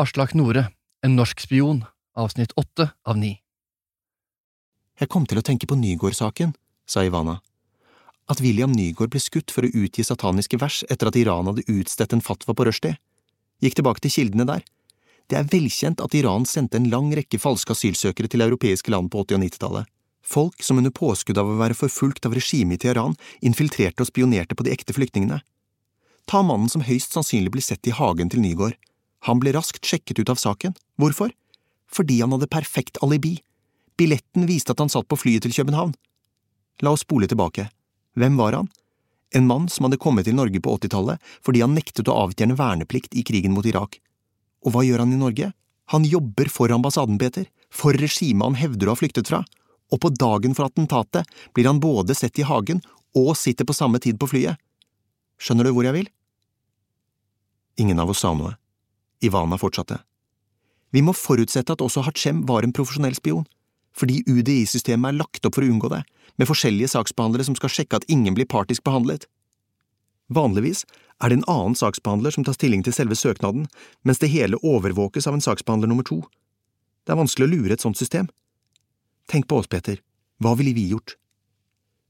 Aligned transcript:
Aslak 0.00 0.32
Nore, 0.34 0.70
En 1.04 1.12
norsk 1.16 1.40
spion, 1.40 1.82
avsnitt 2.16 2.52
åtte 2.56 2.86
av 3.04 3.18
ni. 3.20 3.34
Jeg 4.96 5.10
kom 5.12 5.26
til 5.28 5.40
å 5.40 5.44
tenke 5.44 5.68
på 5.68 5.76
Nygård-saken, 5.76 6.54
sa 6.88 7.04
Ivana. 7.04 7.34
At 8.32 8.40
William 8.40 8.72
Nygård 8.72 9.12
ble 9.12 9.20
skutt 9.20 9.52
for 9.52 9.68
å 9.68 9.72
utgi 9.82 10.06
sataniske 10.08 10.56
vers 10.62 10.78
etter 10.88 11.10
at 11.10 11.20
Iran 11.20 11.50
hadde 11.50 11.66
utstedt 11.68 12.16
en 12.16 12.24
fatwa 12.24 12.56
på 12.56 12.64
Rushdie. 12.70 12.96
Gikk 13.60 13.76
tilbake 13.76 14.00
til 14.00 14.16
kildene 14.16 14.48
der. 14.48 14.64
Det 15.28 15.36
er 15.36 15.52
velkjent 15.52 16.00
at 16.00 16.16
Iran 16.16 16.48
sendte 16.48 16.80
en 16.80 16.88
lang 16.88 17.12
rekke 17.12 17.42
falske 17.42 17.76
asylsøkere 17.76 18.32
til 18.32 18.48
europeiske 18.48 18.96
land 18.96 19.12
på 19.12 19.26
80- 19.26 19.36
og 19.36 19.44
90-tallet. 19.44 19.96
Folk 20.24 20.64
som 20.64 20.80
under 20.80 20.96
påskudd 20.96 21.36
av 21.36 21.48
å 21.48 21.60
være 21.60 21.76
forfulgt 21.76 22.24
av 22.24 22.40
regimet 22.40 22.80
i 22.80 22.86
Teheran 22.86 23.20
infiltrerte 23.44 24.00
og 24.00 24.08
spionerte 24.08 24.56
på 24.56 24.64
de 24.64 24.72
ekte 24.72 24.96
flyktningene. 24.96 25.42
Ta 26.24 26.40
mannen 26.40 26.72
som 26.72 26.88
høyst 26.88 27.12
sannsynlig 27.12 27.52
ble 27.52 27.68
sett 27.68 27.84
i 27.84 27.92
hagen 27.92 28.32
til 28.32 28.40
Nygård. 28.40 28.80
Han 29.28 29.40
ble 29.42 29.52
raskt 29.56 29.84
sjekket 29.86 30.22
ut 30.22 30.32
av 30.32 30.40
saken. 30.40 30.74
Hvorfor? 31.00 31.32
Fordi 31.90 32.20
han 32.22 32.32
hadde 32.32 32.50
perfekt 32.50 33.00
alibi. 33.04 33.38
Billetten 33.98 34.46
viste 34.48 34.72
at 34.72 34.80
han 34.80 34.92
satt 34.92 35.08
på 35.10 35.18
flyet 35.20 35.44
til 35.44 35.54
København. 35.54 35.92
La 36.80 36.94
oss 36.94 37.04
spole 37.04 37.28
tilbake. 37.28 37.68
Hvem 38.16 38.38
var 38.40 38.56
han? 38.56 38.70
En 39.36 39.46
mann 39.46 39.68
som 39.68 39.86
hadde 39.86 40.00
kommet 40.00 40.26
til 40.26 40.34
Norge 40.34 40.58
på 40.62 40.72
80-tallet 40.78 41.20
fordi 41.44 41.62
han 41.62 41.76
nektet 41.76 42.08
å 42.10 42.16
avtjene 42.24 42.56
verneplikt 42.58 43.14
i 43.14 43.24
krigen 43.26 43.54
mot 43.54 43.66
Irak. 43.68 44.00
Og 44.64 44.74
hva 44.74 44.84
gjør 44.86 45.04
han 45.04 45.12
i 45.14 45.20
Norge? 45.20 45.52
Han 45.90 46.06
jobber 46.06 46.50
for 46.50 46.70
ambassaden, 46.70 47.18
Peter, 47.18 47.46
for 47.70 47.96
regimet 47.98 48.46
han 48.46 48.58
hevder 48.58 48.88
å 48.88 48.94
ha 48.94 48.98
flyktet 48.98 49.30
fra, 49.30 49.42
og 49.90 50.02
på 50.02 50.12
dagen 50.14 50.54
for 50.54 50.68
attentatet 50.68 51.26
blir 51.54 51.66
han 51.66 51.82
både 51.82 52.14
sett 52.14 52.38
i 52.38 52.46
hagen 52.46 52.82
og 53.18 53.32
sitter 53.38 53.66
på 53.66 53.74
samme 53.74 53.98
tid 54.02 54.18
på 54.20 54.28
flyet. 54.30 54.58
Skjønner 55.40 55.66
du 55.66 55.74
hvor 55.74 55.86
jeg 55.86 55.96
vil? 55.96 56.10
Ingen 57.82 58.02
av 58.02 58.12
oss 58.12 58.22
sa 58.22 58.30
noe. 58.36 58.54
Ivana 59.24 59.58
fortsatte. 59.60 60.00
Vi 60.90 61.02
må 61.06 61.14
forutsette 61.14 61.74
at 61.74 61.82
også 61.84 62.02
Hachem 62.06 62.44
var 62.48 62.66
en 62.66 62.74
profesjonell 62.74 63.14
spion, 63.18 63.46
fordi 63.96 64.22
UDI-systemet 64.26 65.10
er 65.10 65.18
lagt 65.20 65.46
opp 65.46 65.56
for 65.56 65.66
å 65.66 65.70
unngå 65.70 65.90
det, 65.92 66.02
med 66.38 66.48
forskjellige 66.48 66.92
saksbehandlere 66.94 67.46
som 67.46 67.56
skal 67.58 67.72
sjekke 67.74 68.00
at 68.00 68.08
ingen 68.10 68.34
blir 68.36 68.48
partisk 68.50 68.84
behandlet. 68.86 69.26
Vanligvis 70.30 70.84
er 71.20 71.30
det 71.30 71.40
en 71.40 71.48
annen 71.52 71.76
saksbehandler 71.78 72.34
som 72.34 72.46
tar 72.46 72.56
stilling 72.56 72.84
til 72.86 72.94
selve 72.96 73.18
søknaden, 73.18 73.66
mens 74.06 74.22
det 74.22 74.30
hele 74.32 74.60
overvåkes 74.62 75.26
av 75.28 75.36
en 75.36 75.44
saksbehandler 75.44 75.90
nummer 75.90 76.06
to. 76.06 76.22
Det 77.04 77.12
er 77.14 77.20
vanskelig 77.20 77.48
å 77.48 77.54
lure 77.54 77.76
et 77.76 77.82
sånt 77.82 77.98
system. 77.98 78.30
Tenk 79.30 79.48
på 79.50 79.60
oss, 79.60 79.68
Peter, 79.70 80.00
hva 80.42 80.54
ville 80.58 80.74
vi 80.74 80.88
gjort? 80.90 81.16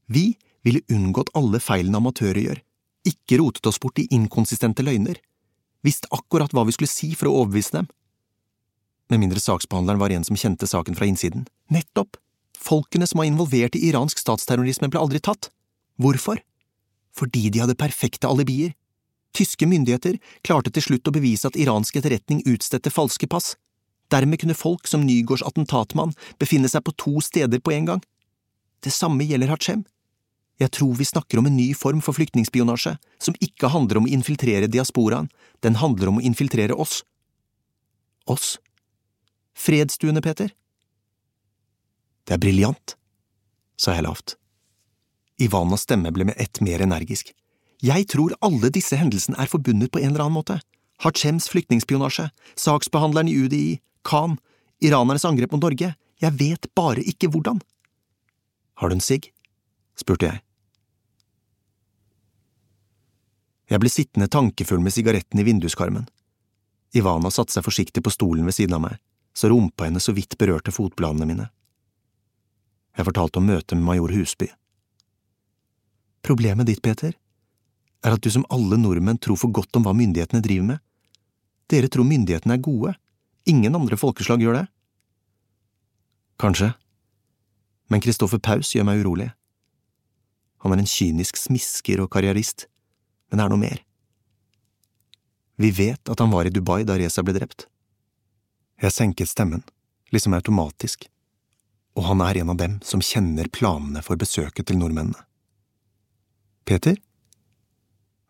Vi 0.07 0.35
ville 0.65 0.85
unngått 0.93 1.33
alle 1.37 1.59
feilene 1.63 1.99
amatører 1.99 2.41
gjør, 2.45 2.61
ikke 3.09 3.41
rotet 3.41 3.67
oss 3.67 3.81
bort 3.81 3.99
i 3.99 4.07
inkonsistente 4.13 4.85
løgner, 4.85 5.17
visst 5.85 6.07
akkurat 6.11 6.53
hva 6.53 6.65
vi 6.67 6.75
skulle 6.75 6.91
si 6.91 7.13
for 7.17 7.29
å 7.29 7.35
overbevise 7.41 7.77
dem. 7.77 7.89
Med 9.11 9.19
mindre 9.19 9.41
saksbehandleren 9.43 9.99
var 9.99 10.13
en 10.15 10.23
som 10.23 10.37
kjente 10.39 10.67
saken 10.69 10.95
fra 10.95 11.07
innsiden. 11.09 11.47
Nettopp! 11.73 12.15
Folkene 12.61 13.07
som 13.09 13.19
var 13.19 13.27
involvert 13.27 13.75
i 13.75 13.87
iransk 13.89 14.21
statsterrorisme 14.21 14.87
ble 14.91 15.01
aldri 15.01 15.19
tatt. 15.19 15.49
Hvorfor? 15.99 16.39
Fordi 17.17 17.49
de 17.49 17.63
hadde 17.63 17.75
perfekte 17.79 18.29
alibier. 18.29 18.75
Tyske 19.35 19.67
myndigheter 19.67 20.19
klarte 20.45 20.71
til 20.71 20.85
slutt 20.85 21.07
å 21.07 21.15
bevise 21.15 21.49
at 21.49 21.57
iransk 21.59 21.97
etterretning 21.97 22.43
utstedte 22.47 22.93
falske 22.93 23.27
pass. 23.27 23.55
Dermed 24.11 24.41
kunne 24.41 24.57
folk 24.57 24.87
som 24.87 25.05
Nygårds 25.07 25.43
attentatmann 25.47 26.13
befinne 26.39 26.69
seg 26.71 26.83
på 26.85 26.95
to 26.99 27.19
steder 27.23 27.63
på 27.63 27.73
en 27.75 27.87
gang. 27.89 28.01
Det 28.83 28.93
samme 28.93 29.25
gjelder 29.27 29.51
Hachem. 29.53 29.85
Jeg 30.61 30.69
tror 30.77 30.93
vi 30.93 31.07
snakker 31.09 31.39
om 31.41 31.47
en 31.49 31.55
ny 31.57 31.71
form 31.73 32.03
for 32.05 32.13
flyktningspionasje, 32.13 32.93
som 33.17 33.37
ikke 33.41 33.71
handler 33.73 33.97
om 33.97 34.05
å 34.05 34.11
infiltrere 34.13 34.69
diasporaen, 34.69 35.31
den 35.65 35.79
handler 35.81 36.11
om 36.11 36.19
å 36.19 36.25
infiltrere 36.25 36.77
oss. 36.77 36.99
Oss? 38.29 38.59
Fredsstuene, 39.57 40.21
Peter? 40.21 40.53
Det 42.29 42.37
er 42.37 42.43
briljant, 42.43 42.95
sa 43.73 43.95
jeg 43.97 44.05
lavt. 44.05 44.35
Ivanas 45.41 45.87
stemme 45.87 46.11
ble 46.13 46.29
med 46.29 46.37
ett 46.37 46.61
mer 46.61 46.83
energisk. 46.85 47.33
Jeg 47.81 48.05
tror 48.13 48.35
alle 48.45 48.69
disse 48.69 48.99
hendelsene 48.99 49.39
er 49.41 49.49
forbundet 49.49 49.89
på 49.89 50.03
en 50.03 50.11
eller 50.11 50.27
annen 50.27 50.37
måte. 50.37 50.59
Hachems 51.01 51.49
flyktningspionasje, 51.49 52.27
saksbehandleren 52.53 53.31
i 53.31 53.39
UDI, 53.41 53.79
Khan, 54.05 54.37
iranernes 54.85 55.25
angrep 55.25 55.55
mot 55.55 55.65
Norge, 55.65 55.95
jeg 56.21 56.37
vet 56.37 56.69
bare 56.77 57.01
ikke 57.01 57.31
hvordan. 57.33 57.63
Har 58.77 58.93
du 58.93 58.99
en 58.99 59.01
sigg? 59.01 59.31
spurte 59.97 60.29
jeg. 60.29 60.45
Jeg 63.71 63.79
ble 63.79 63.89
sittende 63.91 64.27
tankefull 64.27 64.81
med 64.83 64.91
sigaretten 64.91 65.39
i 65.39 65.45
vinduskarmen. 65.47 66.07
Ivana 66.91 67.31
satte 67.31 67.55
seg 67.55 67.63
forsiktig 67.63 68.03
på 68.03 68.11
stolen 68.11 68.43
ved 68.47 68.57
siden 68.57 68.75
av 68.75 68.83
meg, 68.83 68.97
så 69.31 69.47
rumpa 69.47 69.87
henne 69.87 70.01
så 70.03 70.11
vidt 70.11 70.35
berørte 70.39 70.73
fotbladene 70.75 71.27
mine. 71.29 71.47
Jeg 72.97 73.07
fortalte 73.07 73.39
om 73.39 73.47
møtet 73.47 73.77
med 73.77 73.87
major 73.87 74.11
Husby. 74.11 74.49
Problemet 76.21 76.67
ditt, 76.67 76.81
Peter, 76.83 77.15
er 78.03 78.17
at 78.17 78.21
du 78.21 78.27
som 78.33 78.43
alle 78.51 78.75
nordmenn 78.77 79.21
tror 79.23 79.39
for 79.39 79.53
godt 79.55 79.79
om 79.79 79.85
hva 79.85 79.93
myndighetene 79.95 80.43
driver 80.43 80.67
med. 80.73 80.81
Dere 81.71 81.87
tror 81.87 82.09
myndighetene 82.09 82.57
er 82.57 82.65
gode, 82.65 82.95
ingen 83.47 83.77
andre 83.77 83.95
folkeslag 83.97 84.43
gjør 84.43 84.59
det. 84.59 84.65
Kanskje, 86.41 86.73
men 87.87 88.03
Kristoffer 88.03 88.41
Paus 88.43 88.73
gjør 88.75 88.89
meg 88.89 89.05
urolig. 89.05 89.29
Han 90.65 90.75
er 90.75 90.83
en 90.83 90.89
kynisk 90.89 91.39
smisker 91.39 92.03
og 92.03 92.11
karrierist, 92.11 92.67
men 93.31 93.39
det 93.39 93.45
er 93.45 93.53
noe 93.53 93.61
mer. 93.61 93.81
Vi 95.61 95.71
vet 95.71 96.09
at 96.09 96.19
han 96.19 96.31
var 96.33 96.47
i 96.47 96.53
Dubai 96.53 96.83
da 96.87 96.97
Reza 96.99 97.23
ble 97.23 97.35
drept. 97.37 97.67
Jeg 98.81 98.93
senket 98.95 99.29
stemmen, 99.29 99.63
liksom 100.11 100.35
automatisk, 100.35 101.05
og 101.95 102.07
han 102.07 102.23
er 102.25 102.41
en 102.41 102.53
av 102.53 102.59
dem 102.59 102.79
som 102.85 103.03
kjenner 103.03 103.49
planene 103.51 104.01
for 104.05 104.19
besøket 104.19 104.67
til 104.67 104.79
nordmennene. 104.79 105.19
Peter, 106.65 106.95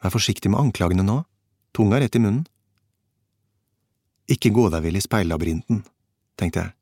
vær 0.01 0.13
forsiktig 0.13 0.51
med 0.51 0.59
anklagene 0.59 1.05
nå, 1.05 1.21
tunga 1.75 1.99
rett 2.01 2.15
i 2.17 2.21
munnen. 2.23 2.45
Ikke 4.31 4.53
gå 4.53 4.67
deg 4.71 4.85
vill 4.85 4.97
i 4.97 5.03
speillabyrinten, 5.03 5.83
tenkte 6.39 6.65
jeg. 6.65 6.75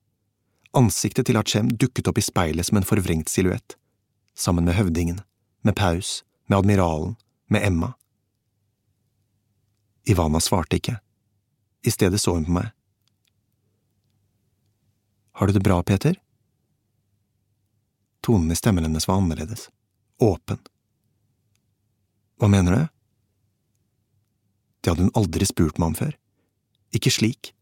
Ansiktet 0.78 1.26
til 1.26 1.40
Achem 1.40 1.72
dukket 1.82 2.10
opp 2.12 2.20
i 2.22 2.26
speilet 2.26 2.68
som 2.68 2.78
en 2.78 2.86
forvrengt 2.86 3.32
silhuett, 3.32 3.74
sammen 4.38 4.68
med 4.68 4.78
høvdingen, 4.78 5.24
med 5.66 5.76
Paus, 5.76 6.24
med 6.46 6.62
admiralen, 6.62 7.16
med 7.50 7.66
Emma. 7.66 7.96
Ivana 10.10 10.40
svarte 10.42 10.80
ikke. 10.80 10.98
I 11.86 11.92
stedet 11.94 12.22
så 12.22 12.34
hun 12.34 12.48
på 12.48 12.56
meg. 12.56 12.72
Har 15.38 15.48
du 15.48 15.54
det 15.54 15.64
bra, 15.64 15.78
Peter? 15.84 16.18
Tonen 18.26 18.52
i 18.52 18.58
stemmen 18.58 18.84
hennes 18.84 19.08
var 19.08 19.22
annerledes, 19.22 19.70
åpen. 20.18 20.60
Hva 22.40 22.50
mener 22.52 22.76
du? 22.76 22.82
Det 24.82 24.92
hadde 24.92 25.08
hun 25.08 25.16
aldri 25.22 25.48
spurt 25.48 25.80
meg 25.80 25.92
om 25.92 25.98
før. 26.02 26.18
Ikke 26.96 27.14
slik. 27.14 27.54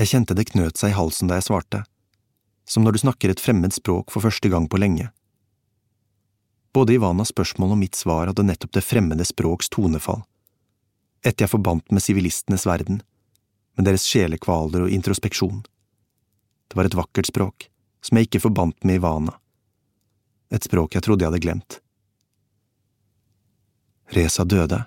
Jeg 0.00 0.14
kjente 0.14 0.36
det 0.38 0.48
knøt 0.52 0.78
seg 0.80 0.94
i 0.94 0.96
halsen 0.96 1.28
da 1.28 1.40
jeg 1.40 1.48
svarte, 1.50 1.82
som 2.64 2.86
når 2.86 2.96
du 2.96 3.02
snakker 3.04 3.32
et 3.32 3.42
fremmed 3.42 3.74
språk 3.74 4.14
for 4.14 4.24
første 4.24 4.48
gang 4.52 4.70
på 4.70 4.80
lenge. 4.80 5.10
Både 6.72 6.94
Ivanas 6.94 7.34
spørsmål 7.34 7.74
og 7.74 7.80
mitt 7.82 7.98
svar 7.98 8.30
hadde 8.30 8.46
nettopp 8.46 8.76
det 8.76 8.86
fremmede 8.86 9.26
språks 9.26 9.68
tonefall, 9.74 10.22
et 11.26 11.40
jeg 11.40 11.50
forbandt 11.52 11.92
med 11.92 12.02
sivilistenes 12.02 12.64
verden, 12.66 13.02
med 13.76 13.86
deres 13.88 14.06
sjelekvaler 14.08 14.86
og 14.86 14.94
introspeksjon. 14.94 15.62
Det 16.70 16.78
var 16.78 16.88
et 16.88 16.96
vakkert 16.96 17.28
språk, 17.28 17.68
som 18.00 18.16
jeg 18.16 18.28
ikke 18.28 18.44
forbandt 18.46 18.84
med 18.84 19.00
Ivana, 19.00 19.36
et 20.50 20.66
språk 20.66 20.96
jeg 20.96 21.04
trodde 21.06 21.24
jeg 21.24 21.30
hadde 21.30 21.44
glemt. 21.44 21.78
Reza 24.10 24.44
døde, 24.44 24.80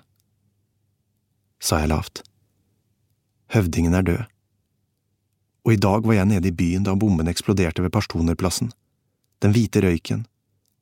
sa 1.62 1.80
jeg 1.80 1.92
lavt. 1.94 2.20
Høvdingen 3.54 3.94
er 3.96 4.04
død. 4.04 4.24
Og 5.64 5.72
i 5.72 5.80
dag 5.80 6.04
var 6.04 6.18
jeg 6.18 6.28
nede 6.28 6.50
i 6.50 6.56
byen 6.56 6.84
da 6.84 6.92
bomben 6.98 7.30
eksploderte 7.30 7.80
ved 7.80 7.92
Pashtunerplassen. 7.94 8.68
Den 9.40 9.54
hvite 9.56 9.80
røyken, 9.80 10.26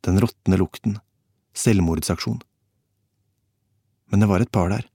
den 0.02 0.18
råtne 0.18 0.58
lukten, 0.58 0.96
selvmordsaksjon. 1.54 2.40
Men 4.10 4.24
det 4.24 4.28
var 4.30 4.42
et 4.42 4.50
par 4.50 4.72
der. 4.74 4.88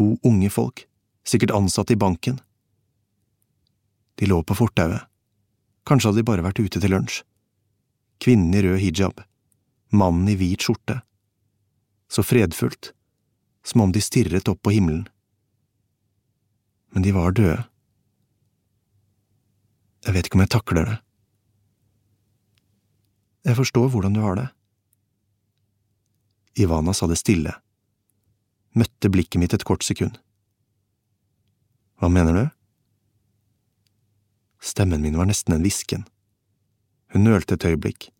To 0.00 0.14
unge 0.24 0.48
folk, 0.48 0.86
sikkert 1.28 1.52
ansatte 1.52 1.92
i 1.92 1.96
banken. 2.00 2.38
De 4.16 4.24
lå 4.26 4.38
på 4.42 4.56
fortauet. 4.56 5.04
Kanskje 5.84 6.08
hadde 6.08 6.22
de 6.22 6.28
bare 6.30 6.44
vært 6.46 6.60
ute 6.62 6.80
til 6.80 6.94
lunsj. 6.94 7.18
Kvinnen 8.20 8.56
i 8.56 8.62
rød 8.64 8.80
hijab, 8.80 9.20
mannen 9.92 10.28
i 10.32 10.38
hvit 10.40 10.64
skjorte. 10.64 11.02
Så 12.08 12.24
fredfullt, 12.24 12.94
som 13.60 13.84
om 13.84 13.92
de 13.92 14.00
stirret 14.00 14.48
opp 14.48 14.62
på 14.64 14.72
himmelen. 14.72 15.04
Men 16.96 17.04
de 17.04 17.12
var 17.12 17.36
døde. 17.36 17.60
Jeg 20.08 20.16
vet 20.16 20.26
ikke 20.26 20.40
om 20.40 20.46
jeg 20.46 20.54
takler 20.56 20.88
det. 20.88 20.98
Jeg 23.52 23.60
forstår 23.60 23.92
hvordan 23.92 24.16
du 24.16 24.24
har 24.24 24.40
det. 24.40 24.48
Ivana 26.56 26.96
sa 26.96 27.04
det 27.08 27.20
stille, 27.20 27.52
møtte 28.76 29.10
blikket 29.10 29.40
mitt 29.42 29.54
et 29.54 29.66
kort 29.66 29.84
sekund. 29.86 30.18
Hva 32.00 32.08
mener 32.12 32.36
du? 32.36 32.44
Stemmen 34.60 35.02
min 35.02 35.16
var 35.16 35.28
nesten 35.28 35.56
en 35.56 35.64
hvisken. 35.64 36.06
Hun 37.12 37.26
nølte 37.26 37.56
et 37.56 37.66
øyeblikk, 37.66 38.10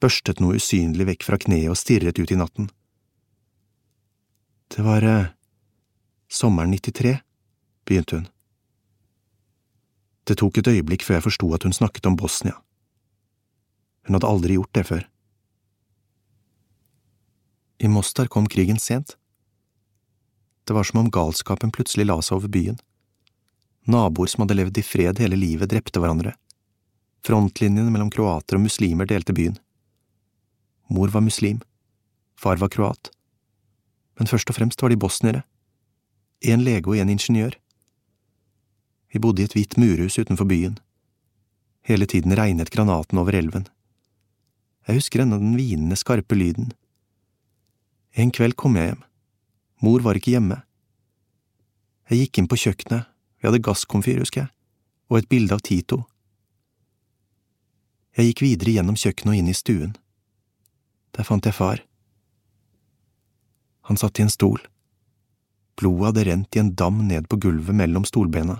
børstet 0.00 0.40
noe 0.40 0.56
usynlig 0.56 1.06
vekk 1.10 1.26
fra 1.26 1.38
kneet 1.38 1.70
og 1.70 1.78
stirret 1.78 2.18
ut 2.18 2.30
i 2.32 2.38
natten. 2.38 2.70
Det 4.70 4.86
var 4.86 5.04
eh, 5.04 5.30
sommeren 6.30 6.72
93, 6.72 7.18
begynte 7.84 8.20
hun. 8.20 8.26
Det 10.24 10.38
tok 10.38 10.60
et 10.60 10.70
øyeblikk 10.70 11.04
før 11.04 11.18
jeg 11.18 11.26
forsto 11.26 11.52
at 11.56 11.66
hun 11.66 11.74
snakket 11.74 12.06
om 12.06 12.16
Bosnia. 12.16 12.56
Hun 14.06 14.16
hadde 14.16 14.30
aldri 14.30 14.56
gjort 14.56 14.74
det 14.78 14.86
før. 14.86 15.06
I 17.80 17.88
Mostar 17.88 18.28
kom 18.30 18.46
krigen 18.46 18.78
sent. 18.78 19.16
Det 20.70 20.74
var 20.74 20.84
som 20.84 21.00
om 21.00 21.10
galskapen 21.10 21.72
plutselig 21.74 22.04
la 22.06 22.14
seg 22.22 22.36
over 22.36 22.50
byen. 22.54 22.76
Naboer 23.90 24.28
som 24.30 24.44
hadde 24.44 24.54
levd 24.54 24.76
i 24.78 24.84
fred 24.86 25.18
hele 25.18 25.34
livet, 25.34 25.72
drepte 25.72 25.98
hverandre. 25.98 26.36
Frontlinjene 27.26 27.90
mellom 27.90 28.12
kroater 28.14 28.54
og 28.54 28.62
muslimer 28.68 29.08
delte 29.10 29.34
byen. 29.34 29.56
Mor 30.86 31.10
var 31.10 31.26
muslim, 31.26 31.58
far 32.38 32.62
var 32.62 32.70
kroat, 32.70 33.10
men 34.14 34.30
først 34.30 34.54
og 34.54 34.60
fremst 34.60 34.86
var 34.86 34.94
de 34.94 35.00
bosniere. 35.02 35.42
En 36.46 36.62
lege 36.62 36.86
og 36.86 37.02
en 37.02 37.10
ingeniør. 37.16 37.58
Vi 39.10 39.18
bodde 39.18 39.42
i 39.42 39.50
et 39.50 39.58
hvitt 39.58 39.74
murhus 39.74 40.22
utenfor 40.22 40.46
byen. 40.54 40.78
Hele 41.82 42.06
tiden 42.06 42.38
regnet 42.38 42.70
granaten 42.70 43.18
over 43.18 43.34
elven. 43.34 43.66
Jeg 44.86 45.02
husker 45.02 45.26
ennå 45.26 45.42
den 45.42 45.58
hvinende, 45.58 45.98
skarpe 45.98 46.38
lyden. 46.38 46.70
En 48.14 48.30
kveld 48.30 48.54
kom 48.54 48.78
jeg 48.78 48.92
hjem. 48.92 49.06
Mor 49.80 50.02
var 50.04 50.18
ikke 50.18 50.34
hjemme. 50.34 50.60
Jeg 52.10 52.24
gikk 52.24 52.40
inn 52.40 52.48
på 52.50 52.58
kjøkkenet, 52.60 53.06
vi 53.40 53.48
hadde 53.48 53.62
gasskomfyr, 53.64 54.20
husker 54.20 54.44
jeg, 54.44 54.50
og 55.08 55.20
et 55.20 55.28
bilde 55.30 55.56
av 55.56 55.62
Tito. 55.64 56.02
Jeg 58.18 58.30
gikk 58.30 58.42
videre 58.44 58.74
gjennom 58.74 58.98
kjøkkenet 58.98 59.32
og 59.32 59.38
inn 59.38 59.48
i 59.48 59.56
stuen. 59.56 59.94
Der 61.16 61.26
fant 61.26 61.46
jeg 61.46 61.56
far. 61.56 61.80
Han 63.88 63.98
satt 64.00 64.20
i 64.20 64.26
en 64.26 64.32
stol. 64.32 64.60
Blodet 65.80 66.10
hadde 66.10 66.26
rent 66.28 66.56
i 66.56 66.60
en 66.60 66.74
dam 66.76 67.00
ned 67.08 67.30
på 67.30 67.38
gulvet 67.40 67.74
mellom 67.76 68.04
stolbena. 68.04 68.58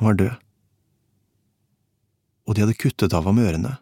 Han 0.00 0.08
var 0.08 0.18
død. 0.18 0.34
Og 2.44 2.56
de 2.56 2.64
hadde 2.64 2.80
kuttet 2.80 3.14
av 3.14 3.28
ham 3.28 3.38
ørene. 3.40 3.76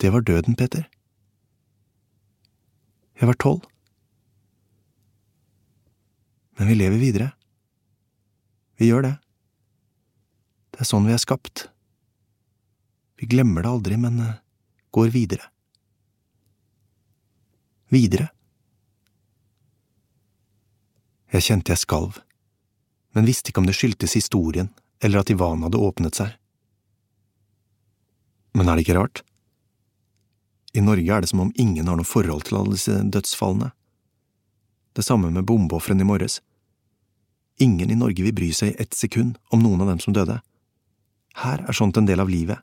Det 0.00 0.10
var 0.10 0.24
døden, 0.24 0.56
Peter. 0.56 0.88
Jeg 3.24 3.30
var 3.30 3.38
tolv. 3.40 3.62
Men 6.60 6.68
vi 6.68 6.74
lever 6.76 7.00
videre. 7.00 7.30
Vi 8.76 8.90
gjør 8.90 9.06
det. 9.06 9.12
Det 10.76 10.84
er 10.84 10.90
sånn 10.90 11.08
vi 11.08 11.14
er 11.16 11.22
skapt. 11.22 11.70
Vi 13.16 13.30
glemmer 13.32 13.64
det 13.64 13.72
aldri, 13.72 13.96
men 13.96 14.20
eh, 14.20 14.36
går 14.92 15.08
videre. 15.16 15.48
Videre. 17.96 18.28
Jeg 21.32 21.48
kjente 21.48 21.72
jeg 21.72 21.80
skalv, 21.80 22.20
men 23.16 23.24
visste 23.24 23.48
ikke 23.48 23.64
om 23.64 23.72
det 23.72 23.78
skyldtes 23.80 24.20
historien 24.20 24.68
eller 25.00 25.24
at 25.24 25.32
Ivan 25.32 25.64
hadde 25.64 25.80
åpnet 25.80 26.20
seg. 26.20 26.36
Men 28.52 28.68
er 28.68 28.76
det 28.76 28.84
ikke 28.84 29.00
rart? 29.00 29.24
I 30.74 30.82
Norge 30.82 31.06
er 31.06 31.22
det 31.22 31.30
som 31.30 31.44
om 31.44 31.52
ingen 31.54 31.86
har 31.86 31.98
noe 31.98 32.08
forhold 32.08 32.48
til 32.48 32.58
alle 32.58 32.74
disse 32.74 32.94
dødsfallene. 33.14 33.70
Det 34.94 35.04
samme 35.06 35.30
med 35.30 35.46
bombeofrene 35.46 36.02
i 36.02 36.08
morges. 36.08 36.40
Ingen 37.62 37.90
i 37.90 37.98
Norge 37.98 38.26
vil 38.26 38.34
bry 38.34 38.50
seg 38.54 38.72
i 38.72 38.82
ett 38.82 38.94
sekund 38.94 39.38
om 39.54 39.62
noen 39.62 39.84
av 39.84 39.92
dem 39.92 40.02
som 40.02 40.14
døde. 40.16 40.40
Her 41.38 41.62
er 41.62 41.78
sånt 41.78 41.98
en 41.98 42.06
del 42.10 42.22
av 42.22 42.30
livet, 42.30 42.58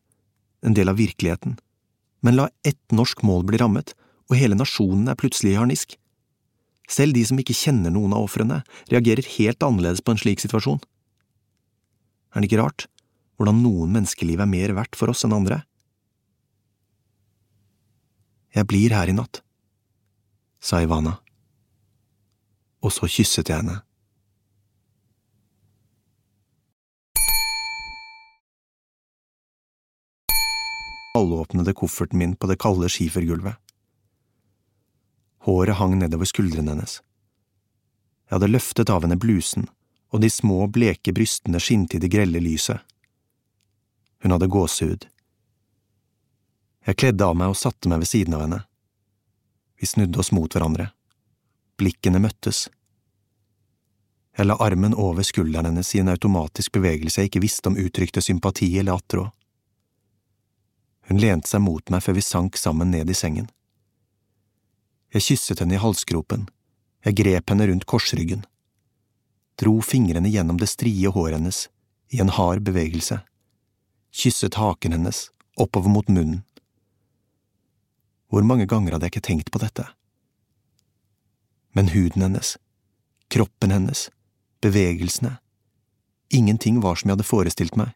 en 0.64 0.76
del 0.76 0.92
av 0.92 1.00
virkeligheten. 1.00 1.58
Men 2.22 2.38
la 2.38 2.50
ett 2.68 2.84
norsk 2.92 3.24
mål 3.28 3.48
bli 3.48 3.60
rammet, 3.60 3.96
og 4.30 4.38
hele 4.40 4.60
nasjonen 4.60 5.08
er 5.12 5.20
plutselig 5.20 5.56
i 5.56 5.60
harnisk. 5.60 5.98
Selv 6.92 7.16
de 7.16 7.24
som 7.28 7.40
ikke 7.40 7.56
kjenner 7.56 7.92
noen 7.96 8.14
av 8.16 8.28
ofrene, 8.28 8.62
reagerer 8.92 9.28
helt 9.38 9.64
annerledes 9.64 10.04
på 10.04 10.14
en 10.14 10.20
slik 10.20 10.44
situasjon. 10.44 10.84
Er 12.36 12.44
det 12.44 12.52
ikke 12.52 12.64
rart 12.64 12.88
hvordan 13.40 13.64
noen 13.64 13.96
menneskeliv 13.96 14.44
er 14.44 14.50
mer 14.50 14.76
verdt 14.78 15.00
for 15.00 15.12
oss 15.12 15.24
enn 15.26 15.34
andre? 15.36 15.64
Jeg 18.56 18.68
blir 18.68 18.94
her 18.96 19.08
i 19.08 19.16
natt, 19.16 19.44
sa 20.60 20.82
Ivana 20.84 21.18
og 22.82 22.94
så 22.94 23.08
kysset 23.10 23.50
jeg 23.50 23.62
henne. 23.62 23.80
Halvåpnede 31.12 31.74
kofferten 31.76 32.22
min 32.22 32.38
på 32.40 32.48
det 32.50 32.58
kalde 32.62 32.90
skifergulvet. 32.90 33.60
Håret 35.46 35.78
hang 35.78 35.98
nedover 36.00 36.30
skuldrene 36.30 36.72
hennes. 36.74 37.00
Jeg 38.30 38.38
hadde 38.38 38.52
løftet 38.54 38.90
av 38.94 39.04
henne 39.04 39.20
blusen, 39.20 39.68
og 40.12 40.24
de 40.24 40.30
små, 40.32 40.64
bleke 40.72 41.14
brystene 41.14 41.60
skinte 41.60 41.98
i 41.98 42.02
det 42.02 42.12
grelle 42.14 42.40
lyset. 42.40 42.80
Hun 44.24 44.34
hadde 44.36 44.50
gåsehud. 44.52 45.08
Jeg 46.86 46.98
kledde 46.98 47.26
av 47.26 47.38
meg 47.38 47.54
og 47.54 47.60
satte 47.60 47.90
meg 47.90 48.02
ved 48.02 48.10
siden 48.10 48.34
av 48.38 48.46
henne. 48.46 48.62
Vi 49.82 49.90
snudde 49.90 50.20
oss 50.22 50.32
mot 50.34 50.54
hverandre. 50.54 50.90
Blikkene 51.78 52.22
møttes. 52.22 52.68
Jeg 54.38 54.48
la 54.48 54.56
armen 54.64 54.96
over 54.96 55.26
skulderen 55.28 55.68
hennes 55.68 55.90
i 55.96 56.02
en 56.02 56.10
automatisk 56.14 56.72
bevegelse 56.78 57.22
jeg 57.22 57.32
ikke 57.32 57.44
visste 57.44 57.70
om 57.70 57.78
uttrykte 57.78 58.24
sympati 58.24 58.70
eller 58.80 58.98
attrå. 58.98 59.26
Hun 61.10 61.20
lente 61.20 61.50
seg 61.52 61.64
mot 61.66 61.90
meg 61.92 62.04
før 62.06 62.16
vi 62.18 62.24
sank 62.26 62.58
sammen 62.58 62.94
ned 62.94 63.10
i 63.12 63.18
sengen. 63.18 63.50
Jeg 65.12 65.26
kysset 65.26 65.60
henne 65.60 65.76
i 65.76 65.82
halsgropen, 65.82 66.46
jeg 67.04 67.18
grep 67.20 67.52
henne 67.52 67.68
rundt 67.68 67.88
korsryggen, 67.90 68.46
dro 69.60 69.82
fingrene 69.84 70.32
gjennom 70.32 70.62
det 70.62 70.70
strie 70.72 71.12
håret 71.12 71.36
hennes 71.36 71.66
i 72.16 72.22
en 72.24 72.32
hard 72.32 72.64
bevegelse, 72.64 73.20
kysset 74.16 74.56
haken 74.56 74.96
hennes 74.96 75.26
oppover 75.60 75.92
mot 75.92 76.08
munnen. 76.08 76.46
Hvor 78.32 78.46
mange 78.48 78.66
ganger 78.66 78.96
hadde 78.96 79.10
jeg 79.10 79.18
ikke 79.18 79.28
tenkt 79.28 79.52
på 79.52 79.60
dette? 79.60 79.86
men 81.72 81.88
huden 81.88 82.22
hennes, 82.22 82.58
kroppen 83.28 83.72
hennes, 83.72 84.12
bevegelsene, 84.62 85.38
ingenting 86.30 86.80
var 86.82 86.96
som 86.96 87.10
jeg 87.10 87.18
hadde 87.18 87.28
forestilt 87.28 87.78
meg, 87.80 87.94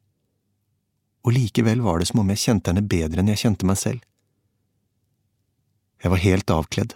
og 1.26 1.36
likevel 1.36 1.82
var 1.82 2.00
det 2.00 2.10
som 2.10 2.22
om 2.22 2.30
jeg 2.32 2.44
kjente 2.44 2.72
henne 2.72 2.86
bedre 2.86 3.22
enn 3.22 3.32
jeg 3.34 3.42
kjente 3.42 3.68
meg 3.68 3.80
selv. 3.82 4.04
Jeg 6.04 6.14
var 6.14 6.22
helt 6.22 6.52
avkledd. 6.54 6.94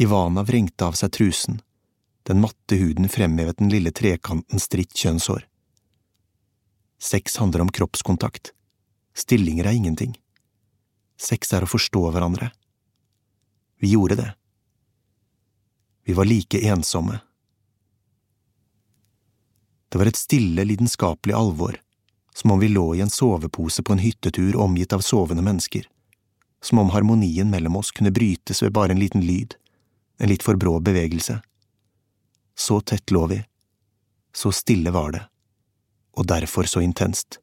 Ivana 0.00 0.44
vrengte 0.48 0.86
av 0.88 0.96
seg 0.96 1.12
trusen, 1.12 1.60
den 2.24 2.40
matte 2.40 2.78
huden 2.80 3.10
fremhevet 3.12 3.58
den 3.60 3.68
lille 3.72 3.92
trekanten 3.92 4.62
stritt 4.62 4.96
kjønnshår. 4.96 5.44
Sex 7.02 7.36
handler 7.42 7.66
om 7.66 7.72
kroppskontakt. 7.74 8.54
Stillinger 9.12 9.66
er 9.68 9.76
ingenting. 9.76 10.14
Sex 11.22 11.52
er 11.54 11.62
å 11.62 11.70
forstå 11.70 12.08
hverandre. 12.10 12.50
Vi 13.78 13.92
gjorde 13.94 14.18
det. 14.18 14.30
Vi 16.04 16.16
var 16.18 16.26
like 16.26 16.58
ensomme. 16.66 17.20
Det 19.88 19.98
var 20.00 20.08
et 20.10 20.18
stille, 20.18 20.64
lidenskapelig 20.64 21.34
alvor, 21.36 21.76
som 22.34 22.50
om 22.50 22.60
vi 22.60 22.72
lå 22.72 22.94
i 22.94 23.02
en 23.04 23.10
sovepose 23.12 23.82
på 23.82 23.92
en 23.92 24.02
hyttetur 24.02 24.56
omgitt 24.56 24.92
av 24.92 25.04
sovende 25.04 25.44
mennesker, 25.44 25.84
som 26.62 26.78
om 26.78 26.90
harmonien 26.90 27.50
mellom 27.50 27.76
oss 27.76 27.92
kunne 27.92 28.10
brytes 28.10 28.62
ved 28.62 28.72
bare 28.72 28.96
en 28.96 29.02
liten 29.02 29.20
lyd, 29.26 29.54
en 30.18 30.32
litt 30.32 30.42
for 30.42 30.56
brå 30.56 30.78
bevegelse. 30.80 31.38
Så 32.56 32.80
tett 32.80 33.10
lå 33.10 33.26
vi, 33.26 33.42
så 34.34 34.52
stille 34.52 34.90
var 34.90 35.12
det, 35.12 35.22
og 36.16 36.26
derfor 36.26 36.64
så 36.64 36.80
intenst. 36.80 37.41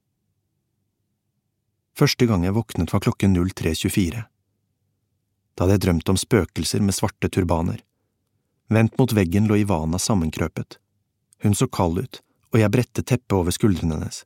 Første 1.99 2.29
gang 2.29 2.45
jeg 2.45 2.55
våknet 2.55 2.93
var 2.93 3.01
klokken 3.03 3.33
03.24. 3.35 4.21
Da 5.55 5.65
hadde 5.65 5.75
jeg 5.75 5.83
drømt 5.83 6.11
om 6.13 6.19
spøkelser 6.19 6.83
med 6.85 6.95
svarte 6.95 7.27
turbaner. 7.27 7.81
Vendt 8.71 8.95
mot 9.01 9.11
veggen 9.11 9.49
lå 9.49 9.57
Ivana 9.59 9.99
sammenkrøpet. 9.99 10.77
Hun 11.43 11.57
så 11.59 11.67
kald 11.67 11.99
ut, 11.99 12.21
og 12.53 12.61
jeg 12.61 12.71
brettet 12.71 13.09
teppet 13.11 13.35
over 13.35 13.51
skuldrene 13.51 13.97
hennes. 13.97 14.23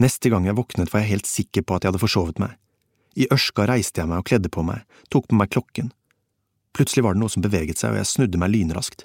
Neste 0.00 0.32
gang 0.32 0.48
jeg 0.48 0.56
våknet 0.56 0.88
var 0.94 1.04
jeg 1.04 1.12
helt 1.18 1.28
sikker 1.28 1.66
på 1.66 1.76
at 1.76 1.84
jeg 1.84 1.92
hadde 1.92 2.04
forsovet 2.06 2.40
meg. 2.40 2.56
I 3.20 3.28
ørska 3.28 3.68
reiste 3.68 4.00
jeg 4.00 4.08
meg 4.08 4.22
og 4.22 4.28
kledde 4.32 4.48
på 4.48 4.64
meg, 4.64 4.86
tok 5.12 5.28
på 5.28 5.36
meg 5.36 5.52
klokken. 5.52 5.92
Plutselig 6.72 7.04
var 7.04 7.12
det 7.12 7.20
noe 7.20 7.32
som 7.32 7.44
beveget 7.44 7.76
seg, 7.76 7.92
og 7.92 8.00
jeg 8.00 8.08
snudde 8.08 8.40
meg 8.40 8.54
lynraskt. 8.54 9.04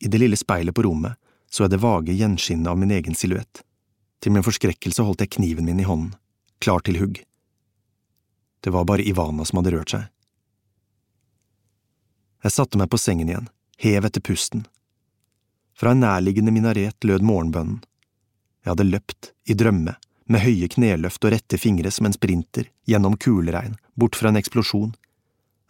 I 0.00 0.08
det 0.08 0.24
lille 0.24 0.40
speilet 0.40 0.72
på 0.76 0.88
rommet 0.88 1.20
så 1.52 1.66
jeg 1.66 1.76
det 1.76 1.84
vage 1.84 2.16
gjenskinnet 2.16 2.72
av 2.72 2.78
min 2.80 2.94
egen 2.96 3.14
silhuett. 3.14 3.60
Til 4.24 4.32
min 4.32 4.44
forskrekkelse 4.44 5.04
holdt 5.04 5.22
jeg 5.22 5.36
kniven 5.36 5.68
min 5.68 5.84
i 5.84 5.86
hånden, 5.86 6.16
klar 6.62 6.84
til 6.86 6.98
hugg. 7.00 7.22
Det 8.60 8.72
var 8.74 8.86
bare 8.88 9.04
Ivana 9.06 9.44
som 9.44 9.60
hadde 9.60 9.74
rørt 9.76 9.92
seg. 9.94 10.06
Jeg 12.44 12.54
satte 12.54 12.78
meg 12.78 12.90
på 12.92 12.98
sengen 13.00 13.30
igjen, 13.30 13.48
hev 13.82 14.06
etter 14.06 14.22
pusten. 14.22 14.66
Fra 15.76 15.92
en 15.92 16.02
nærliggende 16.04 16.54
minaret 16.54 17.04
lød 17.04 17.24
morgenbønnen. 17.26 17.82
Jeg 18.64 18.72
hadde 18.72 18.88
løpt, 18.88 19.32
i 19.46 19.54
drømme, 19.54 19.96
med 20.26 20.42
høye 20.42 20.68
kneløft 20.72 21.24
og 21.26 21.34
rette 21.34 21.58
fingre 21.60 21.90
som 21.94 22.08
en 22.08 22.16
sprinter, 22.16 22.70
gjennom 22.86 23.18
kuleregn, 23.22 23.76
bort 23.94 24.18
fra 24.18 24.32
en 24.32 24.40
eksplosjon. 24.40 24.94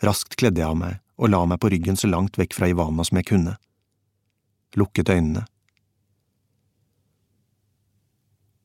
Raskt 0.05 0.37
kledde 0.40 0.62
jeg 0.62 0.69
av 0.69 0.78
meg 0.78 1.02
og 1.16 1.33
la 1.33 1.43
meg 1.49 1.61
på 1.61 1.71
ryggen 1.73 1.97
så 1.97 2.09
langt 2.09 2.37
vekk 2.38 2.55
fra 2.57 2.69
Ivana 2.69 3.05
som 3.05 3.21
jeg 3.21 3.28
kunne. 3.31 3.57
Lukket 4.76 5.09
øynene. 5.12 5.47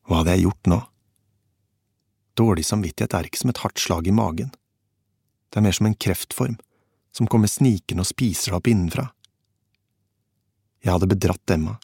Hva 0.04 0.20
hadde 0.20 0.36
jeg 0.36 0.46
gjort 0.46 0.68
nå? 0.68 0.80
Dårlig 2.38 2.64
samvittighet 2.64 3.14
er 3.14 3.28
ikke 3.28 3.42
som 3.42 3.52
et 3.52 3.60
hardt 3.64 3.80
slag 3.80 4.08
i 4.08 4.14
magen. 4.14 4.52
Det 5.52 5.60
er 5.60 5.66
mer 5.66 5.76
som 5.76 5.88
en 5.88 5.98
kreftform, 6.06 6.56
som 7.12 7.28
kommer 7.28 7.50
snikende 7.50 8.04
og 8.04 8.08
spiser 8.08 8.52
deg 8.52 8.60
opp 8.60 8.70
innenfra. 8.72 9.10
Jeg 10.82 10.94
hadde 10.94 11.10
bedratt 11.12 11.52
Emma. 11.52 11.76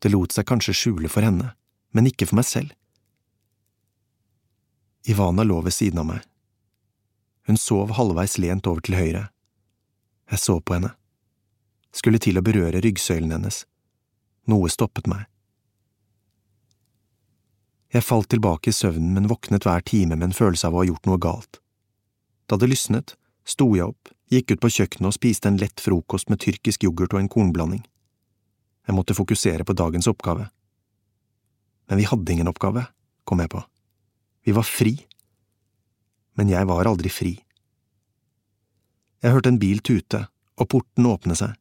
Det 0.00 0.10
lot 0.12 0.32
seg 0.32 0.48
kanskje 0.48 0.74
skjule 0.76 1.10
for 1.12 1.26
henne, 1.26 1.52
men 1.92 2.08
ikke 2.08 2.28
for 2.28 2.40
meg 2.40 2.48
selv. 2.48 2.72
Ivana 5.06 5.44
lå 5.46 5.60
ved 5.62 5.76
siden 5.76 6.00
av 6.02 6.08
meg. 6.08 6.24
Hun 7.46 7.60
sov 7.60 7.92
halvveis 7.94 8.40
lent 8.42 8.66
over 8.66 8.82
til 8.82 8.96
høyre. 8.98 9.28
Jeg 10.32 10.42
så 10.42 10.58
på 10.58 10.74
henne. 10.74 10.96
Skulle 11.94 12.18
til 12.18 12.40
å 12.40 12.44
berøre 12.44 12.82
ryggsøylen 12.82 13.30
hennes. 13.36 13.62
Noe 14.50 14.72
stoppet 14.72 15.06
meg. 15.06 15.28
Jeg 17.94 18.04
falt 18.04 18.28
tilbake 18.32 18.70
i 18.70 18.74
søvnen, 18.74 19.12
men 19.14 19.28
våknet 19.30 19.64
hver 19.66 19.84
time 19.86 20.16
med 20.16 20.30
en 20.30 20.36
følelse 20.36 20.66
av 20.68 20.74
å 20.74 20.82
ha 20.82 20.88
gjort 20.88 21.06
noe 21.06 21.20
galt. 21.22 21.60
Da 22.50 22.58
det 22.58 22.68
lysnet, 22.70 23.14
sto 23.46 23.68
jeg 23.76 23.86
opp, 23.86 24.10
gikk 24.30 24.56
ut 24.56 24.62
på 24.62 24.72
kjøkkenet 24.78 25.10
og 25.10 25.14
spiste 25.14 25.50
en 25.50 25.58
lett 25.60 25.82
frokost 25.82 26.30
med 26.30 26.42
tyrkisk 26.42 26.86
yoghurt 26.86 27.14
og 27.14 27.22
en 27.22 27.30
kornblanding. 27.30 27.84
Jeg 28.86 28.94
måtte 28.94 29.16
fokusere 29.18 29.66
på 29.66 29.74
dagens 29.74 30.06
oppgave. 30.10 30.48
Men 31.86 31.98
vi 32.02 32.06
hadde 32.10 32.32
ingen 32.32 32.50
oppgave, 32.50 32.86
kom 33.24 33.42
jeg 33.42 33.50
på. 33.54 33.62
Vi 34.46 34.54
var 34.54 34.66
fri. 34.66 34.94
Men 36.38 36.50
jeg 36.50 36.66
var 36.68 36.90
aldri 36.90 37.10
fri. 37.10 37.34
Jeg 39.22 39.34
hørte 39.34 39.50
en 39.50 39.62
bil 39.62 39.80
tute, 39.82 40.26
og 40.58 40.68
porten 40.70 41.06
åpne 41.08 41.34
seg. 41.38 41.54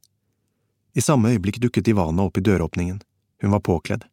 I 0.96 1.04
samme 1.04 1.32
øyeblikk 1.34 1.58
dukket 1.64 1.90
Ivana 1.92 2.28
opp 2.28 2.38
i 2.38 2.44
døråpningen. 2.46 3.02
Hun 3.42 3.54
var 3.54 3.64
påkledd. 3.66 4.06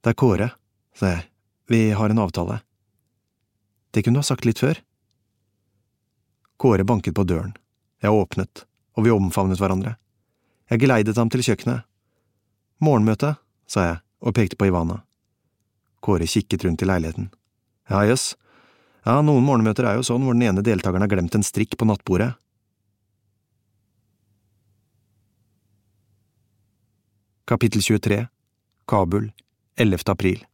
Det 0.00 0.12
er 0.12 0.18
Kåre, 0.18 0.50
sa 0.94 1.10
jeg. 1.10 1.24
Vi 1.68 1.90
har 1.90 2.10
en 2.10 2.20
avtale. 2.22 2.60
Det 3.90 4.04
kunne 4.04 4.18
du 4.18 4.22
ha 4.22 4.28
sagt 4.28 4.46
litt 4.46 4.60
før. 4.62 4.78
Kåre 6.58 6.84
banket 6.86 7.16
på 7.18 7.26
døren. 7.26 7.56
Jeg 8.02 8.14
åpnet, 8.14 8.64
og 8.94 9.04
vi 9.04 9.14
omfavnet 9.14 9.58
hverandre. 9.58 9.96
Jeg 10.70 10.84
geleidet 10.84 11.16
ham 11.18 11.30
til 11.32 11.42
kjøkkenet. 11.42 11.82
Morgenmøte, 12.84 13.34
sa 13.66 13.86
jeg 13.88 13.98
og 14.22 14.34
pekte 14.38 14.58
på 14.58 14.68
Ivana. 14.70 15.00
Kåre 16.04 16.28
kikket 16.30 16.64
rundt 16.66 16.82
i 16.82 16.88
leiligheten. 16.88 17.32
Ja, 17.90 18.04
jøss. 18.06 18.36
Ja, 19.06 19.18
noen 19.24 19.46
morgenmøter 19.46 19.88
er 19.88 19.98
jo 19.98 20.06
sånn 20.06 20.22
hvor 20.22 20.36
den 20.36 20.46
ene 20.46 20.62
deltakeren 20.62 21.02
har 21.02 21.10
glemt 21.10 21.34
en 21.34 21.46
strikk 21.46 21.74
på 21.78 21.88
nattbordet. 21.88 22.36
Kapittel 27.48 27.82
23 27.82 28.26
Kabul 28.86 29.30
11. 29.80 29.98
april 30.06 30.46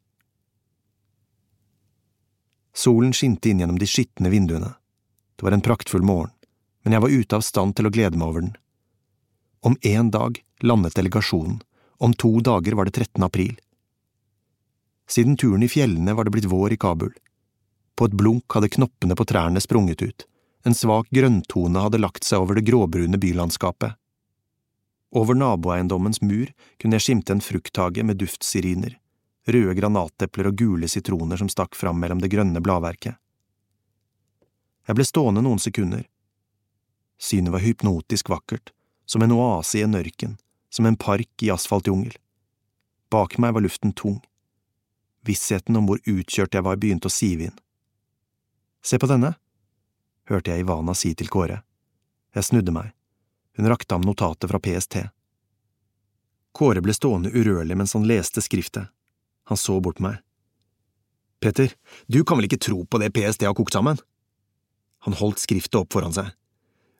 Solen 2.76 3.12
skinte 3.16 3.48
inn 3.48 3.62
gjennom 3.62 3.78
de 3.80 3.86
skitne 3.88 4.28
vinduene. 4.28 4.74
Det 5.36 5.46
var 5.46 5.54
en 5.56 5.62
praktfull 5.64 6.02
morgen, 6.04 6.28
men 6.84 6.92
jeg 6.92 7.00
var 7.00 7.14
ute 7.14 7.38
av 7.38 7.44
stand 7.46 7.72
til 7.78 7.88
å 7.88 7.92
glede 7.94 8.18
meg 8.20 8.28
over 8.28 8.42
den. 8.44 8.50
Om 9.64 9.78
én 9.80 10.10
dag 10.12 10.42
landet 10.60 10.98
delegasjonen, 10.98 11.62
om 12.04 12.12
to 12.20 12.34
dager 12.44 12.76
var 12.76 12.84
det 12.84 12.98
13. 12.98 13.24
april. 13.24 13.54
Siden 15.08 15.38
turen 15.40 15.64
i 15.64 15.70
fjellene 15.72 16.12
var 16.18 16.28
det 16.28 16.34
blitt 16.34 16.50
vår 16.52 16.74
i 16.76 16.78
Kabul. 16.84 17.14
På 17.96 18.10
et 18.10 18.18
blunk 18.20 18.58
hadde 18.58 18.68
knoppene 18.76 19.16
på 19.16 19.24
trærne 19.24 19.62
sprunget 19.64 20.04
ut, 20.04 20.26
en 20.68 20.76
svak 20.76 21.08
grønntone 21.08 21.86
hadde 21.86 22.02
lagt 22.04 22.28
seg 22.28 22.44
over 22.44 22.60
det 22.60 22.66
gråbrune 22.68 23.16
bylandskapet. 23.24 23.96
Over 25.16 25.40
naboeiendommens 25.40 26.20
mur 26.20 26.52
kunne 26.76 27.00
jeg 27.00 27.06
skimte 27.08 27.32
en 27.32 27.44
frukthage 27.48 28.04
med 28.04 28.20
duftsiriner, 28.20 28.98
røde 29.46 29.74
granatepler 29.76 30.48
og 30.48 30.56
gule 30.58 30.88
sitroner 30.88 31.40
som 31.40 31.50
stakk 31.52 31.76
fram 31.76 32.00
mellom 32.00 32.22
det 32.22 32.30
grønne 32.32 32.62
bladverket. 32.64 33.16
Jeg 34.84 34.96
ble 34.96 35.06
stående 35.08 35.42
noen 35.44 35.60
sekunder. 35.60 36.04
Synet 37.20 37.52
var 37.54 37.64
hypnotisk 37.64 38.28
vakkert, 38.28 38.72
som 39.06 39.22
en 39.22 39.32
oase 39.32 39.78
i 39.78 39.84
en 39.84 39.96
ørken, 39.96 40.36
som 40.68 40.86
en 40.86 40.96
park 40.96 41.42
i 41.42 41.50
asfaltjungel. 41.52 42.16
Bak 43.12 43.38
meg 43.38 43.54
var 43.54 43.64
luften 43.64 43.92
tung. 43.92 44.18
Vissheten 45.24 45.76
om 45.76 45.88
hvor 45.88 46.00
utkjørt 46.04 46.56
jeg 46.56 46.64
var, 46.66 46.76
begynte 46.76 47.08
å 47.08 47.14
sive 47.14 47.48
inn. 47.48 47.60
Se 48.84 48.98
på 49.00 49.08
denne, 49.08 49.34
hørte 50.28 50.52
jeg 50.52 50.64
Ivana 50.64 50.92
si 50.96 51.14
til 51.16 51.30
Kåre. 51.32 51.62
Jeg 52.36 52.44
snudde 52.44 52.74
meg. 52.74 52.92
Hun 53.56 53.68
rakte 53.70 53.94
ham 53.94 54.04
notatet 54.04 54.50
fra 54.50 54.60
PST. 54.60 55.06
Kåre 56.54 56.82
ble 56.84 56.92
stående 56.94 57.32
urørlig 57.32 57.76
mens 57.78 57.94
han 57.96 58.04
leste 58.08 58.42
skriftet. 58.44 58.90
Han 59.50 59.60
så 59.60 59.80
bort 59.84 60.00
på 60.00 60.06
meg. 60.06 60.20
Peter, 61.44 61.74
du 62.08 62.22
kan 62.24 62.38
vel 62.38 62.48
ikke 62.48 62.62
tro 62.62 62.84
på 62.88 63.00
det 63.02 63.12
PST 63.12 63.44
har 63.44 63.56
kokt 63.56 63.76
sammen? 63.76 63.98
Han 65.04 65.16
holdt 65.18 65.42
skriftet 65.42 65.76
opp 65.82 65.92
foran 65.92 66.14
seg. 66.16 66.30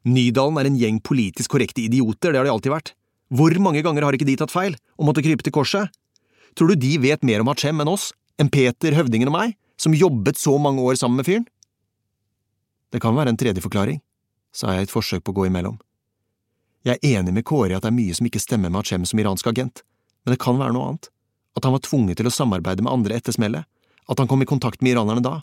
Nydalen 0.04 0.60
er 0.60 0.68
en 0.68 0.76
gjeng 0.76 1.00
politisk 1.00 1.54
korrekte 1.54 1.80
idioter, 1.86 2.34
det 2.34 2.42
har 2.42 2.44
de 2.44 2.52
alltid 2.52 2.74
vært. 2.74 2.92
Hvor 3.32 3.54
mange 3.64 3.80
ganger 3.84 4.04
har 4.04 4.16
ikke 4.16 4.28
de 4.28 4.36
tatt 4.36 4.52
feil 4.52 4.76
og 4.98 5.08
måtte 5.08 5.24
krype 5.24 5.46
til 5.46 5.54
korset? 5.54 5.88
Tror 6.54 6.70
du 6.70 6.76
de 6.78 6.92
vet 7.00 7.24
mer 7.24 7.40
om 7.40 7.48
Hachem 7.48 7.80
enn 7.80 7.90
oss, 7.90 8.10
enn 8.38 8.52
Peter, 8.52 8.92
høvdingen 8.94 9.30
og 9.32 9.36
meg, 9.38 9.56
som 9.80 9.96
jobbet 9.96 10.38
så 10.38 10.58
mange 10.60 10.84
år 10.84 11.00
sammen 11.00 11.22
med 11.22 11.28
fyren? 11.30 11.48
Det 12.92 13.00
kan 13.02 13.16
være 13.16 13.32
en 13.32 13.40
tredje 13.40 13.64
forklaring, 13.64 14.02
sa 14.54 14.74
jeg 14.74 14.84
i 14.84 14.86
et 14.86 14.92
forsøk 14.92 15.24
på 15.24 15.32
å 15.32 15.38
gå 15.40 15.48
imellom. 15.48 15.80
Jeg 16.84 17.00
er 17.00 17.16
enig 17.18 17.32
med 17.32 17.46
Kåre 17.48 17.72
i 17.72 17.78
at 17.78 17.82
det 17.82 17.90
er 17.90 17.96
mye 17.96 18.14
som 18.14 18.28
ikke 18.28 18.42
stemmer 18.42 18.68
med 18.68 18.84
Hachem 18.84 19.08
som 19.08 19.18
iransk 19.18 19.48
agent, 19.50 19.82
men 20.22 20.36
det 20.36 20.42
kan 20.44 20.60
være 20.60 20.76
noe 20.76 20.92
annet, 20.92 21.08
at 21.54 21.64
han 21.66 21.74
var 21.74 21.82
tvunget 21.86 22.18
til 22.20 22.28
å 22.28 22.34
samarbeide 22.34 22.84
med 22.84 22.92
andre 22.92 23.18
etter 23.18 23.34
smellet, 23.34 23.66
at 24.10 24.20
han 24.20 24.28
kom 24.28 24.42
i 24.44 24.48
kontakt 24.48 24.82
med 24.82 24.94
iranerne 24.94 25.24
da, 25.24 25.38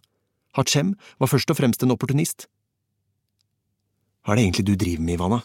Hachem 0.58 0.96
var 1.22 1.32
først 1.32 1.52
og 1.54 1.58
fremst 1.62 1.84
en 1.86 1.94
opportunist. 1.96 2.50
Hva 4.22 4.34
er 4.34 4.42
det 4.42 4.46
egentlig 4.46 4.68
du 4.68 4.76
driver 4.76 5.06
med, 5.08 5.16
Ivana? 5.16 5.42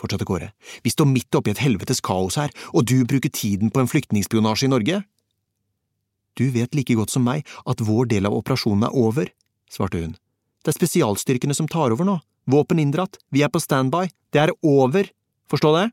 fortsatte 0.00 0.24
Kåre. 0.24 0.52
Vi 0.80 0.92
står 0.92 1.08
midt 1.10 1.36
oppi 1.36 1.52
et 1.52 1.60
helvetes 1.60 2.00
kaos 2.04 2.38
her, 2.40 2.52
og 2.72 2.86
du 2.88 3.02
bruker 3.04 3.32
tiden 3.32 3.72
på 3.72 3.82
en 3.82 3.90
flyktningspionasje 3.90 4.68
i 4.68 4.72
Norge? 4.72 5.02
Du 6.38 6.46
vet 6.54 6.74
like 6.76 6.96
godt 6.96 7.12
som 7.12 7.26
meg 7.26 7.44
at 7.68 7.82
vår 7.84 8.08
del 8.12 8.28
av 8.28 8.36
operasjonen 8.36 8.86
er 8.88 8.96
over, 8.96 9.28
svarte 9.68 10.00
hun. 10.00 10.16
Det 10.64 10.72
er 10.72 10.78
spesialstyrkene 10.78 11.56
som 11.56 11.68
tar 11.68 11.92
over 11.92 12.06
nå, 12.06 12.16
våpen 12.50 12.80
inndratt, 12.80 13.18
vi 13.34 13.44
er 13.44 13.52
på 13.52 13.60
standby, 13.60 14.06
det 14.32 14.44
er 14.46 14.54
over, 14.64 15.10
forstå 15.52 15.74
det? 15.76 15.86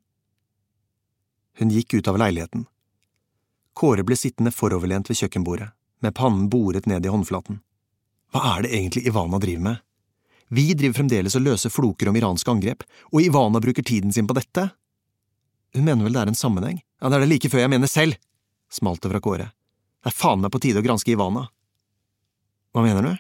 Hun 1.60 1.74
gikk 1.74 1.98
ut 1.98 2.08
av 2.08 2.20
leiligheten. 2.22 2.68
Kåre 3.78 4.02
ble 4.02 4.16
sittende 4.18 4.50
foroverlent 4.50 5.10
ved 5.12 5.20
kjøkkenbordet, 5.20 5.68
med 6.02 6.16
pannen 6.18 6.48
boret 6.50 6.88
ned 6.90 7.06
i 7.06 7.12
håndflaten. 7.14 7.60
Hva 8.34 8.42
er 8.56 8.66
det 8.66 8.72
egentlig 8.74 9.04
Ivana 9.06 9.38
driver 9.42 9.66
med? 9.68 9.84
Vi 10.50 10.72
driver 10.74 10.98
fremdeles 10.98 11.36
og 11.38 11.44
løser 11.46 11.70
floker 11.70 12.10
om 12.10 12.18
iranske 12.18 12.50
angrep, 12.50 12.86
og 13.12 13.22
Ivana 13.22 13.62
bruker 13.62 13.86
tiden 13.86 14.14
sin 14.16 14.26
på 14.28 14.34
dette? 14.38 14.70
Hun 15.76 15.86
mener 15.86 16.08
vel 16.08 16.16
det 16.16 16.24
er 16.24 16.32
en 16.32 16.40
sammenheng? 16.40 16.80
Ja, 16.98 17.12
det 17.12 17.20
er 17.20 17.26
det 17.26 17.30
like 17.30 17.52
før 17.54 17.62
jeg 17.62 17.74
mener 17.76 17.92
selv, 17.92 18.18
smalt 18.74 19.04
det 19.04 19.12
fra 19.12 19.22
Kåre. 19.22 19.50
Det 20.02 20.10
er 20.10 20.16
faen 20.16 20.42
meg 20.42 20.54
på 20.56 20.62
tide 20.64 20.82
å 20.82 20.86
granske 20.86 21.14
Ivana. 21.14 21.44
Hva 22.74 22.86
mener 22.86 23.06
du? 23.06 23.12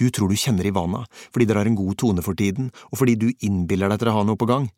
Du 0.00 0.10
tror 0.12 0.28
du 0.28 0.36
kjenner 0.38 0.68
Ivana 0.68 1.06
fordi 1.30 1.46
dere 1.48 1.62
har 1.62 1.70
en 1.70 1.78
god 1.78 1.96
tone 2.02 2.24
for 2.26 2.36
tiden, 2.36 2.68
og 2.90 3.00
fordi 3.00 3.16
du 3.16 3.30
innbiller 3.46 3.88
deg 3.88 4.02
til 4.02 4.12
å 4.12 4.18
ha 4.18 4.26
noe 4.26 4.40
på 4.40 4.48
gang. 4.50 4.68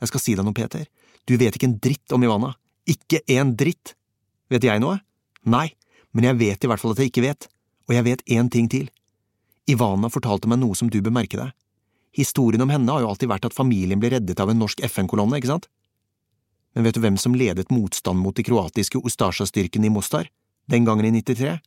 Jeg 0.00 0.12
skal 0.12 0.24
si 0.24 0.36
deg 0.36 0.44
noe, 0.44 0.56
Peter, 0.56 0.84
du 1.24 1.34
vet 1.40 1.56
ikke 1.56 1.70
en 1.70 1.80
dritt 1.80 2.16
om 2.16 2.28
Ivana. 2.28 2.52
Ikke 2.88 3.22
en 3.32 3.54
dritt. 3.56 3.94
Vet 4.50 4.66
jeg 4.66 4.82
noe? 4.82 4.98
Nei, 5.46 5.70
men 6.12 6.26
jeg 6.26 6.38
vet 6.40 6.64
i 6.64 6.70
hvert 6.70 6.82
fall 6.82 6.94
at 6.94 7.00
jeg 7.02 7.12
ikke 7.12 7.24
vet. 7.24 7.46
Og 7.88 7.96
jeg 7.96 8.06
vet 8.06 8.24
én 8.30 8.50
ting 8.50 8.68
til. 8.70 8.90
Ivana 9.70 10.10
fortalte 10.10 10.50
meg 10.50 10.60
noe 10.62 10.76
som 10.78 10.90
du 10.90 11.00
bør 11.02 11.14
merke 11.14 11.38
deg. 11.38 11.54
Historien 12.16 12.62
om 12.62 12.70
henne 12.72 12.90
har 12.90 13.04
jo 13.04 13.10
alltid 13.12 13.30
vært 13.30 13.46
at 13.46 13.54
familien 13.54 14.00
ble 14.02 14.10
reddet 14.16 14.40
av 14.42 14.50
en 14.50 14.58
norsk 14.58 14.82
FN-kolonne, 14.88 15.38
ikke 15.38 15.52
sant? 15.52 15.68
Men 16.74 16.86
vet 16.86 16.96
du 16.96 17.02
hvem 17.02 17.18
som 17.18 17.34
ledet 17.34 17.70
motstand 17.74 18.18
mot 18.22 18.34
de 18.34 18.44
kroatiske 18.46 18.98
Ustasja-styrkene 18.98 19.86
i 19.86 19.92
Mostar, 19.94 20.30
den 20.70 20.86
gangen 20.86 21.06
i 21.06 21.12
93? 21.14 21.58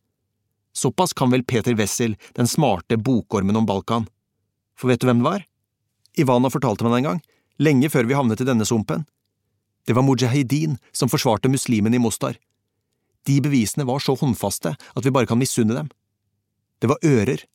Såpass 0.75 1.13
kan 1.15 1.31
vel 1.31 1.45
Peter 1.47 1.75
Wessel, 1.79 2.15
den 2.35 2.47
smarte 2.47 2.97
bokormen 2.97 3.55
om 3.55 3.67
Balkan. 3.67 4.07
For 4.79 4.91
vet 4.91 5.03
du 5.03 5.07
hvem 5.07 5.21
det 5.21 5.29
var? 5.29 5.43
Ivana 6.19 6.51
fortalte 6.51 6.85
meg 6.85 6.95
det 6.95 7.01
en 7.01 7.09
gang, 7.11 7.21
lenge 7.59 7.91
før 7.93 8.07
vi 8.09 8.17
havnet 8.17 8.41
i 8.41 8.47
denne 8.47 8.67
sumpen. 8.67 9.05
Det 9.87 9.95
var 9.95 10.05
mujahedin 10.07 10.79
som 10.95 11.11
forsvarte 11.11 11.51
muslimene 11.51 11.99
i 11.99 12.01
Mostar. 12.01 12.39
De 13.27 13.39
bevisene 13.43 13.85
var 13.87 14.03
så 14.03 14.15
håndfaste 14.19 14.73
at 14.75 15.05
vi 15.05 15.13
bare 15.13 15.29
kan 15.29 15.39
misunne 15.39 15.75
dem. 15.77 15.91
Det 16.83 16.89
var 16.91 17.03
ører. 17.07 17.45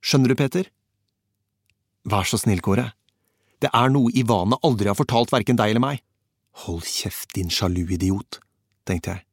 Skjønner 0.00 0.32
du, 0.32 0.36
Peter? 0.38 0.70
Vær 2.08 2.24
så 2.24 2.40
snill, 2.40 2.62
Kåre. 2.64 2.92
Det 3.60 3.68
er 3.76 3.90
noe 3.92 4.12
Ivana 4.16 4.56
aldri 4.64 4.88
har 4.88 4.96
fortalt 4.96 5.32
verken 5.34 5.58
deg 5.60 5.74
eller 5.74 5.84
meg. 5.84 6.00
Hold 6.64 6.86
kjeft, 6.88 7.34
din 7.36 7.52
sjalu 7.52 7.84
idiot, 7.84 8.40
tenkte 8.88 9.12
jeg. 9.12 9.26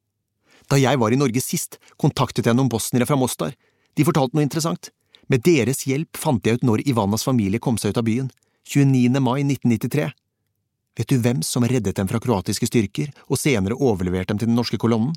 Da 0.68 0.80
jeg 0.80 1.00
var 1.00 1.16
i 1.16 1.20
Norge 1.20 1.40
sist, 1.40 1.80
kontaktet 1.96 2.46
jeg 2.46 2.58
noen 2.58 2.70
bosniere 2.72 3.08
fra 3.08 3.16
Mostar. 3.20 3.56
De 3.96 4.04
fortalte 4.04 4.36
noe 4.36 4.44
interessant. 4.44 4.92
Med 5.32 5.44
deres 5.48 5.86
hjelp 5.88 6.20
fant 6.20 6.44
jeg 6.44 6.60
ut 6.60 6.68
når 6.68 6.84
Ivanas 6.88 7.24
familie 7.28 7.64
kom 7.64 7.80
seg 7.80 7.96
ut 7.96 8.02
av 8.02 8.08
byen, 8.08 8.28
29. 8.68 9.22
mai 9.24 9.40
1993. 9.46 10.10
Vet 11.00 11.12
du 11.12 11.22
hvem 11.24 11.40
som 11.46 11.64
reddet 11.68 11.96
dem 11.96 12.10
fra 12.10 12.20
kroatiske 12.20 12.68
styrker 12.68 13.14
og 13.30 13.40
senere 13.40 13.80
overleverte 13.80 14.34
dem 14.34 14.42
til 14.42 14.52
den 14.52 14.60
norske 14.60 14.80
kolonnen? 14.82 15.16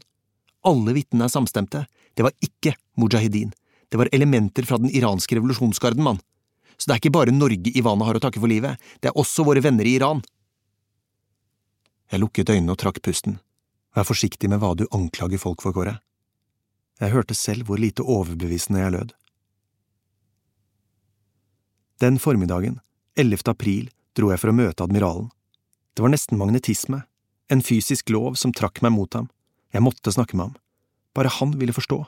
Alle 0.67 0.95
vitnene 0.97 1.27
er 1.27 1.33
samstemte, 1.33 1.85
det 2.15 2.27
var 2.27 2.35
ikke 2.45 2.75
mujahedin, 3.01 3.53
det 3.89 3.99
var 3.99 4.11
elementer 4.13 4.67
fra 4.69 4.79
den 4.79 4.91
iranske 4.93 5.39
revolusjonsgarden, 5.39 6.03
mann. 6.05 6.21
Så 6.77 6.89
det 6.89 6.95
er 6.95 7.01
ikke 7.03 7.15
bare 7.17 7.35
Norge 7.35 7.73
Ivana 7.77 8.07
har 8.09 8.17
å 8.17 8.23
takke 8.23 8.41
for 8.41 8.51
livet, 8.51 8.81
det 9.01 9.11
er 9.11 9.19
også 9.19 9.45
våre 9.49 9.63
venner 9.65 9.89
i 9.89 9.97
Iran. 9.99 10.23
Jeg 12.11 12.23
lukket 12.23 12.51
øynene 12.51 12.75
og 12.75 12.81
trakk 12.83 13.01
pusten. 13.05 13.39
Vær 13.95 14.07
forsiktig 14.07 14.51
med 14.51 14.61
hva 14.63 14.75
du 14.79 14.87
anklager 14.95 15.41
folk 15.41 15.63
for, 15.63 15.75
Kåre. 15.75 15.99
Jeg 17.01 17.15
hørte 17.15 17.35
selv 17.35 17.69
hvor 17.69 17.81
lite 17.81 18.05
overbevisende 18.05 18.83
jeg 18.83 18.95
lød. 18.95 19.13
Den 22.01 22.19
formiddagen, 22.19 22.79
11. 23.17 23.45
april, 23.53 23.91
dro 24.17 24.31
jeg 24.33 24.41
for 24.41 24.53
å 24.53 24.57
møte 24.57 24.85
admiralen. 24.85 25.29
Det 25.95 26.05
var 26.05 26.13
nesten 26.13 26.39
magnetisme, 26.41 27.03
en 27.51 27.63
fysisk 27.65 28.11
lov 28.15 28.39
som 28.41 28.55
trakk 28.57 28.81
meg 28.85 28.95
mot 28.95 29.17
ham. 29.19 29.29
Jeg 29.71 29.85
måtte 29.85 30.13
snakke 30.13 30.37
med 30.37 30.51
ham. 30.51 30.57
Bare 31.15 31.33
han 31.41 31.55
ville 31.59 31.75
forstå. 31.75 31.99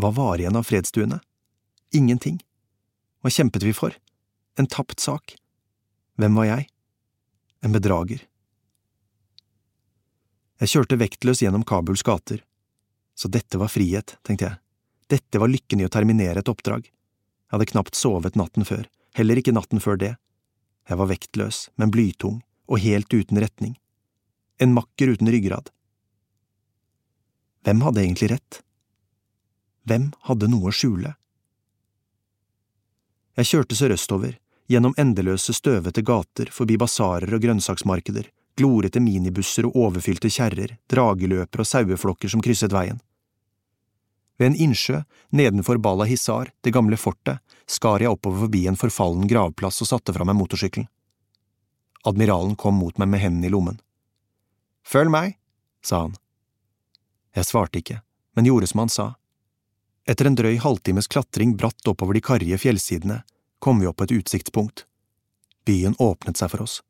Hva 0.00 0.10
var 0.14 0.40
igjen 0.40 0.56
av 0.58 0.66
fredsstuene? 0.66 1.20
Ingenting. 1.94 2.40
Hva 3.22 3.30
kjempet 3.34 3.66
vi 3.66 3.74
for? 3.76 3.94
En 4.58 4.68
tapt 4.70 5.00
sak. 5.02 5.34
Hvem 6.18 6.36
var 6.38 6.48
jeg? 6.48 6.68
En 7.62 7.74
bedrager. 7.74 8.22
Jeg 10.60 10.72
kjørte 10.74 10.98
vektløs 11.00 11.42
gjennom 11.42 11.64
Kabuls 11.64 12.02
gater. 12.04 12.42
Så 13.16 13.28
dette 13.28 13.58
var 13.60 13.72
frihet, 13.72 14.16
tenkte 14.24 14.46
jeg. 14.46 14.60
Dette 15.10 15.40
var 15.42 15.50
lykken 15.50 15.80
i 15.82 15.86
å 15.86 15.92
terminere 15.92 16.42
et 16.42 16.50
oppdrag. 16.52 16.86
Jeg 16.86 17.54
hadde 17.56 17.68
knapt 17.72 17.98
sovet 17.98 18.36
natten 18.38 18.66
før, 18.68 18.84
heller 19.18 19.40
ikke 19.40 19.54
natten 19.56 19.82
før 19.82 19.98
det. 20.00 20.14
Jeg 20.88 21.00
var 21.00 21.10
vektløs, 21.10 21.68
men 21.80 21.90
blytung 21.92 22.40
og 22.70 22.82
helt 22.84 23.10
uten 23.12 23.40
retning. 23.42 23.74
En 24.60 24.74
makker 24.76 25.14
uten 25.16 25.30
ryggrad. 25.32 25.72
Hvem 27.64 27.80
hadde 27.84 28.04
egentlig 28.04 28.30
rett? 28.30 28.60
Hvem 29.88 30.10
hadde 30.28 30.48
noe 30.48 30.70
å 30.70 30.74
skjule? 30.74 31.14
Jeg 33.36 33.48
kjørte 33.50 33.76
sørøstover, 33.76 34.38
gjennom 34.70 34.94
endeløse, 35.00 35.52
støvete 35.56 36.02
gater, 36.06 36.50
forbi 36.52 36.78
basarer 36.80 37.34
og 37.34 37.42
grønnsaksmarkeder, 37.44 38.30
glorete 38.58 39.00
minibusser 39.00 39.68
og 39.68 39.76
overfylte 39.86 40.30
kjerrer, 40.32 40.76
drageløper 40.90 41.62
og 41.62 41.68
saueflokker 41.68 42.32
som 42.32 42.42
krysset 42.44 42.72
veien. 42.74 43.00
Ved 44.40 44.52
en 44.52 44.60
innsjø, 44.68 45.02
nedenfor 45.36 45.80
Bala 45.84 46.06
Hisar, 46.08 46.48
det 46.64 46.72
gamle 46.72 46.96
fortet, 46.96 47.42
skar 47.68 48.00
jeg 48.00 48.12
oppover 48.12 48.46
forbi 48.46 48.64
en 48.70 48.78
forfallen 48.80 49.28
gravplass 49.28 49.82
og 49.84 49.90
satte 49.90 50.14
fra 50.16 50.24
meg 50.24 50.38
motorsykkelen. 50.38 50.88
Admiralen 52.08 52.56
kom 52.56 52.78
mot 52.80 52.96
meg 52.96 53.10
med 53.12 53.20
hendene 53.20 53.50
i 53.50 53.52
lommen. 53.52 53.76
Følg 54.86 55.12
meg, 55.12 55.36
sa 55.84 56.06
han. 56.06 56.16
Jeg 57.36 57.46
svarte 57.46 57.80
ikke, 57.80 58.00
men 58.34 58.48
gjorde 58.48 58.68
som 58.70 58.84
han 58.84 58.92
sa. 58.92 59.06
Etter 60.08 60.26
en 60.26 60.38
drøy 60.38 60.56
halvtimes 60.58 61.06
klatring 61.10 61.54
bratt 61.56 61.86
oppover 61.88 62.16
de 62.16 62.24
karrige 62.24 62.58
fjellsidene 62.58 63.20
kom 63.60 63.80
vi 63.80 63.86
opp 63.86 64.00
på 64.00 64.08
et 64.08 64.16
utsiktspunkt. 64.16 64.86
Byen 65.68 65.94
åpnet 65.98 66.40
seg 66.40 66.50
for 66.50 66.64
oss. 66.64 66.80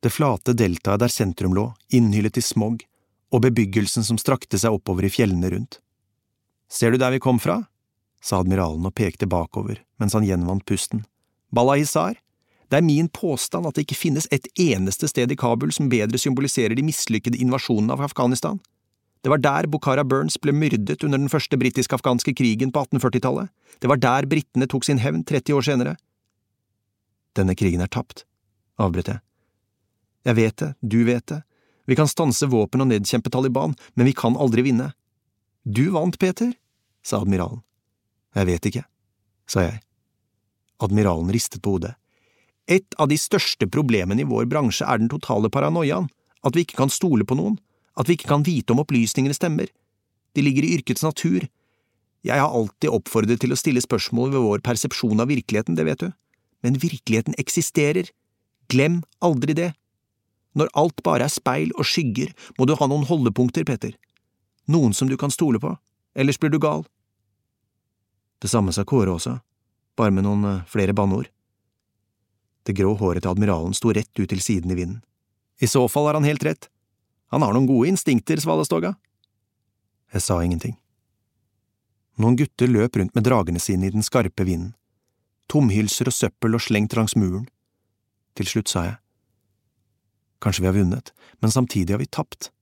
Det 0.00 0.12
flate 0.12 0.54
deltaet 0.56 1.02
der 1.02 1.12
sentrum 1.12 1.54
lå, 1.56 1.70
innhyllet 1.92 2.38
i 2.38 2.44
smog, 2.44 2.84
og 3.34 3.42
bebyggelsen 3.44 4.04
som 4.06 4.20
strakte 4.20 4.60
seg 4.60 4.76
oppover 4.76 5.08
i 5.08 5.12
fjellene 5.12 5.50
rundt. 5.50 5.80
Ser 6.70 6.92
du 6.92 7.00
der 7.00 7.14
vi 7.14 7.22
kom 7.22 7.40
fra? 7.42 7.64
sa 8.24 8.38
admiralen 8.40 8.86
og 8.88 8.94
pekte 8.96 9.28
bakover 9.28 9.82
mens 10.00 10.14
han 10.16 10.24
gjenvant 10.24 10.64
pusten. 10.64 11.02
Balahisar, 11.52 12.16
det 12.70 12.78
er 12.78 12.86
min 12.86 13.10
påstand 13.12 13.68
at 13.68 13.76
det 13.76 13.84
ikke 13.84 13.98
finnes 14.00 14.28
et 14.32 14.46
eneste 14.60 15.08
sted 15.10 15.32
i 15.32 15.36
Kabul 15.38 15.74
som 15.76 15.90
bedre 15.92 16.18
symboliserer 16.18 16.74
de 16.74 16.86
mislykkede 16.86 17.40
invasjonene 17.44 17.92
av 17.92 18.06
Afghanistan. 18.08 18.62
Det 19.24 19.32
var 19.32 19.40
der 19.40 19.66
Bukhara 19.72 20.04
Burns 20.04 20.36
ble 20.36 20.52
myrdet 20.52 21.00
under 21.00 21.16
den 21.16 21.30
første 21.32 21.56
britisk-afghanske 21.56 22.34
krigen 22.36 22.72
på 22.74 22.82
1840-tallet. 22.84 23.48
Det 23.80 23.88
var 23.88 23.96
der 23.96 24.28
britene 24.28 24.68
tok 24.68 24.84
sin 24.84 25.00
hevn 25.00 25.22
30 25.24 25.56
år 25.56 25.64
senere. 25.64 25.94
Denne 27.34 27.56
krigen 27.56 27.80
er 27.80 27.88
tapt, 27.88 28.26
avbrøt 28.76 29.08
jeg. 29.08 29.22
Jeg 30.28 30.36
vet 30.36 30.56
det, 30.60 30.70
du 30.84 30.98
vet 31.08 31.24
det. 31.32 31.40
Vi 31.88 31.96
kan 31.96 32.08
stanse 32.08 32.48
våpen 32.52 32.84
og 32.84 32.90
nedkjempe 32.92 33.32
Taliban, 33.32 33.72
men 33.96 34.08
vi 34.08 34.12
kan 34.16 34.36
aldri 34.36 34.64
vinne. 34.68 34.92
Du 35.64 35.88
vant, 35.96 36.18
Peter, 36.20 36.52
sa 37.04 37.22
admiralen. 37.24 37.64
Jeg 38.36 38.48
vet 38.50 38.68
ikke, 38.68 38.84
sa 39.48 39.64
jeg. 39.64 39.80
Admiralen 40.84 41.32
ristet 41.32 41.64
på 41.64 41.78
hodet. 41.78 41.94
Et 42.68 42.96
av 43.00 43.08
de 43.08 43.16
største 43.20 43.68
problemene 43.72 44.20
i 44.20 44.28
vår 44.28 44.48
bransje 44.52 44.84
er 44.84 45.00
den 45.00 45.08
totale 45.12 45.48
paranoiaen, 45.52 46.10
at 46.44 46.56
vi 46.56 46.64
ikke 46.64 46.82
kan 46.82 46.92
stole 46.92 47.24
på 47.24 47.36
noen, 47.40 47.56
at 47.98 48.08
vi 48.08 48.16
ikke 48.18 48.30
kan 48.30 48.46
vite 48.46 48.74
om 48.74 48.82
opplysningene 48.82 49.36
stemmer. 49.36 49.70
De 50.34 50.42
ligger 50.42 50.66
i 50.66 50.74
yrkets 50.78 51.04
natur. 51.06 51.46
Jeg 52.24 52.40
har 52.40 52.50
alltid 52.50 52.90
oppfordret 52.90 53.42
til 53.42 53.54
å 53.54 53.58
stille 53.60 53.82
spørsmål 53.84 54.32
ved 54.34 54.44
vår 54.46 54.64
persepsjon 54.66 55.22
av 55.22 55.30
virkeligheten, 55.30 55.76
det 55.78 55.86
vet 55.86 56.02
du, 56.02 56.10
men 56.64 56.80
virkeligheten 56.80 57.36
eksisterer. 57.38 58.08
Glem 58.72 59.02
aldri 59.22 59.54
det. 59.54 59.72
Når 60.56 60.70
alt 60.78 61.02
bare 61.04 61.26
er 61.28 61.32
speil 61.32 61.74
og 61.76 61.86
skygger, 61.86 62.32
må 62.58 62.66
du 62.66 62.74
ha 62.78 62.88
noen 62.88 63.06
holdepunkter, 63.06 63.66
Petter 63.68 63.94
noen 64.66 64.94
som 64.94 65.08
du 65.08 65.16
kan 65.16 65.30
stole 65.30 65.60
på, 65.60 65.76
ellers 66.14 66.40
blir 66.40 66.50
du 66.50 66.58
gal. 66.58 66.84
Det 68.40 68.48
samme 68.48 68.72
sa 68.72 68.84
Kåre 68.84 69.14
også, 69.14 69.38
bare 69.96 70.12
med 70.14 70.26
noen 70.26 70.44
eh, 70.48 70.62
flere 70.68 70.96
banneord. 70.96 71.30
Det 72.64 72.76
grå 72.76 72.94
håret 72.96 73.24
til 73.24 73.34
admiralen 73.34 73.76
sto 73.76 73.92
rett 73.92 74.12
ut 74.18 74.28
til 74.28 74.40
siden 74.40 74.72
i 74.72 74.78
vinden. 74.78 75.02
I 75.60 75.68
så 75.68 75.84
fall 75.88 76.08
har 76.08 76.18
han 76.18 76.28
helt 76.28 76.44
rett. 76.44 76.70
Han 77.34 77.42
har 77.42 77.50
noen 77.56 77.66
gode 77.66 77.88
instinkter, 77.90 78.38
Svalestoga. 78.38 78.92
Jeg 80.14 80.22
sa 80.22 80.36
ingenting. 80.38 80.76
Noen 82.22 82.36
gutter 82.38 82.70
løp 82.70 82.94
rundt 82.94 83.16
med 83.16 83.24
dragene 83.26 83.58
sine 83.58 83.88
i 83.88 83.90
den 83.90 84.06
skarpe 84.06 84.46
vinden. 84.46 84.76
Tomhylser 85.50 86.06
og 86.12 86.14
søppel 86.14 86.54
og 86.54 86.62
slengt 86.62 86.94
langs 86.94 87.16
muren. 87.18 87.48
Til 88.38 88.46
slutt 88.46 88.70
sa 88.70 88.84
jeg. 88.86 88.94
Kanskje 90.46 90.62
vi 90.62 90.70
har 90.70 90.78
vunnet, 90.78 91.10
men 91.42 91.50
samtidig 91.50 91.96
har 91.96 92.04
vi 92.04 92.06
tapt. 92.06 92.52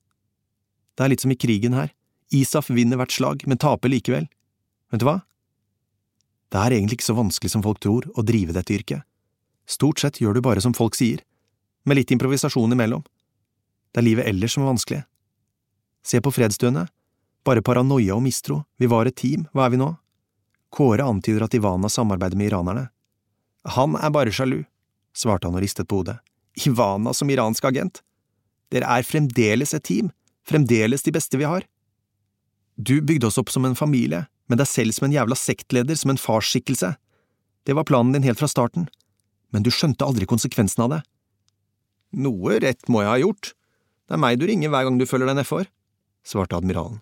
Det 0.97 1.05
er 1.05 1.13
litt 1.13 1.21
som 1.21 1.33
i 1.35 1.37
krigen 1.37 1.77
her. 1.77 1.93
ISAF 2.33 2.73
vinner 2.73 2.97
hvert 2.97 3.13
slag, 3.13 3.45
men 3.45 3.61
taper 3.61 3.93
likevel. 3.93 4.25
Vet 4.89 5.05
du 5.05 5.05
hva? 5.05 5.19
Det 6.49 6.65
er 6.65 6.79
egentlig 6.79 6.97
ikke 6.97 7.11
så 7.11 7.19
vanskelig 7.21 7.53
som 7.53 7.61
folk 7.65 7.77
tror, 7.85 8.09
å 8.17 8.25
drive 8.25 8.57
dette 8.57 8.73
yrket. 8.73 9.05
Stort 9.69 10.01
sett 10.01 10.17
gjør 10.17 10.37
du 10.39 10.45
bare 10.49 10.65
som 10.65 10.73
folk 10.73 10.97
sier, 10.97 11.21
med 11.85 12.01
litt 12.01 12.13
improvisasjon 12.13 12.73
imellom. 12.73 13.05
Det 13.93 14.01
er 14.01 14.07
livet 14.07 14.27
ellers 14.29 14.55
som 14.55 14.65
er 14.65 14.71
vanskelig. 14.73 15.01
Se 16.03 16.19
på 16.21 16.33
fredsstuene. 16.33 16.87
Bare 17.45 17.61
paranoia 17.61 18.15
og 18.15 18.23
mistro, 18.23 18.63
vi 18.79 18.87
var 18.89 19.07
et 19.07 19.17
team, 19.19 19.45
hva 19.53 19.67
er 19.67 19.73
vi 19.73 19.79
nå? 19.81 19.89
Kåre 20.73 21.05
antyder 21.05 21.45
at 21.45 21.53
Ivana 21.53 21.89
samarbeider 21.91 22.39
med 22.39 22.49
iranerne. 22.49 22.87
Han 23.75 23.97
er 23.99 24.13
bare 24.15 24.33
sjalu, 24.33 24.63
svarte 25.15 25.47
han 25.47 25.57
og 25.59 25.63
ristet 25.63 25.87
på 25.87 26.01
hodet. 26.01 26.17
Ivana 26.65 27.13
som 27.13 27.29
iransk 27.29 27.65
agent? 27.69 28.01
Dere 28.73 28.89
er 28.89 29.05
fremdeles 29.05 29.75
et 29.75 29.85
team, 29.85 30.09
fremdeles 30.47 31.05
de 31.05 31.13
beste 31.13 31.37
vi 31.37 31.47
har. 31.47 31.67
Du 32.75 32.99
bygde 33.01 33.27
oss 33.29 33.37
opp 33.37 33.51
som 33.53 33.67
en 33.67 33.77
familie, 33.77 34.25
med 34.49 34.59
deg 34.59 34.67
selv 34.67 34.95
som 34.95 35.07
en 35.07 35.13
jævla 35.15 35.37
sektleder, 35.37 35.95
som 35.99 36.11
en 36.11 36.19
farsskikkelse. 36.19 36.95
Det 37.63 37.75
var 37.77 37.87
planen 37.87 38.15
din 38.15 38.25
helt 38.25 38.41
fra 38.41 38.49
starten, 38.49 38.87
men 39.53 39.63
du 39.63 39.69
skjønte 39.71 40.05
aldri 40.07 40.27
konsekvensen 40.27 40.87
av 40.87 40.95
det. 40.95 41.01
Noe 42.23 42.57
rett 42.63 42.89
må 42.91 43.03
jeg 43.03 43.11
ha 43.11 43.19
gjort. 43.21 43.53
Det 44.07 44.17
er 44.17 44.21
meg 44.21 44.39
du 44.39 44.47
ringer 44.49 44.71
hver 44.73 44.87
gang 44.87 44.97
du 44.99 45.07
føler 45.07 45.29
deg 45.29 45.39
nedfor, 45.39 45.67
svarte 46.27 46.57
admiralen. 46.59 46.99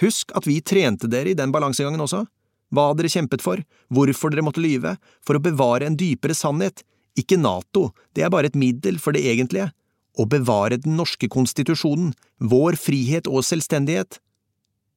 Husk 0.00 0.32
at 0.36 0.48
vi 0.48 0.60
trente 0.64 1.10
dere 1.10 1.32
i 1.32 1.36
den 1.36 1.52
balansegangen 1.52 2.00
også, 2.00 2.24
hva 2.72 2.86
dere 2.96 3.10
kjempet 3.12 3.44
for, 3.44 3.60
hvorfor 3.92 4.32
dere 4.32 4.44
måtte 4.46 4.62
lyve, 4.64 4.96
for 5.20 5.36
å 5.36 5.44
bevare 5.44 5.88
en 5.88 5.98
dypere 6.00 6.36
sannhet, 6.36 6.80
ikke 7.20 7.36
NATO, 7.36 7.90
det 8.16 8.24
er 8.24 8.32
bare 8.32 8.48
et 8.48 8.56
middel 8.56 8.96
for 9.02 9.12
det 9.12 9.24
egentlige, 9.28 9.68
å 10.16 10.24
bevare 10.28 10.78
den 10.80 10.96
norske 10.96 11.28
konstitusjonen, 11.32 12.12
vår 12.40 12.76
frihet 12.80 13.28
og 13.28 13.44
selvstendighet. 13.44 14.18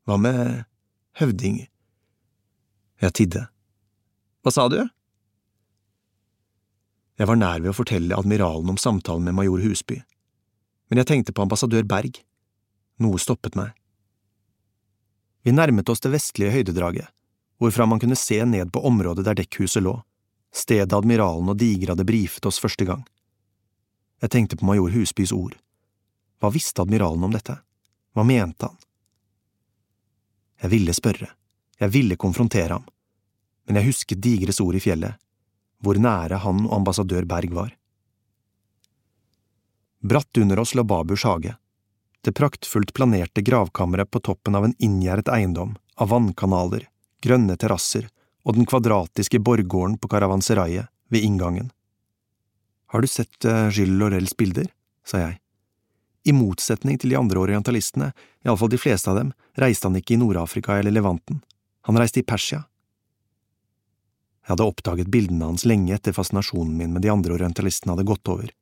Hva 0.08 0.18
med 0.20 0.64
høvding? 1.20 1.66
Jeg 3.04 3.16
tidde. 3.20 3.46
Hva 4.44 4.54
sa 4.56 4.68
du? 4.72 4.80
Jeg 7.20 7.28
var 7.28 7.40
nær 7.40 7.64
ved 7.64 7.72
å 7.72 7.76
fortelle 7.76 8.16
admiralen 8.16 8.72
om 8.74 8.80
samtalen 8.80 9.28
med 9.28 9.38
major 9.38 9.64
Husby, 9.64 10.02
men 10.90 11.02
jeg 11.02 11.10
tenkte 11.10 11.34
på 11.34 11.46
ambassadør 11.46 11.86
Berg. 11.88 12.20
Noe 13.02 13.20
stoppet 13.20 13.58
meg. 13.60 13.74
Vi 15.46 15.54
nærmet 15.54 15.90
oss 15.90 16.02
det 16.02 16.14
vestlige 16.14 16.54
høydedraget, 16.54 17.10
hvorfra 17.62 17.86
man 17.86 18.00
kunne 18.02 18.18
se 18.18 18.40
ned 18.46 18.72
på 18.74 18.82
området 18.88 19.26
der 19.28 19.38
dekkhuset 19.38 19.84
lå, 19.84 20.00
stedet 20.56 20.94
admiralen 20.96 21.52
og 21.52 21.60
Digre 21.60 21.94
hadde 21.94 22.08
brifet 22.08 22.48
oss 22.50 22.62
første 22.62 22.88
gang. 22.88 23.04
Jeg 24.24 24.32
tenkte 24.32 24.58
på 24.58 24.66
major 24.66 24.90
Husbys 24.94 25.34
ord. 25.36 25.58
Hva 26.40 26.50
visste 26.54 26.82
admiralen 26.82 27.28
om 27.28 27.36
dette? 27.36 27.58
Hva 28.16 28.24
mente 28.24 28.70
han? 28.70 28.78
Jeg 30.64 30.72
ville 30.72 30.96
spørre, 30.96 31.30
jeg 31.78 31.92
ville 31.92 32.18
konfrontere 32.18 32.78
ham, 32.78 32.86
men 33.68 33.80
jeg 33.80 33.90
husket 33.90 34.22
Digres 34.24 34.62
ord 34.64 34.78
i 34.78 34.82
fjellet, 34.82 35.20
hvor 35.84 36.00
nære 36.00 36.40
han 36.42 36.64
og 36.66 36.78
ambassadør 36.80 37.28
Berg 37.28 37.54
var. 37.54 37.74
Bratt 40.06 40.38
under 40.38 40.60
oss 40.60 40.76
lå 40.76 40.84
Baburs 40.84 41.24
hage, 41.24 41.56
det 42.22 42.32
praktfullt 42.32 42.94
planerte 42.94 43.42
gravkammeret 43.42 44.12
på 44.12 44.20
toppen 44.20 44.56
av 44.56 44.66
en 44.66 44.76
inngjerdet 44.78 45.32
eiendom 45.34 45.72
av 45.96 46.12
vannkanaler, 46.12 46.84
grønne 47.26 47.56
terrasser 47.58 48.06
og 48.46 48.54
den 48.54 48.68
kvadratiske 48.70 49.40
borggården 49.42 49.96
på 49.98 50.10
karavanseraiet 50.12 50.92
ved 51.10 51.26
inngangen. 51.26 51.72
Har 52.94 53.02
du 53.02 53.08
sett 53.08 53.48
Gilles 53.74 53.98
Laurels 53.98 54.36
bilder? 54.38 54.68
sa 55.06 55.24
jeg. 55.24 55.40
I 56.30 56.36
motsetning 56.38 57.00
til 57.02 57.10
de 57.10 57.18
andre 57.18 57.42
orientalistene, 57.42 58.12
iallfall 58.46 58.70
de 58.70 58.82
fleste 58.82 59.10
av 59.10 59.18
dem, 59.18 59.32
reiste 59.58 59.90
han 59.90 59.98
ikke 59.98 60.14
i 60.14 60.20
Nord-Afrika 60.22 60.78
eller 60.78 60.94
Levanten, 60.94 61.40
han 61.90 61.98
reiste 61.98 62.22
i 62.22 62.28
Persia. 62.28 62.62
Jeg 64.46 64.54
hadde 64.54 64.70
oppdaget 64.70 65.10
bildene 65.10 65.50
hans 65.50 65.66
lenge 65.66 65.98
etter 65.98 66.14
fascinasjonen 66.14 66.78
min 66.78 66.94
med 66.94 67.02
de 67.02 67.10
andre 67.10 67.34
orientalistene 67.40 67.96
hadde 67.96 68.06
gått 68.06 68.30
over, 68.30 68.54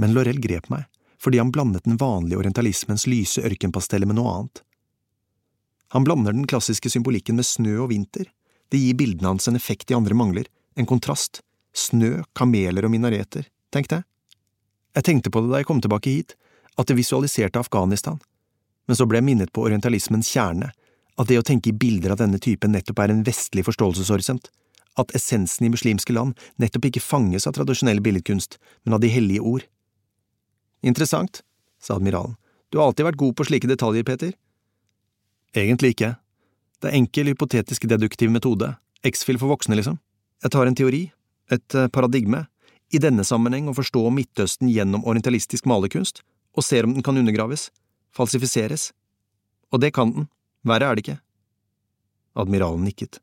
men 0.00 0.16
Lorell 0.16 0.40
grep 0.42 0.70
meg 0.72 0.88
fordi 1.20 1.36
han 1.36 1.50
blandet 1.52 1.84
den 1.84 1.98
vanlige 2.00 2.38
orientalismens 2.40 3.02
lyse 3.04 3.42
ørkenpasteller 3.44 4.08
med 4.08 4.16
noe 4.16 4.30
annet. 4.32 4.62
Han 5.92 6.06
blander 6.06 6.32
den 6.32 6.46
klassiske 6.48 6.88
symbolikken 6.88 7.36
med 7.36 7.44
snø 7.44 7.74
og 7.82 7.90
vinter, 7.90 8.24
det 8.72 8.78
gir 8.80 8.96
bildene 8.96 9.34
hans 9.34 9.50
en 9.50 9.58
effekt 9.58 9.90
de 9.90 9.98
andre 9.98 10.16
mangler, 10.16 10.46
en 10.80 10.88
kontrast, 10.88 11.42
snø, 11.76 12.22
kameler 12.32 12.86
og 12.86 12.94
minareter, 12.94 13.50
tenkte 13.68 13.98
jeg. 13.98 14.06
Jeg 14.96 15.06
tenkte 15.10 15.32
på 15.34 15.42
det 15.42 15.52
da 15.52 15.60
jeg 15.60 15.68
kom 15.68 15.82
tilbake 15.84 16.14
hit, 16.14 16.32
at 16.80 16.88
det 16.88 16.96
visualiserte 16.96 17.60
Afghanistan, 17.60 18.16
men 18.88 18.96
så 18.96 19.06
ble 19.06 19.20
jeg 19.20 19.26
minnet 19.28 19.52
på 19.52 19.66
orientalismens 19.66 20.30
kjerne, 20.32 20.70
at 21.20 21.28
det 21.28 21.36
å 21.36 21.44
tenke 21.46 21.68
i 21.68 21.76
bilder 21.76 22.14
av 22.14 22.22
denne 22.22 22.40
typen 22.40 22.72
nettopp 22.72 23.02
er 23.04 23.12
en 23.12 23.26
vestlig 23.26 23.66
forståelseshorisont, 23.68 24.48
at 24.98 25.12
essensen 25.14 25.68
i 25.68 25.72
muslimske 25.72 26.14
land 26.16 26.38
nettopp 26.62 26.88
ikke 26.88 27.04
fanges 27.04 27.46
av 27.46 27.58
tradisjonell 27.58 28.00
billedkunst, 28.02 28.56
men 28.84 28.96
av 28.96 29.04
de 29.04 29.12
hellige 29.12 29.44
ord. 29.44 29.66
Interessant, 30.82 31.42
sa 31.80 31.96
admiralen, 31.98 32.36
du 32.70 32.78
har 32.78 32.88
alltid 32.88 33.08
vært 33.08 33.20
god 33.20 33.36
på 33.36 33.46
slike 33.48 33.68
detaljer, 33.68 34.06
Peter. 34.06 34.34
Egentlig 35.56 35.94
ikke. 35.96 36.14
Det 36.80 36.88
er 36.88 36.96
enkel 37.00 37.32
hypotetisk 37.32 37.88
deduktiv 37.90 38.30
metode, 38.32 38.70
X-fil 39.04 39.40
for 39.40 39.50
voksne, 39.52 39.76
liksom. 39.76 39.98
Jeg 40.40 40.54
tar 40.54 40.70
en 40.70 40.78
teori, 40.78 41.02
et 41.50 41.76
eh, 41.76 41.90
paradigme, 41.92 42.46
i 42.90 43.00
denne 43.02 43.26
sammenheng 43.26 43.68
å 43.70 43.74
forstå 43.76 44.06
Midtøsten 44.14 44.70
gjennom 44.70 45.04
orientalistisk 45.06 45.66
malerkunst, 45.68 46.22
og 46.56 46.66
ser 46.66 46.86
om 46.86 46.94
den 46.94 47.04
kan 47.06 47.18
undergraves, 47.18 47.68
falsifiseres. 48.16 48.90
Og 49.70 49.82
det 49.82 49.92
kan 49.94 50.14
den, 50.14 50.30
verre 50.66 50.88
er 50.88 50.96
det 50.96 51.04
ikke. 51.04 51.20
Admiralen 52.40 52.86
nikket. 52.86 53.20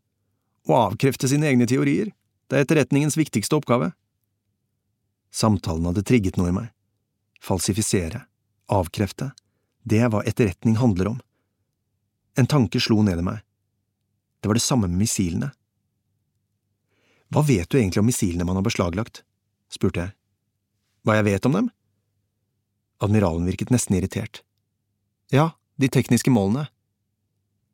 Å 0.67 0.87
avkrefte 0.87 1.29
sine 1.31 1.49
egne 1.49 1.67
teorier, 1.67 2.11
det 2.47 2.59
er 2.59 2.67
etterretningens 2.67 3.17
viktigste 3.19 3.57
oppgave. 3.57 3.91
Samtalen 5.31 5.87
hadde 5.89 6.05
trigget 6.07 6.39
noe 6.39 6.51
i 6.51 6.55
meg. 6.55 6.71
Falsifisere, 7.43 8.25
avkrefte, 8.67 9.31
det 9.87 10.01
er 10.03 10.11
hva 10.11 10.23
etterretning 10.27 10.77
handler 10.81 11.13
om. 11.13 11.19
En 12.37 12.49
tanke 12.49 12.81
slo 12.83 12.99
ned 13.05 13.21
i 13.21 13.25
meg. 13.25 13.39
Det 14.41 14.49
var 14.49 14.57
det 14.57 14.65
samme 14.65 14.89
med 14.89 14.99
missilene. 14.99 15.51
Hva 17.33 17.43
vet 17.43 17.69
du 17.69 17.79
egentlig 17.79 18.01
om 18.01 18.07
missilene 18.07 18.45
man 18.47 18.59
har 18.59 18.65
beslaglagt? 18.67 19.23
spurte 19.73 20.03
jeg. 20.03 20.13
Hva 21.03 21.17
jeg 21.17 21.27
vet 21.27 21.47
om 21.47 21.55
dem? 21.55 21.71
Admiralen 23.03 23.47
virket 23.49 23.71
nesten 23.73 23.97
irritert. 23.97 24.41
Ja, 25.31 25.51
de 25.75 25.89
tekniske 25.91 26.31
målene. 26.31 26.67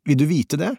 Vil 0.04 0.18
du 0.18 0.26
vite 0.28 0.58
det? 0.60 0.74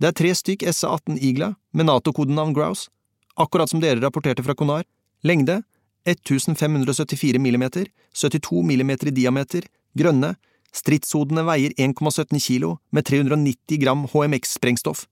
Det 0.00 0.08
er 0.08 0.16
tre 0.16 0.32
stykk 0.34 0.64
SA-18 0.64 1.20
Igla 1.20 1.52
med 1.76 1.86
NATO-kodenavn 1.90 2.54
Grouse, 2.56 2.88
akkurat 3.36 3.70
som 3.70 3.82
dere 3.82 4.00
rapporterte 4.00 4.42
fra 4.46 4.56
Konar. 4.56 4.86
Lengde 5.22 5.60
1574 6.08 7.38
millimeter, 7.42 7.90
72 8.14 8.62
millimeter 8.66 9.10
i 9.10 9.14
diameter, 9.14 9.66
grønne, 9.98 10.34
stridshodene 10.72 11.44
veier 11.46 11.74
1,17 11.76 12.38
kilo 12.40 12.76
med 12.94 13.06
390 13.08 13.80
gram 13.82 14.06
HMX-sprengstoff. 14.12 15.06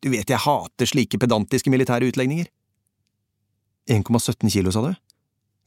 Du 0.00 0.08
vet 0.14 0.30
jeg 0.30 0.40
hater 0.40 0.88
slike 0.88 1.20
pedantiske 1.20 1.70
militære 1.72 2.08
utlegninger. 2.08 2.48
1,17 3.90 4.50
kilo, 4.52 4.72
sa 4.72 4.84
du? 4.86 4.92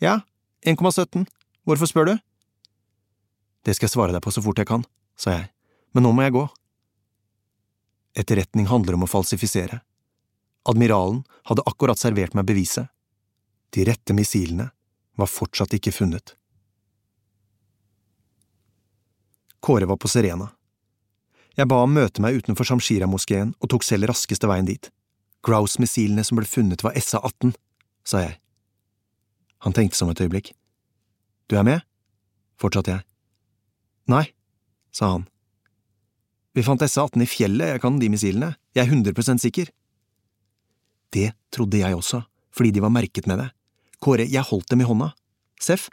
Ja, 0.01 0.21
1,17. 0.65 1.27
Hvorfor 1.67 1.89
spør 1.89 2.09
du? 2.09 2.15
Det 3.63 3.75
skal 3.75 3.87
jeg 3.87 3.93
svare 3.95 4.15
deg 4.15 4.23
på 4.23 4.31
så 4.33 4.41
fort 4.43 4.59
jeg 4.59 4.67
kan, 4.67 4.83
sa 5.15 5.37
jeg, 5.37 5.47
men 5.95 6.03
nå 6.03 6.11
må 6.15 6.25
jeg 6.25 6.35
gå. 6.35 6.47
Etterretning 8.19 8.67
handler 8.69 8.97
om 8.97 9.05
å 9.05 9.09
falsifisere. 9.09 9.81
Admiralen 10.69 11.23
hadde 11.49 11.65
akkurat 11.67 11.99
servert 11.99 12.35
meg 12.37 12.47
beviset. 12.47 12.89
De 13.73 13.85
rette 13.85 14.13
missilene 14.13 14.69
var 15.17 15.29
fortsatt 15.29 15.73
ikke 15.73 15.93
funnet. 15.93 16.35
Kåre 19.63 19.87
var 19.89 19.97
på 19.97 20.11
Serena. 20.11 20.51
Jeg 21.57 21.69
ba 21.69 21.79
ham 21.81 21.93
møte 21.95 22.21
meg 22.21 22.37
utenfor 22.41 22.67
Shamshira-moskeen 22.67 23.53
og 23.61 23.71
tok 23.71 23.85
selv 23.85 24.09
raskeste 24.09 24.49
veien 24.49 24.67
dit. 24.67 24.89
Grouse-missilene 25.45 26.25
som 26.25 26.39
ble 26.39 26.47
funnet 26.49 26.83
var 26.85 26.97
SA-18, 26.97 27.53
sa 28.05 28.23
jeg. 28.25 28.37
Han 29.65 29.75
tenkte 29.75 29.97
som 29.97 30.11
et 30.11 30.21
øyeblikk. 30.21 30.53
Du 31.47 31.57
er 31.57 31.65
med? 31.67 31.85
fortsatte 32.59 32.93
jeg. 32.93 33.03
Nei, 34.11 34.25
sa 34.93 35.13
han. 35.15 35.25
Vi 36.53 36.63
fant 36.63 36.83
SA-18 36.83 37.23
i 37.23 37.29
fjellet, 37.29 37.73
jeg 37.73 37.81
kan 37.83 37.97
de 37.99 38.11
missilene, 38.13 38.53
jeg 38.75 38.85
er 38.85 38.93
100% 38.93 39.41
sikker. 39.41 39.71
Det 41.13 41.31
trodde 41.53 41.81
jeg 41.81 41.97
også, 41.97 42.21
fordi 42.53 42.75
de 42.75 42.83
var 42.83 42.93
merket 42.93 43.27
med 43.29 43.41
det. 43.41 43.49
Kåre, 44.03 44.25
jeg 44.27 44.43
holdt 44.49 44.73
dem 44.73 44.83
i 44.83 44.87
hånda. 44.87 45.13
Seff? 45.63 45.87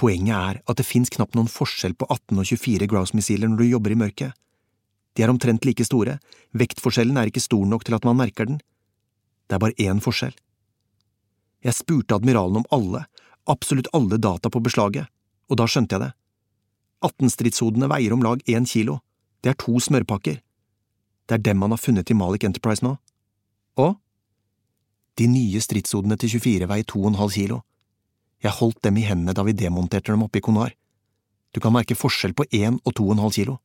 Poenget 0.00 0.32
er 0.32 0.60
at 0.64 0.78
det 0.80 0.86
fins 0.88 1.12
knapt 1.12 1.36
noen 1.36 1.50
forskjell 1.52 1.92
på 2.00 2.06
18 2.08 2.40
og 2.40 2.46
24 2.48 2.88
Grouse-missiler 2.88 3.50
når 3.50 3.60
du 3.60 3.66
jobber 3.68 3.92
i 3.92 3.98
mørket. 4.00 4.36
De 5.12 5.24
er 5.24 5.32
omtrent 5.32 5.66
like 5.68 5.84
store, 5.84 6.16
vektforskjellen 6.56 7.18
er 7.20 7.28
ikke 7.28 7.42
stor 7.44 7.66
nok 7.68 7.84
til 7.84 7.96
at 7.98 8.06
man 8.08 8.16
merker 8.16 8.48
den. 8.48 8.60
Det 9.50 9.58
er 9.58 9.60
bare 9.60 9.76
én 9.76 10.00
forskjell. 10.00 10.32
Jeg 11.60 11.76
spurte 11.76 12.16
admiralen 12.16 12.62
om 12.62 12.68
alle, 12.72 13.04
absolutt 13.50 13.90
alle 13.92 14.16
data 14.16 14.48
på 14.48 14.62
beslaget, 14.64 15.10
og 15.50 15.60
da 15.60 15.66
skjønte 15.68 15.98
jeg 15.98 16.06
det. 16.06 16.12
18-stridshodene 17.04 17.88
veier 17.90 18.14
om 18.16 18.24
lag 18.24 18.40
én 18.48 18.68
kilo, 18.68 19.00
det 19.44 19.52
er 19.52 19.60
to 19.60 19.76
smørpakker. 19.76 20.40
Det 21.28 21.36
er 21.36 21.44
dem 21.44 21.60
man 21.60 21.74
har 21.74 21.80
funnet 21.80 22.08
i 22.10 22.16
Malik 22.16 22.46
Enterprise 22.48 22.84
nå. 22.84 22.94
Og? 23.76 23.98
De 25.18 25.26
nye 25.28 25.60
stridshodene 25.62 26.16
til 26.20 26.36
24 26.38 26.68
veier 26.70 26.86
2,5 26.86 27.32
kilo. 27.34 27.62
Jeg 28.40 28.56
holdt 28.56 28.80
dem 28.86 29.00
i 29.00 29.04
hendene 29.04 29.34
da 29.36 29.44
vi 29.44 29.56
demonterte 29.56 30.12
dem 30.12 30.22
oppe 30.24 30.40
i 30.40 30.44
Konar. 30.44 30.72
Du 31.52 31.60
kan 31.60 31.74
merke 31.74 31.98
forskjell 31.98 32.34
på 32.36 32.46
1 32.50 32.78
og 32.84 32.94
2,5 32.94 33.34
kilo. 33.40 33.58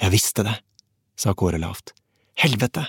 Jeg 0.00 0.14
visste 0.14 0.46
det, 0.46 0.56
sa 1.14 1.34
Kåre 1.36 1.60
lavt. 1.60 1.92
Helvete! 2.40 2.86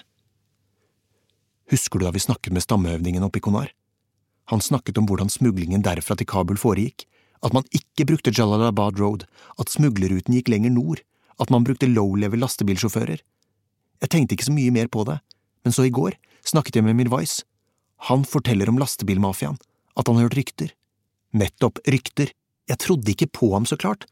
Husker 1.71 1.99
du 1.99 2.07
da 2.07 2.13
vi 2.15 2.23
snakket 2.23 2.55
med 2.55 2.63
stammeøvningen 2.63 3.23
oppe 3.27 3.41
i 3.41 3.43
Konar? 3.43 3.71
Han 4.51 4.63
snakket 4.63 4.97
om 4.99 5.07
hvordan 5.07 5.29
smuglingen 5.31 5.83
derfra 5.83 6.15
til 6.17 6.27
Kabul 6.27 6.59
foregikk, 6.59 7.05
at 7.43 7.53
man 7.55 7.67
ikke 7.75 8.07
brukte 8.07 8.33
Jalalabad 8.35 8.99
Road, 8.99 9.25
at 9.59 9.71
smuglerruten 9.71 10.35
gikk 10.35 10.51
lenger 10.51 10.73
nord, 10.73 11.03
at 11.41 11.51
man 11.53 11.65
brukte 11.67 11.89
low-level 11.89 12.41
lastebilsjåfører. 12.43 13.21
Jeg 14.01 14.09
tenkte 14.09 14.35
ikke 14.35 14.47
så 14.49 14.55
mye 14.55 14.73
mer 14.73 14.89
på 14.91 15.05
det, 15.07 15.19
men 15.65 15.75
så 15.75 15.85
i 15.87 15.93
går 15.93 16.17
snakket 16.47 16.79
jeg 16.79 16.87
med 16.87 16.97
Mirwais. 16.99 17.41
Han 18.09 18.25
forteller 18.25 18.69
om 18.69 18.79
lastebilmafiaen, 18.81 19.59
at 19.95 20.07
han 20.07 20.17
har 20.17 20.29
hørt 20.29 20.39
rykter. 20.39 20.73
Nettopp 21.37 21.79
rykter. 21.87 22.31
Jeg 22.69 22.81
trodde 22.81 23.13
ikke 23.13 23.29
på 23.29 23.51
ham, 23.53 23.67
så 23.67 23.77
klart. 23.77 24.07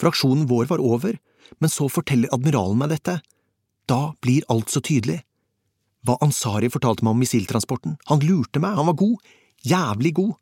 Fraksjonen 0.00 0.46
vår 0.50 0.68
var 0.70 0.82
over, 0.82 1.16
men 1.58 1.72
så 1.72 1.88
forteller 1.90 2.32
admiralen 2.34 2.78
meg 2.80 2.92
dette. 2.92 3.20
Da 3.88 4.14
blir 4.22 4.46
alt 4.52 4.70
så 4.72 4.82
tydelig. 4.84 5.20
Hva 6.06 6.16
Ansari 6.24 6.70
fortalte 6.72 7.04
meg 7.04 7.16
om 7.16 7.20
missiltransporten, 7.20 7.98
han 8.08 8.22
lurte 8.24 8.60
meg, 8.62 8.76
han 8.78 8.88
var 8.88 8.96
god, 9.00 9.32
jævlig 9.66 10.14
god. 10.16 10.36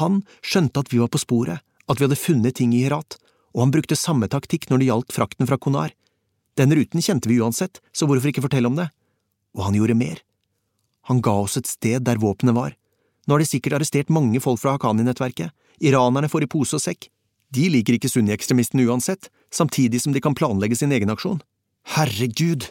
Han 0.00 0.22
skjønte 0.44 0.82
at 0.82 0.92
vi 0.92 1.00
var 1.00 1.12
på 1.12 1.20
sporet, 1.22 1.62
at 1.88 2.00
vi 2.00 2.06
hadde 2.06 2.20
funnet 2.20 2.58
ting 2.58 2.74
i 2.76 2.82
Herat, 2.84 3.16
og 3.54 3.64
han 3.64 3.72
brukte 3.72 3.96
samme 3.96 4.28
taktikk 4.28 4.68
når 4.68 4.80
det 4.80 4.90
gjaldt 4.90 5.16
frakten 5.16 5.48
fra 5.48 5.60
Konar. 5.60 5.94
Den 6.58 6.74
ruten 6.74 7.02
kjente 7.02 7.30
vi 7.30 7.40
uansett, 7.40 7.80
så 7.92 8.06
hvorfor 8.06 8.30
ikke 8.30 8.44
fortelle 8.44 8.68
om 8.70 8.76
det? 8.78 8.88
Og 9.56 9.68
han 9.68 9.78
gjorde 9.78 9.96
mer. 9.98 10.20
Han 11.10 11.20
ga 11.24 11.34
oss 11.44 11.58
et 11.60 11.68
sted 11.68 12.04
der 12.06 12.20
våpenet 12.22 12.56
var. 12.56 12.76
Nå 13.26 13.34
har 13.34 13.42
de 13.42 13.48
sikkert 13.48 13.78
arrestert 13.78 14.12
mange 14.12 14.40
folk 14.40 14.60
fra 14.60 14.76
Haqqani-nettverket. 14.76 15.52
Iranerne 15.84 16.30
får 16.30 16.46
i 16.46 16.50
pose 16.50 16.76
og 16.78 16.84
sekk. 16.84 17.08
De 17.54 17.68
liker 17.70 17.96
ikke 17.96 18.10
sunni-ekstremistene 18.10 18.86
uansett, 18.88 19.28
samtidig 19.52 20.00
som 20.02 20.14
de 20.14 20.22
kan 20.24 20.36
planlegge 20.36 20.78
sin 20.80 20.92
egen 20.92 21.12
aksjon. 21.12 21.42
Herregud, 21.94 22.70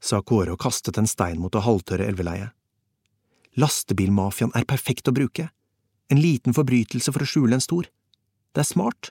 sa 0.00 0.22
Kåre 0.22 0.54
og 0.54 0.62
kastet 0.62 0.98
en 0.98 1.08
stein 1.10 1.40
mot 1.42 1.52
det 1.52 1.64
halvtørre 1.66 2.08
elveleiet. 2.08 2.54
Lastebilmafiaen 3.58 4.54
er 4.56 4.66
perfekt 4.68 5.10
å 5.10 5.14
bruke. 5.14 5.48
En 6.08 6.20
liten 6.22 6.54
forbrytelse 6.56 7.12
for 7.12 7.24
å 7.24 7.28
skjule 7.28 7.58
en 7.58 7.64
stor. 7.64 7.88
Det 8.54 8.62
er 8.62 8.68
smart. 8.68 9.10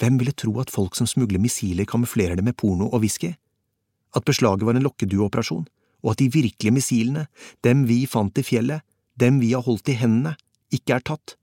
Hvem 0.00 0.18
ville 0.18 0.34
tro 0.34 0.56
at 0.62 0.72
folk 0.72 0.96
som 0.98 1.06
smugler 1.06 1.42
missiler, 1.42 1.86
kamuflerer 1.86 2.38
det 2.38 2.46
med 2.46 2.56
porno 2.58 2.88
og 2.90 3.04
whisky? 3.04 3.34
At 4.16 4.26
beslaget 4.26 4.66
var 4.66 4.78
en 4.78 4.86
lokkedueoperasjon, 4.86 5.66
og 6.04 6.12
at 6.12 6.20
de 6.20 6.28
virkelige 6.28 6.74
missilene, 6.76 7.26
dem 7.64 7.86
vi 7.88 8.04
fant 8.06 8.36
i 8.38 8.44
fjellet, 8.44 8.84
dem 9.16 9.40
vi 9.40 9.54
har 9.54 9.64
holdt 9.64 9.88
i 9.88 9.96
hendene, 9.96 10.34
ikke 10.74 10.98
er 10.98 11.06
tatt. 11.06 11.36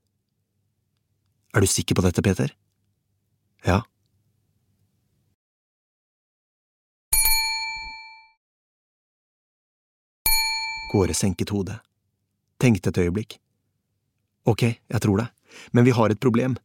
Er 1.56 1.64
du 1.64 1.68
sikker 1.68 1.98
på 1.98 2.06
dette, 2.06 2.22
Peter? 2.24 2.54
Ja. 3.66 3.82
Kåre 10.92 11.16
senket 11.16 11.54
hodet, 11.56 11.80
tenkte 12.60 12.92
et 12.92 13.00
øyeblikk. 13.02 13.40
Ok, 14.46 14.64
jeg 14.68 15.02
tror 15.02 15.22
det, 15.22 15.28
men 15.72 15.88
vi 15.88 15.96
har 15.96 16.12
et 16.12 16.20
problem. 16.20 16.58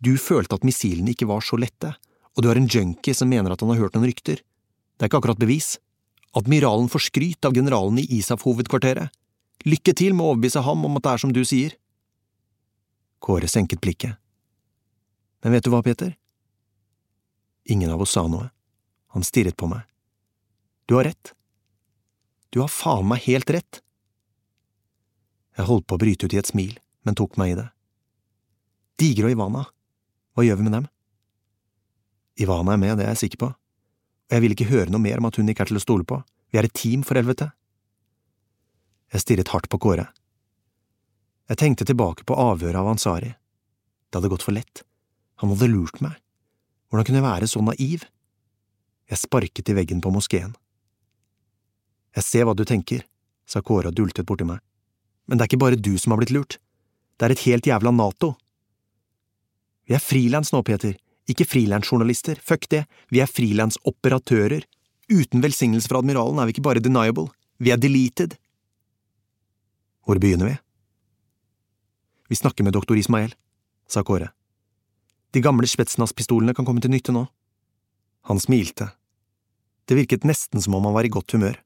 Du 0.00 0.16
følte 0.20 0.56
at 0.56 0.64
missilene 0.64 1.12
ikke 1.12 1.28
var 1.28 1.44
så 1.44 1.58
lette, 1.60 1.94
og 2.36 2.42
du 2.42 2.48
har 2.48 2.58
en 2.58 2.68
junkie 2.68 3.14
som 3.16 3.28
mener 3.28 3.52
at 3.52 3.60
han 3.60 3.72
har 3.72 3.82
hørt 3.82 3.96
noen 3.96 4.08
rykter. 4.08 4.40
Det 4.40 5.04
er 5.04 5.10
ikke 5.10 5.20
akkurat 5.20 5.40
bevis. 5.40 5.76
Admiralen 6.36 6.88
får 6.92 7.06
skryt 7.08 7.44
av 7.48 7.54
generalen 7.56 7.98
i 8.02 8.06
ISAF-hovedkvarteret. 8.18 9.08
Lykke 9.64 9.94
til 9.96 10.12
med 10.14 10.26
å 10.26 10.34
overbevise 10.34 10.62
ham 10.66 10.84
om 10.84 10.98
at 10.98 11.06
det 11.06 11.12
er 11.14 11.22
som 11.22 11.32
du 11.32 11.40
sier. 11.48 11.72
Kåre 13.24 13.48
senket 13.48 13.80
blikket. 13.80 14.20
Men 15.40 15.56
vet 15.56 15.64
du 15.64 15.72
hva, 15.72 15.80
Peter? 15.86 16.12
Ingen 17.72 17.90
av 17.94 18.04
oss 18.04 18.12
sa 18.14 18.26
noe. 18.28 18.50
Han 19.16 19.24
stirret 19.24 19.56
på 19.56 19.68
meg. 19.70 19.88
Du 20.86 20.98
har 20.98 21.08
rett. 21.08 21.32
Du 22.52 22.60
har 22.60 22.70
faen 22.70 23.08
meg 23.08 23.24
helt 23.26 23.50
rett. 23.50 23.80
Jeg 25.56 25.66
holdt 25.70 25.86
på 25.88 25.96
å 25.96 26.02
bryte 26.04 26.28
ut 26.28 26.36
i 26.36 26.40
et 26.42 26.52
smil, 26.52 26.76
men 27.08 27.16
tok 27.16 27.38
meg 27.40 27.54
i 27.54 27.58
det. 27.62 27.70
Digre 29.00 29.30
og 29.30 29.38
Ivana, 29.38 29.64
hva 30.36 30.44
gjør 30.44 30.60
vi 30.60 30.66
med 30.68 30.76
dem? 30.76 30.88
Ivana 32.44 32.76
er 32.76 32.80
med, 32.82 32.98
det 32.98 33.06
er 33.06 33.14
jeg 33.14 33.24
sikker 33.24 33.40
på, 33.40 33.48
og 34.26 34.34
jeg 34.34 34.42
vil 34.42 34.54
ikke 34.56 34.70
høre 34.70 34.90
noe 34.90 35.02
mer 35.02 35.20
om 35.20 35.28
at 35.28 35.38
hun 35.38 35.48
ikke 35.48 35.66
er 35.66 35.70
til 35.70 35.78
å 35.78 35.82
stole 35.82 36.06
på, 36.06 36.18
vi 36.50 36.58
er 36.58 36.66
et 36.66 36.74
team, 36.74 37.02
for 37.06 37.18
helvete. 37.18 37.50
Jeg 39.12 39.22
stirret 39.22 39.52
hardt 39.54 39.68
på 39.70 39.78
Kåre. 39.82 40.08
Jeg 41.46 41.60
tenkte 41.60 41.86
tilbake 41.86 42.26
på 42.26 42.34
avhøret 42.34 42.78
av 42.80 42.90
Ansari. 42.90 43.32
Det 44.10 44.18
hadde 44.18 44.30
gått 44.32 44.46
for 44.46 44.56
lett. 44.56 44.82
Han 45.42 45.52
hadde 45.52 45.70
lurt 45.70 46.00
meg. 46.02 46.16
Hvordan 46.90 47.06
kunne 47.06 47.20
jeg 47.20 47.26
være 47.26 47.50
så 47.50 47.62
naiv? 47.62 48.06
Jeg 49.06 49.22
sparket 49.22 49.70
i 49.70 49.76
veggen 49.78 50.02
på 50.02 50.10
moskeen. 50.14 50.56
Jeg 52.16 52.26
ser 52.26 52.48
hva 52.48 52.54
du 52.56 52.64
tenker, 52.66 53.04
sa 53.46 53.62
Kåre 53.62 53.92
og 53.92 53.98
dultet 53.98 54.26
borti 54.26 54.46
meg. 54.48 54.58
Men 55.26 55.38
det 55.38 55.44
er 55.44 55.50
ikke 55.52 55.62
bare 55.62 55.78
du 55.78 55.94
som 56.00 56.14
har 56.14 56.22
blitt 56.22 56.34
lurt. 56.34 56.58
Det 57.18 57.26
er 57.26 57.34
et 57.34 57.46
helt 57.46 57.66
jævla 57.66 57.92
Nato. 57.94 58.34
Vi 59.86 59.94
er 59.94 60.02
frilans 60.02 60.50
nå, 60.54 60.62
Peter, 60.66 60.96
ikke 61.30 61.46
frilansjournalister, 61.48 62.38
fuck 62.42 62.68
det, 62.70 62.84
vi 63.10 63.22
er 63.22 63.30
frilansoperatører. 63.30 64.66
Uten 65.10 65.42
velsignelse 65.42 65.90
fra 65.90 66.02
admiralen 66.02 66.38
er 66.38 66.48
vi 66.48 66.56
ikke 66.56 66.66
bare 66.66 66.82
deniable, 66.82 67.28
vi 67.58 67.72
er 67.74 67.80
deleted. 67.80 68.36
Hvor 70.06 70.20
begynner 70.22 70.52
vi? 70.52 70.56
Vi 72.28 72.38
snakker 72.38 72.66
med 72.66 72.74
doktor 72.74 72.98
Ismael, 72.98 73.34
sa 73.88 74.02
Kåre. 74.06 74.32
De 75.34 75.42
gamle 75.42 75.66
Spetsnaz-pistolene 75.66 76.54
kan 76.54 76.66
komme 76.66 76.82
til 76.82 76.90
nytte 76.90 77.14
nå. 77.14 77.26
Han 78.30 78.40
smilte. 78.42 78.90
Det 79.86 79.94
virket 79.98 80.26
nesten 80.26 80.62
som 80.62 80.74
om 80.74 80.86
han 80.88 80.94
var 80.94 81.06
i 81.06 81.12
godt 81.12 81.34
humør. 81.36 81.58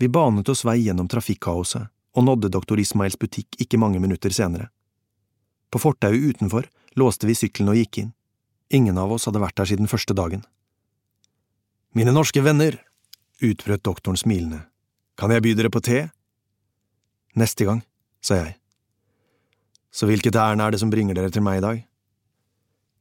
Vi 0.00 0.08
banet 0.08 0.48
oss 0.48 0.64
vei 0.66 0.80
gjennom 0.82 1.08
trafikkaoset 1.08 1.88
og 2.12 2.24
nådde 2.26 2.50
doktor 2.52 2.80
Ismaels 2.80 3.16
butikk 3.16 3.56
ikke 3.62 3.80
mange 3.80 4.00
minutter 4.02 4.32
senere. 4.34 4.68
På 5.72 5.80
fortauet 5.80 6.34
utenfor 6.34 6.66
låste 6.98 7.28
vi 7.28 7.36
sykkelen 7.36 7.72
og 7.72 7.78
gikk 7.78 8.02
inn. 8.02 8.10
Ingen 8.72 8.98
av 8.98 9.12
oss 9.12 9.28
hadde 9.28 9.42
vært 9.42 9.58
der 9.60 9.68
siden 9.68 9.90
første 9.90 10.16
dagen. 10.16 10.44
Mine 11.92 12.14
norske 12.14 12.40
venner, 12.40 12.78
utbrøt 13.44 13.84
doktoren 13.84 14.16
smilende, 14.16 14.62
kan 15.20 15.32
jeg 15.32 15.44
by 15.44 15.54
dere 15.58 15.70
på 15.72 15.82
te? 15.84 16.06
Neste 17.36 17.66
gang, 17.68 17.82
sa 18.24 18.38
jeg. 18.40 18.56
Så 19.92 20.08
hvilket 20.08 20.36
ærend 20.40 20.64
er 20.64 20.72
det 20.72 20.80
som 20.80 20.90
bringer 20.92 21.16
dere 21.16 21.32
til 21.32 21.44
meg 21.44 21.60
i 21.60 21.64
dag? 21.64 21.82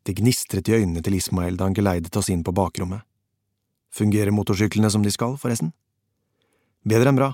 Det 0.03 0.17
gnistret 0.17 0.67
i 0.67 0.75
øynene 0.75 1.03
til 1.05 1.15
Ismael 1.15 1.55
da 1.55 1.69
han 1.69 1.77
geleidet 1.77 2.15
oss 2.19 2.29
inn 2.33 2.43
på 2.43 2.51
bakrommet. 2.55 3.05
Fungerer 3.91 4.31
motorsyklene 4.35 4.89
som 4.91 5.03
de 5.03 5.11
skal, 5.11 5.37
forresten? 5.39 5.71
Bedre 6.87 7.11
enn 7.11 7.19
bra, 7.19 7.33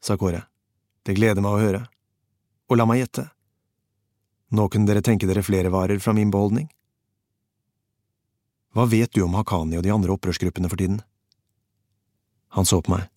sa 0.00 0.16
Kåre. 0.16 0.44
Det 1.04 1.16
gleder 1.16 1.42
meg 1.44 1.56
å 1.56 1.60
høre. 1.60 1.82
Og 2.68 2.78
la 2.78 2.86
meg 2.88 3.02
gjette. 3.02 3.26
Nå 4.50 4.68
kunne 4.72 4.88
dere 4.88 5.04
tenke 5.04 5.28
dere 5.28 5.44
flere 5.44 5.72
varer 5.72 6.00
fra 6.00 6.14
min 6.16 6.30
beholdning? 6.32 6.68
Hva 8.72 8.86
vet 8.88 9.12
du 9.12 9.22
om 9.24 9.34
Haqqani 9.36 9.76
og 9.76 9.84
de 9.84 9.92
andre 9.92 10.14
opprørsgruppene 10.14 10.70
for 10.70 10.80
tiden? 10.80 11.00
Han 12.56 12.68
så 12.68 12.80
på 12.80 12.94
meg. 12.94 13.08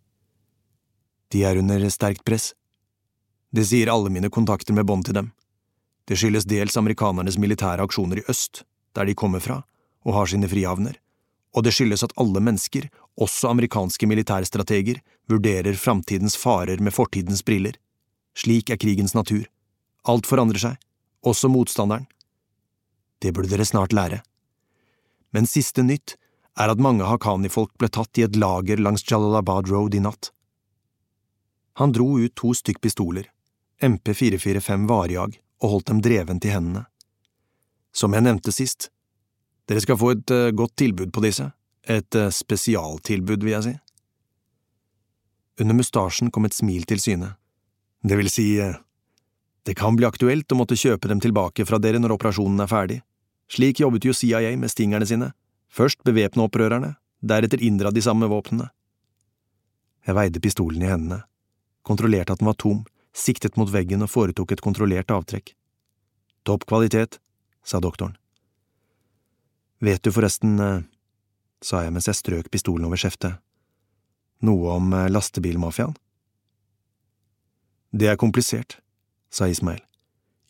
De 1.31 1.43
er 1.47 1.59
under 1.61 1.85
sterkt 1.89 2.25
press. 2.27 2.51
Det 3.51 3.63
sier 3.67 3.91
alle 3.91 4.11
mine 4.11 4.31
kontakter 4.31 4.75
med 4.75 4.87
bånd 4.87 5.07
til 5.07 5.15
dem. 5.15 5.31
Det 6.07 6.17
skyldes 6.19 6.47
dels 6.49 6.75
amerikanernes 6.79 7.37
militære 7.39 7.83
aksjoner 7.87 8.19
i 8.19 8.25
øst, 8.31 8.63
der 8.95 9.07
de 9.07 9.15
kommer 9.15 9.39
fra 9.39 9.61
og 10.01 10.15
har 10.17 10.31
sine 10.31 10.49
frihavner, 10.49 10.95
og 11.53 11.63
det 11.63 11.75
skyldes 11.75 12.03
at 12.03 12.13
alle 12.19 12.41
mennesker, 12.41 12.87
også 13.21 13.51
amerikanske 13.51 14.07
militærstrateger, 14.09 14.97
vurderer 15.29 15.77
framtidens 15.77 16.35
farer 16.39 16.81
med 16.81 16.95
fortidens 16.95 17.43
briller. 17.45 17.75
Slik 18.33 18.71
er 18.73 18.79
krigens 18.81 19.13
natur. 19.13 19.45
Alt 20.09 20.25
forandrer 20.25 20.63
seg, 20.63 20.79
også 21.27 21.49
motstanderen. 21.51 22.07
Det 23.21 23.33
burde 23.33 23.51
dere 23.51 23.65
snart 23.65 23.93
lære. 23.93 24.21
Men 25.31 25.47
siste 25.47 25.83
nytt 25.85 26.17
er 26.59 26.71
at 26.71 26.81
mange 26.81 27.07
Haqqani-folk 27.07 27.77
ble 27.79 27.89
tatt 27.93 28.17
i 28.19 28.25
et 28.25 28.37
lager 28.39 28.81
langs 28.81 29.05
Jalalabad 29.07 29.69
Road 29.71 29.95
i 29.95 30.01
natt. 30.03 30.31
Han 31.79 31.93
dro 31.95 32.17
ut 32.19 32.35
to 32.35 32.51
stykk 32.57 32.81
pistoler, 32.83 33.29
MP445 33.81 34.87
varejag, 34.89 35.37
og 35.61 35.75
holdt 35.75 35.91
dem 35.91 36.01
drevent 36.03 36.45
i 36.45 36.51
hendene. 36.51 36.85
Som 37.93 38.15
jeg 38.15 38.25
nevnte 38.25 38.51
sist, 38.55 38.89
dere 39.69 39.83
skal 39.83 39.99
få 39.99 40.11
et 40.15 40.33
uh, 40.33 40.49
godt 40.55 40.75
tilbud 40.81 41.13
på 41.13 41.23
disse, 41.23 41.47
et 41.87 42.17
uh, 42.19 42.29
spesialtilbud, 42.33 43.45
vil 43.45 43.55
jeg 43.55 43.67
si. 43.67 43.73
Under 45.61 45.77
mustasjen 45.77 46.31
kom 46.31 46.47
et 46.47 46.57
smil 46.57 46.87
til 46.89 46.99
syne. 47.03 47.35
Det 48.03 48.17
vil 48.17 48.31
si, 48.33 48.47
uh, 48.59 48.75
det 49.63 49.75
kan 49.77 49.95
bli 49.95 50.07
aktuelt 50.07 50.51
å 50.51 50.57
måtte 50.57 50.77
kjøpe 50.79 51.09
dem 51.11 51.21
tilbake 51.21 51.65
fra 51.69 51.77
dere 51.81 52.01
når 52.01 52.15
operasjonen 52.15 52.63
er 52.63 52.69
ferdig. 52.71 52.99
Slik 53.51 53.81
jobbet 53.83 54.07
jo 54.07 54.15
CIA 54.15 54.55
med 54.57 54.71
stingerne 54.73 55.05
sine, 55.05 55.31
først 55.69 56.01
bevæpne 56.07 56.47
opprørerne, 56.47 56.95
deretter 57.21 57.61
inndra 57.61 57.91
de 57.93 58.01
samme 58.01 58.29
våpnene. 58.31 58.71
Jeg 60.07 60.17
veide 60.17 60.41
pistolen 60.41 60.81
i 60.81 60.89
hendene, 60.89 61.21
kontrollerte 61.85 62.33
at 62.33 62.41
den 62.41 62.49
var 62.49 62.57
tom, 62.57 62.81
siktet 63.13 63.57
mot 63.59 63.69
veggen 63.69 64.01
og 64.01 64.09
foretok 64.09 64.55
et 64.55 64.63
kontrollert 64.65 65.13
avtrekk. 65.13 65.53
Topp 66.47 66.65
kvalitet, 66.65 67.19
sa 67.63 67.79
doktoren. 67.83 68.17
Vet 69.81 70.01
du 70.01 70.11
forresten, 70.13 70.59
eh, 70.59 70.81
sa 71.61 71.83
jeg 71.83 71.93
mens 71.93 72.07
jeg 72.09 72.17
strøk 72.17 72.49
pistolen 72.49 72.85
over 72.85 72.97
skjeftet, 72.97 73.37
noe 74.41 74.73
om 74.73 74.93
eh, 74.93 75.09
lastebilmafiaen? 75.09 75.93
Det 77.93 78.07
er 78.07 78.17
komplisert, 78.17 78.79
sa 79.31 79.47
Ismail. 79.47 79.81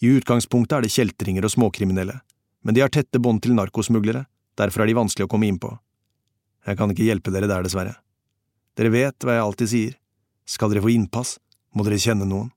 I 0.01 0.09
utgangspunktet 0.17 0.77
er 0.77 0.85
det 0.85 0.93
kjeltringer 0.93 1.45
og 1.45 1.53
småkriminelle, 1.53 2.19
men 2.65 2.75
de 2.75 2.81
har 2.81 2.89
tette 2.93 3.21
bånd 3.21 3.43
til 3.43 3.53
narkosmuglere, 3.57 4.25
derfor 4.57 4.83
er 4.83 4.89
de 4.89 4.97
vanskelig 4.97 5.27
å 5.27 5.31
komme 5.31 5.49
inn 5.49 5.59
på. 5.61 5.71
Jeg 6.65 6.77
kan 6.77 6.93
ikke 6.93 7.05
hjelpe 7.05 7.33
dere 7.33 7.49
der, 7.49 7.65
dessverre. 7.65 7.95
Dere 8.77 8.93
vet 8.93 9.25
hva 9.25 9.37
jeg 9.37 9.45
alltid 9.45 9.71
sier, 9.71 9.93
skal 10.45 10.71
dere 10.73 10.83
få 10.83 10.91
innpass, 10.93 11.37
må 11.77 11.85
dere 11.85 12.01
kjenne 12.01 12.27
noen. 12.27 12.49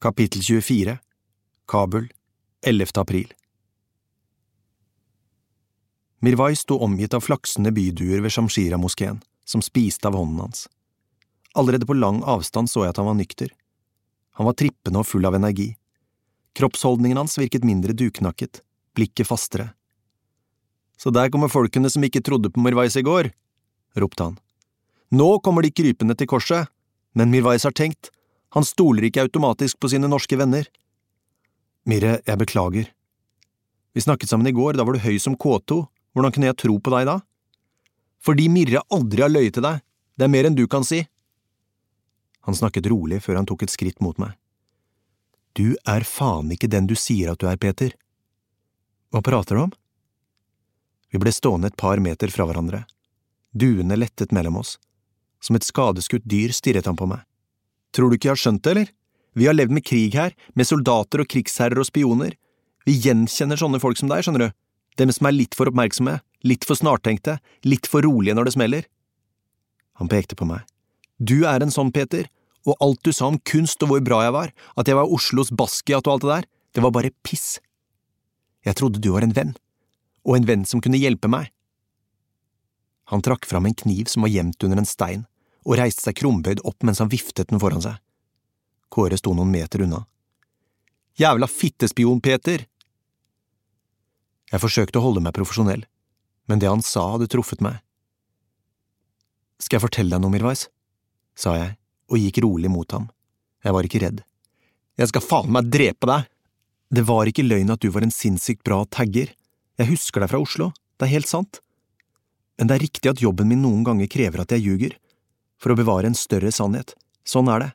Kapittel 0.00 0.40
24 0.40 0.96
Kabul 1.68 2.08
11. 2.64 2.96
april 2.96 3.34
Mirwai 6.24 6.54
sto 6.56 6.78
omgitt 6.80 7.14
av 7.16 7.24
flaksende 7.24 7.72
byduer 7.72 8.20
ved 8.24 8.32
Shamshira-moskeen, 8.32 9.20
som 9.44 9.60
spiste 9.64 10.08
av 10.08 10.16
hånden 10.16 10.40
hans. 10.40 10.66
Allerede 11.58 11.86
på 11.86 11.96
lang 11.98 12.22
avstand 12.22 12.70
så 12.70 12.84
jeg 12.84 12.94
at 12.94 13.00
han 13.00 13.08
var 13.08 13.18
nykter. 13.18 13.50
Han 14.38 14.46
var 14.46 14.56
trippende 14.58 15.02
og 15.02 15.08
full 15.08 15.26
av 15.26 15.36
energi. 15.38 15.72
Kroppsholdningen 16.56 17.18
hans 17.18 17.38
virket 17.38 17.66
mindre 17.66 17.94
duknakket, 17.96 18.62
blikket 18.94 19.28
fastere. 19.28 19.72
Så 21.00 21.10
der 21.14 21.30
kommer 21.32 21.50
folkene 21.50 21.90
som 21.90 22.04
ikke 22.04 22.22
trodde 22.22 22.50
på 22.52 22.60
Mirwais 22.62 22.96
i 22.98 23.04
går, 23.06 23.30
ropte 23.98 24.26
han. 24.26 24.38
Nå 25.10 25.38
kommer 25.42 25.64
de 25.64 25.72
krypende 25.74 26.14
til 26.14 26.28
korset, 26.30 26.70
men 27.18 27.32
Mirwais 27.32 27.64
har 27.66 27.74
tenkt, 27.74 28.12
han 28.54 28.66
stoler 28.66 29.06
ikke 29.06 29.24
automatisk 29.24 29.78
på 29.80 29.90
sine 29.90 30.10
norske 30.10 30.36
venner. 30.38 30.66
Mirre, 31.86 32.18
jeg 32.26 32.38
beklager. 32.38 32.90
Vi 33.94 34.02
snakket 34.04 34.30
sammen 34.30 34.46
i 34.46 34.54
går, 34.54 34.76
da 34.76 34.86
var 34.86 34.94
du 34.94 35.02
høy 35.02 35.18
som 35.22 35.38
K2, 35.38 35.80
hvordan 36.14 36.34
kunne 36.34 36.50
jeg 36.50 36.58
tro 36.62 36.76
på 36.78 36.92
deg 36.94 37.08
da? 37.08 37.16
Fordi 38.22 38.46
Mirre 38.52 38.82
aldri 38.92 39.24
har 39.24 39.32
løyet 39.32 39.56
til 39.56 39.66
deg, 39.66 39.80
det 40.18 40.26
er 40.26 40.32
mer 40.34 40.46
enn 40.46 40.58
du 40.58 40.66
kan 40.70 40.86
si. 40.86 41.02
Han 42.46 42.56
snakket 42.56 42.88
rolig 42.90 43.20
før 43.24 43.40
han 43.40 43.48
tok 43.48 43.64
et 43.66 43.72
skritt 43.72 44.00
mot 44.00 44.16
meg. 44.20 44.36
Du 45.58 45.74
er 45.88 46.06
faen 46.06 46.52
ikke 46.54 46.70
den 46.70 46.86
du 46.86 46.94
sier 46.98 47.32
at 47.32 47.40
du 47.42 47.48
er, 47.50 47.58
Peter. 47.60 47.92
Hva 49.10 49.22
prater 49.26 49.58
du 49.58 49.64
om? 49.66 49.72
Vi 51.10 51.18
ble 51.18 51.32
stående 51.34 51.70
et 51.72 51.80
par 51.80 51.98
meter 51.98 52.30
fra 52.30 52.46
hverandre. 52.46 52.84
Duene 53.50 53.98
lettet 53.98 54.32
mellom 54.32 54.60
oss. 54.62 54.76
Som 55.42 55.58
et 55.58 55.66
skadeskutt 55.66 56.26
dyr 56.28 56.54
stirret 56.54 56.86
han 56.86 56.98
på 56.98 57.08
meg. 57.10 57.24
Tror 57.90 58.10
du 58.10 58.16
ikke 58.16 58.30
jeg 58.30 58.36
har 58.36 58.44
skjønt 58.44 58.62
det, 58.62 58.70
eller? 58.76 58.92
Vi 59.34 59.46
har 59.46 59.56
levd 59.56 59.74
med 59.74 59.86
krig 59.86 60.14
her, 60.14 60.34
med 60.54 60.68
soldater 60.68 61.22
og 61.22 61.30
krigsherrer 61.30 61.82
og 61.82 61.88
spioner. 61.88 62.36
Vi 62.86 62.96
gjenkjenner 63.02 63.58
sånne 63.58 63.80
folk 63.82 63.98
som 63.98 64.10
deg, 64.10 64.22
skjønner 64.26 64.46
du. 64.46 64.56
Dem 64.98 65.10
som 65.14 65.26
er 65.26 65.36
litt 65.36 65.56
for 65.58 65.70
oppmerksomme, 65.70 66.18
litt 66.46 66.66
for 66.66 66.78
snartenkte, 66.78 67.38
litt 67.66 67.88
for 67.90 68.06
rolige 68.06 68.36
når 68.38 68.48
det 68.48 68.54
smeller. 68.56 68.88
Han 70.02 70.10
pekte 70.10 70.38
på 70.38 70.46
meg. 70.48 70.62
Du 71.20 71.44
er 71.44 71.60
en 71.60 71.72
sånn, 71.72 71.92
Peter, 71.92 72.26
og 72.64 72.76
alt 72.80 73.00
du 73.04 73.12
sa 73.12 73.28
om 73.28 73.38
kunst 73.44 73.82
og 73.84 73.92
hvor 73.92 74.02
bra 74.04 74.22
jeg 74.24 74.34
var, 74.36 74.52
at 74.80 74.88
jeg 74.88 74.96
var 74.96 75.12
Oslos 75.12 75.52
Basquiat 75.52 76.06
og 76.08 76.14
alt 76.14 76.24
det 76.24 76.30
der, 76.32 76.46
det 76.76 76.84
var 76.84 76.94
bare 76.96 77.12
piss. 77.26 77.58
Jeg 78.64 78.76
trodde 78.80 79.00
du 79.00 79.10
var 79.12 79.24
en 79.24 79.36
venn, 79.36 79.52
og 80.24 80.36
en 80.36 80.48
venn 80.48 80.64
som 80.68 80.80
kunne 80.84 81.00
hjelpe 81.00 81.28
meg. 81.28 81.50
Han 83.12 83.24
trakk 83.26 83.44
fram 83.48 83.66
en 83.66 83.76
kniv 83.76 84.08
som 84.08 84.24
var 84.24 84.32
gjemt 84.32 84.64
under 84.64 84.80
en 84.80 84.88
stein, 84.88 85.26
og 85.66 85.76
reiste 85.80 86.06
seg 86.06 86.16
krumbøyd 86.20 86.62
opp 86.64 86.84
mens 86.86 87.02
han 87.02 87.12
viftet 87.12 87.50
den 87.50 87.60
foran 87.60 87.84
seg. 87.84 88.00
Kåre 88.90 89.18
sto 89.20 89.34
noen 89.36 89.52
meter 89.52 89.84
unna. 89.84 90.04
Jævla 91.20 91.50
fittespion, 91.50 92.22
Peter! 92.24 92.64
Jeg 94.50 94.62
forsøkte 94.62 94.98
å 94.98 95.04
holde 95.04 95.22
meg 95.22 95.36
profesjonell, 95.36 95.84
men 96.48 96.62
det 96.62 96.70
han 96.70 96.82
sa 96.82 97.04
hadde 97.12 97.28
truffet 97.30 97.60
meg. 97.62 97.82
Skal 99.60 99.78
jeg 99.78 99.84
fortelle 99.84 100.16
deg 100.16 100.24
noe, 100.24 100.32
Mirwais? 100.32 100.68
Sa 101.40 101.56
jeg 101.56 101.76
og 102.10 102.20
gikk 102.20 102.42
rolig 102.44 102.70
mot 102.72 102.90
ham. 102.92 103.08
Jeg 103.64 103.74
var 103.76 103.86
ikke 103.86 104.02
redd. 104.02 104.22
Jeg 105.00 105.10
skal 105.12 105.24
faen 105.24 105.52
meg 105.54 105.70
drepe 105.72 106.08
deg! 106.10 106.28
Det 106.90 107.04
var 107.06 107.28
ikke 107.30 107.46
løgn 107.46 107.70
at 107.70 107.82
du 107.84 107.90
var 107.94 108.02
en 108.02 108.12
sinnssykt 108.12 108.64
bra 108.66 108.82
tagger. 108.90 109.30
Jeg 109.78 109.90
husker 109.92 110.20
deg 110.20 110.32
fra 110.32 110.40
Oslo, 110.42 110.72
det 110.98 111.06
er 111.06 111.14
helt 111.14 111.30
sant. 111.30 111.60
Men 112.58 112.68
det 112.68 112.76
er 112.76 112.84
riktig 112.84 113.12
at 113.12 113.22
jobben 113.22 113.48
min 113.48 113.62
noen 113.62 113.84
ganger 113.86 114.10
krever 114.10 114.42
at 114.42 114.50
jeg 114.52 114.66
ljuger, 114.66 114.96
for 115.60 115.72
å 115.72 115.78
bevare 115.78 116.10
en 116.10 116.18
større 116.18 116.50
sannhet. 116.52 116.96
Sånn 117.24 117.48
er 117.52 117.62
det. 117.62 117.70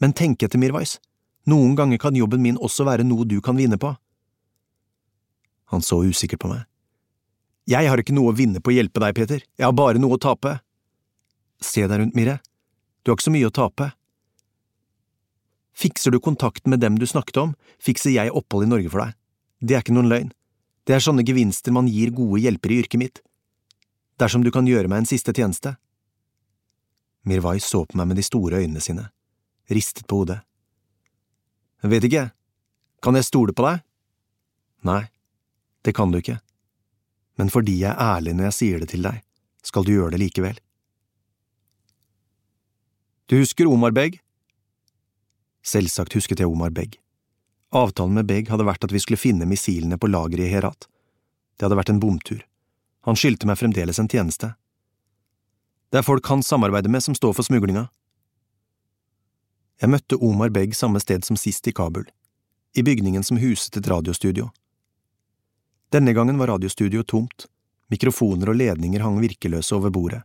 Men 0.00 0.16
tenk 0.16 0.42
etter, 0.42 0.58
Mirwais. 0.58 0.96
Noen 1.50 1.76
ganger 1.76 2.00
kan 2.00 2.16
jobben 2.16 2.42
min 2.42 2.58
også 2.58 2.86
være 2.88 3.04
noe 3.06 3.26
du 3.28 3.38
kan 3.44 3.58
vinne 3.60 3.78
på. 3.80 3.92
Han 5.70 5.84
så 5.84 6.00
usikker 6.02 6.40
på 6.40 6.50
meg. 6.50 6.64
Jeg 7.70 7.86
har 7.86 8.00
ikke 8.00 8.16
noe 8.16 8.32
å 8.32 8.36
vinne 8.36 8.58
på 8.58 8.72
å 8.72 8.74
hjelpe 8.74 9.02
deg, 9.04 9.14
Peter, 9.14 9.44
jeg 9.44 9.66
har 9.66 9.76
bare 9.76 10.00
noe 10.02 10.16
å 10.16 10.22
tape. 10.22 10.56
Se 11.62 11.84
deg 11.84 12.00
rundt, 12.00 12.16
Mirre, 12.18 12.40
du 13.02 13.10
har 13.10 13.16
ikke 13.16 13.28
så 13.28 13.34
mye 13.34 13.48
å 13.48 13.54
tape. 13.54 13.90
Fikser 15.80 16.12
du 16.12 16.20
kontakten 16.20 16.70
med 16.72 16.82
dem 16.82 16.98
du 17.00 17.06
snakket 17.08 17.40
om, 17.40 17.54
fikser 17.80 18.12
jeg 18.12 18.32
opphold 18.36 18.66
i 18.66 18.70
Norge 18.70 18.92
for 18.92 19.04
deg. 19.04 19.16
Det 19.60 19.76
er 19.76 19.84
ikke 19.84 19.96
noen 19.96 20.10
løgn. 20.10 20.32
Det 20.84 20.96
er 20.96 21.04
sånne 21.04 21.24
gevinster 21.24 21.72
man 21.72 21.88
gir 21.88 22.12
gode 22.12 22.40
hjelpere 22.42 22.76
i 22.76 22.82
yrket 22.82 23.00
mitt. 23.00 23.22
Dersom 24.20 24.44
du 24.44 24.50
kan 24.52 24.68
gjøre 24.68 24.90
meg 24.90 25.02
en 25.02 25.08
siste 25.08 25.32
tjeneste. 25.36 25.76
Mirwai 27.28 27.60
så 27.60 27.84
på 27.86 27.96
meg 28.00 28.10
med 28.10 28.20
de 28.20 28.24
store 28.24 28.60
øynene 28.60 28.80
sine, 28.84 29.06
ristet 29.68 30.06
på 30.08 30.22
hodet. 30.22 30.40
Vet 31.80 32.04
ikke, 32.04 32.30
kan 33.00 33.16
jeg 33.16 33.28
stole 33.28 33.56
på 33.56 33.64
deg? 33.64 33.84
Nei, 34.88 35.02
det 35.84 35.94
kan 35.96 36.12
du 36.12 36.20
ikke. 36.20 36.40
Men 37.40 37.52
fordi 37.52 37.78
jeg 37.80 37.92
er 37.92 38.16
ærlig 38.16 38.34
når 38.36 38.50
jeg 38.50 38.56
sier 38.56 38.82
det 38.82 38.90
til 38.92 39.04
deg, 39.04 39.20
skal 39.64 39.84
du 39.84 39.94
gjøre 39.94 40.16
det 40.16 40.24
likevel. 40.24 40.60
Du 43.30 43.38
husker 43.38 43.66
Omar 43.66 43.90
Beg? 43.90 44.16
Selvsagt 45.62 46.16
husket 46.18 46.40
jeg 46.42 46.50
Omar 46.50 46.72
Beg. 46.74 46.96
Avtalen 47.70 48.16
med 48.18 48.26
Beg 48.26 48.48
hadde 48.50 48.64
vært 48.66 48.82
at 48.82 48.90
vi 48.90 48.98
skulle 48.98 49.20
finne 49.22 49.46
missilene 49.46 49.94
på 50.02 50.08
lageret 50.10 50.48
i 50.48 50.50
Herat. 50.50 50.88
Det 51.54 51.62
hadde 51.62 51.76
vært 51.78 51.92
en 51.92 52.00
bomtur. 52.02 52.40
Han 53.06 53.14
skyldte 53.14 53.46
meg 53.46 53.60
fremdeles 53.60 54.00
en 54.02 54.10
tjeneste. 54.10 54.50
Det 55.94 56.00
er 56.00 56.06
folk 56.08 56.26
han 56.26 56.42
samarbeider 56.42 56.90
med 56.90 57.04
som 57.06 57.14
står 57.14 57.36
for 57.38 57.46
smuglinga. 57.46 57.84
Jeg 59.78 59.94
møtte 59.94 60.18
Omar 60.18 60.50
Beg 60.50 60.74
samme 60.74 60.98
sted 60.98 61.22
som 61.22 61.38
sist 61.38 61.70
i 61.70 61.74
Kabul, 61.76 62.08
i 62.74 62.82
bygningen 62.82 63.22
som 63.22 63.38
huset 63.38 63.78
et 63.78 63.92
radiostudio. 63.94 64.48
Denne 65.94 66.16
gangen 66.18 66.42
var 66.42 66.50
radiostudioet 66.56 67.06
tomt, 67.14 67.46
mikrofoner 67.94 68.50
og 68.50 68.58
ledninger 68.58 69.06
hang 69.06 69.22
virkeløse 69.22 69.78
over 69.78 69.94
bordet. 69.94 70.24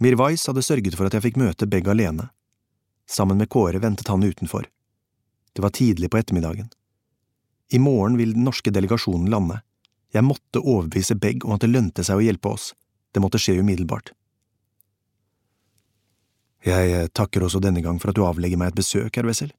Mirwais 0.00 0.46
hadde 0.48 0.64
sørget 0.64 0.96
for 0.96 1.08
at 1.08 1.16
jeg 1.16 1.26
fikk 1.26 1.40
møte 1.40 1.68
Begg 1.68 1.88
alene. 1.92 2.30
Sammen 3.10 3.36
med 3.36 3.50
Kåre 3.52 3.80
ventet 3.82 4.08
han 4.08 4.24
utenfor. 4.24 4.64
Det 5.52 5.62
var 5.62 5.74
tidlig 5.76 6.08
på 6.10 6.20
ettermiddagen. 6.20 6.70
I 7.70 7.78
morgen 7.78 8.16
vil 8.16 8.32
den 8.32 8.46
norske 8.48 8.72
delegasjonen 8.72 9.28
lande. 9.30 9.60
Jeg 10.14 10.24
måtte 10.24 10.62
overbevise 10.62 11.18
Begg 11.20 11.44
om 11.44 11.52
at 11.54 11.66
det 11.66 11.70
lønte 11.70 12.04
seg 12.06 12.18
å 12.18 12.24
hjelpe 12.24 12.54
oss. 12.54 12.72
Det 13.12 13.20
måtte 13.22 13.38
skje 13.42 13.58
umiddelbart. 13.60 14.12
Jeg 16.64 16.92
eh, 16.92 17.08
takker 17.12 17.44
også 17.44 17.60
denne 17.62 17.82
gang 17.84 18.00
for 18.00 18.10
at 18.10 18.18
du 18.18 18.24
avlegger 18.26 18.60
meg 18.60 18.72
et 18.72 18.80
besøk, 18.80 19.14
herr 19.16 19.28
Wessel, 19.28 19.52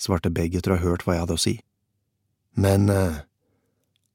svarte 0.00 0.32
Begg 0.32 0.54
etter 0.56 0.74
å 0.74 0.78
ha 0.78 0.84
hørt 0.84 1.04
hva 1.04 1.16
jeg 1.16 1.24
hadde 1.24 1.36
å 1.36 1.42
si. 1.42 1.56
Men 2.60 2.88
uh, 2.92 3.24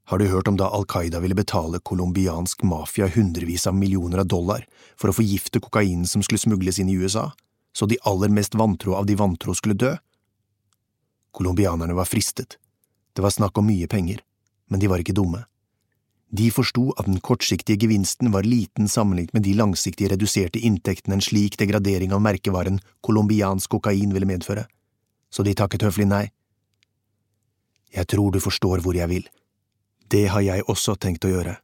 har 0.07 0.19
du 0.19 0.27
hørt 0.27 0.47
om 0.47 0.55
da 0.55 0.69
Al 0.71 0.85
Qaida 0.87 1.19
ville 1.19 1.35
betale 1.35 1.81
colombiansk 1.83 2.61
mafia 2.63 3.09
hundrevis 3.11 3.67
av 3.67 3.75
millioner 3.75 4.21
av 4.23 4.27
dollar 4.31 4.63
for 4.95 5.11
å 5.11 5.15
forgifte 5.17 5.59
kokainen 5.59 6.05
som 6.07 6.21
skulle 6.23 6.39
smugles 6.39 6.79
inn 6.79 6.87
i 6.87 6.95
USA, 6.95 7.25
så 7.75 7.85
de 7.91 7.97
aller 8.07 8.31
mest 8.31 8.55
vantro 8.55 8.95
av 8.95 9.05
de 9.05 9.17
vantro 9.19 9.51
skulle 9.55 9.75
dø? 9.75 9.91
Colombianerne 11.35 11.97
var 11.97 12.07
fristet. 12.07 12.55
Det 13.11 13.25
var 13.25 13.35
snakk 13.35 13.59
om 13.59 13.67
mye 13.67 13.89
penger, 13.91 14.21
men 14.71 14.79
de 14.79 14.87
var 14.87 15.03
ikke 15.03 15.15
dumme. 15.17 15.41
De 16.31 16.47
forsto 16.55 16.85
at 16.95 17.09
den 17.09 17.19
kortsiktige 17.19 17.83
gevinsten 17.83 18.31
var 18.31 18.47
liten 18.47 18.87
sammenlignet 18.87 19.35
med 19.35 19.43
de 19.43 19.57
langsiktige 19.59 20.13
reduserte 20.15 20.61
inntektene 20.63 21.19
en 21.19 21.25
slik 21.25 21.59
degradering 21.59 22.15
av 22.15 22.23
merkevaren 22.23 22.79
colombiansk 23.03 23.75
kokain 23.75 24.15
ville 24.15 24.29
medføre, 24.29 24.63
så 25.27 25.43
de 25.43 25.55
takket 25.55 25.83
høflig 25.83 26.07
nei. 26.07 26.23
Jeg 27.91 28.07
tror 28.07 28.31
du 28.31 28.39
forstår 28.39 28.79
hvor 28.87 28.95
jeg 28.95 29.11
vil 29.11 29.27
det 30.11 30.27
har 30.31 30.43
jeg 30.45 30.65
også 30.71 30.95
tenkt 30.95 31.25
å 31.27 31.31
gjøre. 31.31 31.57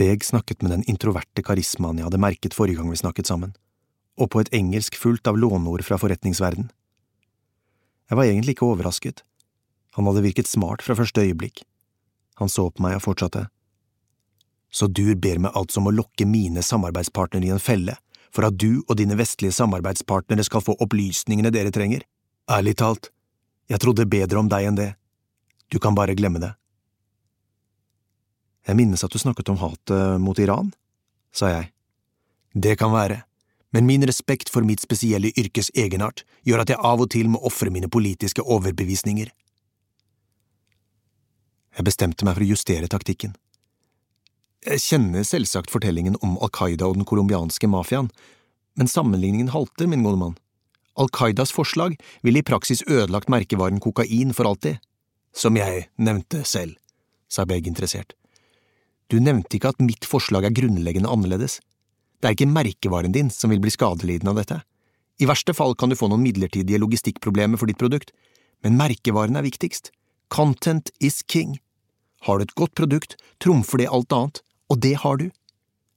Beg 0.00 0.24
snakket 0.24 0.62
med 0.64 0.72
den 0.72 0.84
introverte 0.88 1.44
karismaen 1.44 1.98
jeg 2.00 2.08
hadde 2.08 2.22
merket 2.22 2.56
forrige 2.56 2.80
gang 2.80 2.88
vi 2.92 3.00
snakket 3.00 3.28
sammen, 3.28 3.52
og 4.16 4.30
på 4.32 4.40
et 4.40 4.52
engelsk 4.56 4.96
fullt 4.96 5.28
av 5.28 5.36
låneord 5.36 5.84
fra 5.84 5.98
forretningsverden. 6.00 6.70
Jeg 8.10 8.18
var 8.18 8.26
egentlig 8.26 8.56
ikke 8.56 8.70
overrasket. 8.70 9.22
Han 9.94 10.08
hadde 10.08 10.24
virket 10.24 10.48
smart 10.48 10.82
fra 10.82 10.96
første 10.98 11.22
øyeblikk. 11.22 11.62
Han 12.40 12.48
så 12.48 12.70
på 12.70 12.82
meg 12.82 12.96
og 12.96 13.04
fortsatte. 13.04 13.46
Så 14.70 14.86
du 14.86 15.14
ber 15.18 15.42
meg 15.42 15.56
altså 15.58 15.82
om 15.82 15.90
å 15.90 15.94
lokke 15.94 16.26
mine 16.26 16.62
samarbeidspartnere 16.64 17.48
i 17.48 17.52
en 17.54 17.62
felle, 17.62 17.96
for 18.30 18.46
at 18.46 18.56
du 18.56 18.84
og 18.86 18.96
dine 18.98 19.18
vestlige 19.18 19.54
samarbeidspartnere 19.54 20.46
skal 20.46 20.62
få 20.64 20.76
opplysningene 20.80 21.50
dere 21.52 21.74
trenger? 21.74 22.06
Ærlig 22.50 22.76
talt, 22.78 23.10
jeg 23.70 23.82
trodde 23.82 24.08
bedre 24.10 24.40
om 24.40 24.48
deg 24.50 24.70
enn 24.70 24.78
det. 24.78 24.90
Du 25.70 25.78
kan 25.78 25.94
bare 25.94 26.16
glemme 26.18 26.42
det. 26.42 26.52
Jeg 28.66 28.76
minnes 28.76 29.02
at 29.04 29.12
du 29.12 29.18
snakket 29.18 29.48
om 29.52 29.58
hatet 29.62 30.20
mot 30.20 30.38
Iran, 30.38 30.72
sa 31.32 31.48
jeg. 31.50 31.70
Det 32.52 32.76
kan 32.78 32.92
være, 32.92 33.22
men 33.70 33.86
min 33.86 34.04
respekt 34.06 34.50
for 34.50 34.66
mitt 34.66 34.82
spesielle 34.82 35.30
yrkes 35.38 35.70
egenart 35.78 36.24
gjør 36.46 36.64
at 36.64 36.72
jeg 36.72 36.82
av 36.82 37.02
og 37.02 37.10
til 37.14 37.30
må 37.30 37.40
ofre 37.46 37.70
mine 37.70 37.88
politiske 37.88 38.42
overbevisninger. 38.42 39.30
Jeg 41.78 41.86
bestemte 41.86 42.26
meg 42.26 42.36
for 42.36 42.44
å 42.44 42.50
justere 42.50 42.90
taktikken. 42.90 43.36
Jeg 44.66 44.82
kjenner 44.82 45.24
selvsagt 45.24 45.70
fortellingen 45.72 46.18
om 46.20 46.34
Al 46.42 46.50
Qaida 46.52 46.90
og 46.90 46.98
den 46.98 47.06
colombianske 47.08 47.70
mafiaen, 47.70 48.10
men 48.76 48.90
sammenligningen 48.90 49.54
halter, 49.54 49.86
min 49.88 50.02
gode 50.04 50.18
mann. 50.20 50.36
Al 51.00 51.08
Qaidas 51.14 51.54
forslag 51.54 51.94
ville 52.26 52.42
i 52.42 52.46
praksis 52.46 52.82
ødelagt 52.84 53.30
merkevaren 53.32 53.80
kokain 53.80 54.34
for 54.36 54.50
alltid. 54.50 54.82
Som 55.32 55.56
jeg 55.58 55.86
nevnte 55.96 56.42
selv, 56.44 56.76
sa 57.30 57.46
Beg 57.46 57.68
interessert. 57.70 58.14
Du 59.10 59.18
nevnte 59.22 59.56
ikke 59.56 59.72
at 59.72 59.82
mitt 59.82 60.06
forslag 60.06 60.46
er 60.46 60.54
grunnleggende 60.54 61.10
annerledes. 61.10 61.58
Det 62.20 62.28
er 62.28 62.36
ikke 62.36 62.50
merkevaren 62.50 63.14
din 63.14 63.30
som 63.34 63.50
vil 63.50 63.62
bli 63.62 63.72
skadelidende 63.74 64.34
av 64.34 64.40
dette. 64.42 64.60
I 65.20 65.28
verste 65.28 65.54
fall 65.56 65.74
kan 65.76 65.90
du 65.90 65.98
få 65.98 66.08
noen 66.08 66.22
midlertidige 66.24 66.80
logistikkproblemer 66.80 67.60
for 67.60 67.70
ditt 67.70 67.80
produkt, 67.80 68.12
men 68.64 68.78
merkevaren 68.78 69.36
er 69.36 69.46
viktigst. 69.46 69.90
Content 70.30 70.92
is 71.00 71.22
king. 71.22 71.58
Har 72.26 72.38
du 72.38 72.46
et 72.46 72.54
godt 72.54 72.76
produkt, 72.78 73.16
trumfer 73.42 73.82
det 73.82 73.90
alt 73.90 74.12
annet, 74.14 74.42
og 74.70 74.80
det 74.84 74.94
har 75.02 75.18
du. 75.20 75.30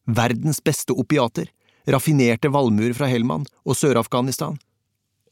Verdens 0.08 0.60
beste 0.64 0.96
opiater, 0.98 1.50
raffinerte 1.88 2.52
valmuer 2.52 2.96
fra 2.98 3.08
Helman 3.12 3.46
og 3.64 3.78
Sør-Afghanistan, 3.80 4.58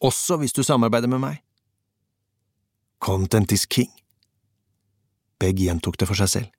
også 0.02 0.38
hvis 0.42 0.56
du 0.56 0.64
samarbeider 0.64 1.12
med 1.12 1.24
meg. 1.24 1.42
Content 3.02 3.52
is 3.52 3.66
king. 3.66 3.90
Begg 5.42 5.58
gjentok 5.58 5.96
det 5.98 6.06
for 6.06 6.20
seg 6.20 6.30
selv. 6.30 6.50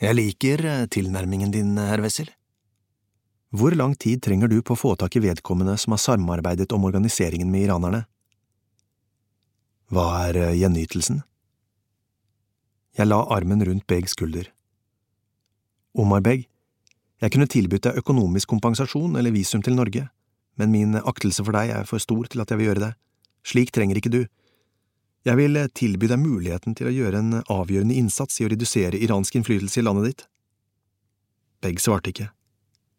Jeg 0.00 0.16
liker 0.16 0.62
eh, 0.64 0.86
tilnærmingen 0.88 1.52
din, 1.52 1.74
herr 1.76 2.00
Wessel. 2.00 2.30
Hvor 3.52 3.76
lang 3.76 3.92
tid 4.00 4.22
trenger 4.24 4.48
du 4.48 4.62
på 4.64 4.72
å 4.72 4.80
få 4.80 4.94
tak 4.96 5.18
i 5.18 5.22
vedkommende 5.26 5.76
som 5.76 5.92
har 5.92 6.00
samarbeidet 6.00 6.72
om 6.72 6.88
organiseringen 6.88 7.52
med 7.52 7.66
iranerne? 7.66 8.06
Hva 9.92 10.06
er 10.30 10.40
eh, 10.40 10.56
gjenytelsen? 10.62 11.20
Jeg 12.96 13.12
la 13.12 13.20
armen 13.36 13.60
rundt 13.68 13.84
Begs 13.84 14.16
skulder. 14.16 14.48
Omar 15.92 16.24
Beg, 16.24 16.48
jeg 17.20 17.36
kunne 17.36 17.52
tilbudt 17.52 17.90
deg 17.90 18.00
økonomisk 18.00 18.48
kompensasjon 18.56 19.20
eller 19.20 19.36
visum 19.36 19.60
til 19.60 19.76
Norge, 19.76 20.08
men 20.56 20.72
min 20.72 20.96
aktelse 20.96 21.44
for 21.44 21.52
deg 21.60 21.76
er 21.76 21.84
for 21.84 22.00
stor 22.00 22.32
til 22.32 22.40
at 22.40 22.48
jeg 22.48 22.56
vil 22.56 22.72
gjøre 22.72 22.88
det. 22.88 22.94
Slik 23.44 23.76
trenger 23.76 24.00
ikke 24.00 24.16
du. 24.16 24.24
Jeg 25.22 25.38
vil 25.38 25.56
eh, 25.56 25.70
tilby 25.70 26.08
deg 26.10 26.18
muligheten 26.18 26.74
til 26.78 26.90
å 26.90 26.94
gjøre 26.94 27.20
en 27.22 27.40
avgjørende 27.46 27.94
innsats 27.94 28.40
i 28.40 28.46
å 28.46 28.50
redusere 28.50 28.98
iransk 28.98 29.38
innflytelse 29.38 29.80
i 29.80 29.86
landet 29.86 30.08
ditt. 30.08 30.24
Begg 31.62 31.78
svarte 31.82 32.10
ikke. 32.10 32.30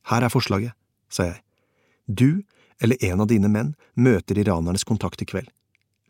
Her 0.07 0.24
er 0.24 0.32
forslaget, 0.32 0.76
sa 1.11 1.28
jeg. 1.28 1.41
Du 2.07 2.43
eller 2.84 2.99
en 3.05 3.24
av 3.24 3.30
dine 3.32 3.49
menn 3.51 3.74
møter 3.95 4.39
iranernes 4.39 4.84
kontakt 4.88 5.21
i 5.24 5.28
kveld. 5.28 5.49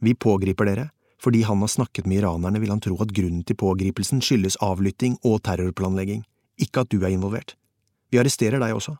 Vi 0.02 0.14
pågriper 0.14 0.70
dere, 0.70 0.90
fordi 1.22 1.44
han 1.48 1.62
har 1.64 1.72
snakket 1.72 2.08
med 2.10 2.20
iranerne 2.22 2.60
vil 2.60 2.74
han 2.74 2.82
tro 2.84 2.98
at 3.02 3.14
grunnen 3.16 3.44
til 3.48 3.58
pågripelsen 3.58 4.22
skyldes 4.26 4.58
avlytting 4.62 5.16
og 5.24 5.40
terrorplanlegging, 5.48 6.26
ikke 6.60 6.84
at 6.84 6.92
du 6.92 7.00
er 7.02 7.14
involvert. 7.14 7.56
Vi 8.12 8.20
arresterer 8.22 8.62
deg 8.62 8.76
også. 8.76 8.98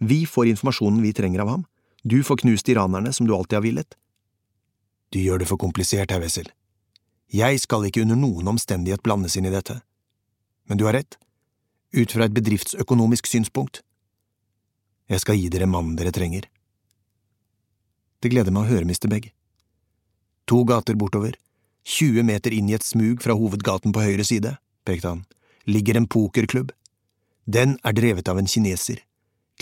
Vi 0.00 0.22
får 0.28 0.52
informasjonen 0.52 1.02
vi 1.02 1.12
trenger 1.16 1.42
av 1.44 1.50
ham, 1.52 1.64
du 2.04 2.20
får 2.22 2.42
knust 2.44 2.68
iranerne 2.68 3.12
som 3.16 3.26
du 3.26 3.34
alltid 3.34 3.58
har 3.58 3.64
villet, 3.64 3.96
du 5.14 5.20
gjør 5.22 5.38
det 5.38 5.46
for 5.46 5.60
komplisert, 5.62 6.10
herr 6.10 6.22
Wessel. 6.24 6.48
Jeg 7.30 7.60
skal 7.62 7.86
ikke 7.86 8.02
under 8.02 8.18
noen 8.18 8.48
omstendighet 8.50 9.02
blandes 9.06 9.36
inn 9.38 9.46
i 9.46 9.52
dette. 9.54 9.78
Men 10.66 10.80
du 10.80 10.88
har 10.88 10.96
rett, 10.98 11.14
ut 11.94 12.10
fra 12.10 12.26
et 12.26 12.34
bedriftsøkonomisk 12.34 13.30
synspunkt. 13.30 13.84
Jeg 15.06 15.22
skal 15.22 15.38
gi 15.38 15.52
dere 15.54 15.70
mannen 15.70 15.94
dere 16.00 16.10
trenger. 16.14 16.48
Det 18.18 18.32
gleder 18.32 18.50
meg 18.50 18.64
å 18.64 18.72
høre, 18.72 18.88
Mr. 18.88 19.06
Begg. 19.12 19.30
To 20.50 20.64
gater 20.66 20.98
bortover, 20.98 21.38
20 21.86 22.26
meter 22.26 22.56
inn 22.56 22.72
i 22.72 22.74
et 22.74 22.84
smug 22.84 23.22
fra 23.22 23.38
hovedgaten 23.38 23.94
på 23.94 24.02
høyre 24.02 24.26
side, 24.26 24.56
pekte 24.88 25.12
han, 25.12 25.24
ligger 25.70 26.00
en 26.00 26.10
pokerklubb. 26.10 26.74
Den 27.46 27.78
er 27.84 27.94
drevet 27.94 28.28
av 28.32 28.40
en 28.40 28.50
kineser. 28.50 29.04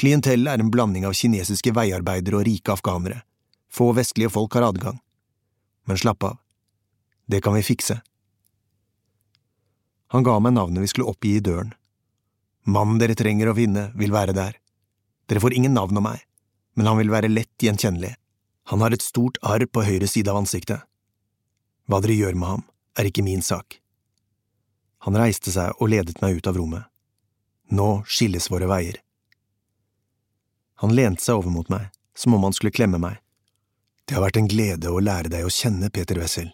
Klientellet 0.01 0.55
er 0.55 0.65
en 0.65 0.73
blanding 0.73 1.05
av 1.05 1.19
kinesiske 1.19 1.75
veiarbeidere 1.77 2.41
og 2.41 2.47
rike 2.49 2.73
afghanere. 2.73 3.25
Få 3.69 3.93
vestlige 3.99 4.33
folk 4.33 4.55
har 4.57 4.71
adgang 4.71 5.03
men 5.89 5.99
slapp 5.99 6.23
av, 6.23 6.39
det 7.27 7.41
kan 7.41 7.55
vi 7.55 7.63
fikse. 7.63 8.01
Han 10.13 10.27
ga 10.27 10.39
meg 10.45 10.53
navnet 10.53 10.85
vi 10.85 10.91
skulle 10.91 11.09
oppgi 11.09 11.37
i 11.39 11.45
døren. 11.45 11.73
Mannen 12.69 12.99
dere 13.01 13.17
trenger 13.17 13.49
å 13.49 13.57
finne, 13.57 13.89
vil 13.97 14.13
være 14.13 14.35
der. 14.37 14.59
Dere 15.27 15.41
får 15.41 15.55
ingen 15.57 15.73
navn 15.73 15.97
om 15.97 16.05
meg, 16.05 16.21
men 16.77 16.91
han 16.91 16.99
vil 17.01 17.13
være 17.15 17.31
lett 17.33 17.65
gjenkjennelig. 17.65 18.13
Han 18.69 18.85
har 18.85 18.93
et 18.93 19.03
stort 19.03 19.41
arr 19.41 19.65
på 19.65 19.87
høyre 19.87 20.11
side 20.11 20.29
av 20.29 20.43
ansiktet. 20.43 20.85
Hva 21.89 22.03
dere 22.05 22.19
gjør 22.19 22.37
med 22.37 22.49
ham, 22.49 22.67
er 22.99 23.09
ikke 23.09 23.25
min 23.25 23.41
sak. 23.43 23.79
Han 25.09 25.17
reiste 25.19 25.51
seg 25.55 25.73
og 25.81 25.91
ledet 25.95 26.21
meg 26.21 26.37
ut 26.37 26.47
av 26.47 26.61
rommet. 26.61 26.85
Nå 27.73 28.03
skilles 28.05 28.51
våre 28.53 28.69
veier. 28.69 29.01
Han 30.85 30.93
lente 30.93 31.25
seg 31.25 31.41
over 31.41 31.55
mot 31.55 31.73
meg, 31.73 31.89
som 32.13 32.37
om 32.37 32.45
han 32.45 32.53
skulle 32.53 32.75
klemme 32.75 33.01
meg. 33.01 33.22
Det 34.05 34.17
har 34.17 34.25
vært 34.25 34.41
en 34.41 34.51
glede 34.51 34.91
å 34.91 35.01
lære 35.01 35.31
deg 35.33 35.47
å 35.47 35.53
kjenne, 35.53 35.91
Peter 35.91 36.19
Wessel. 36.19 36.51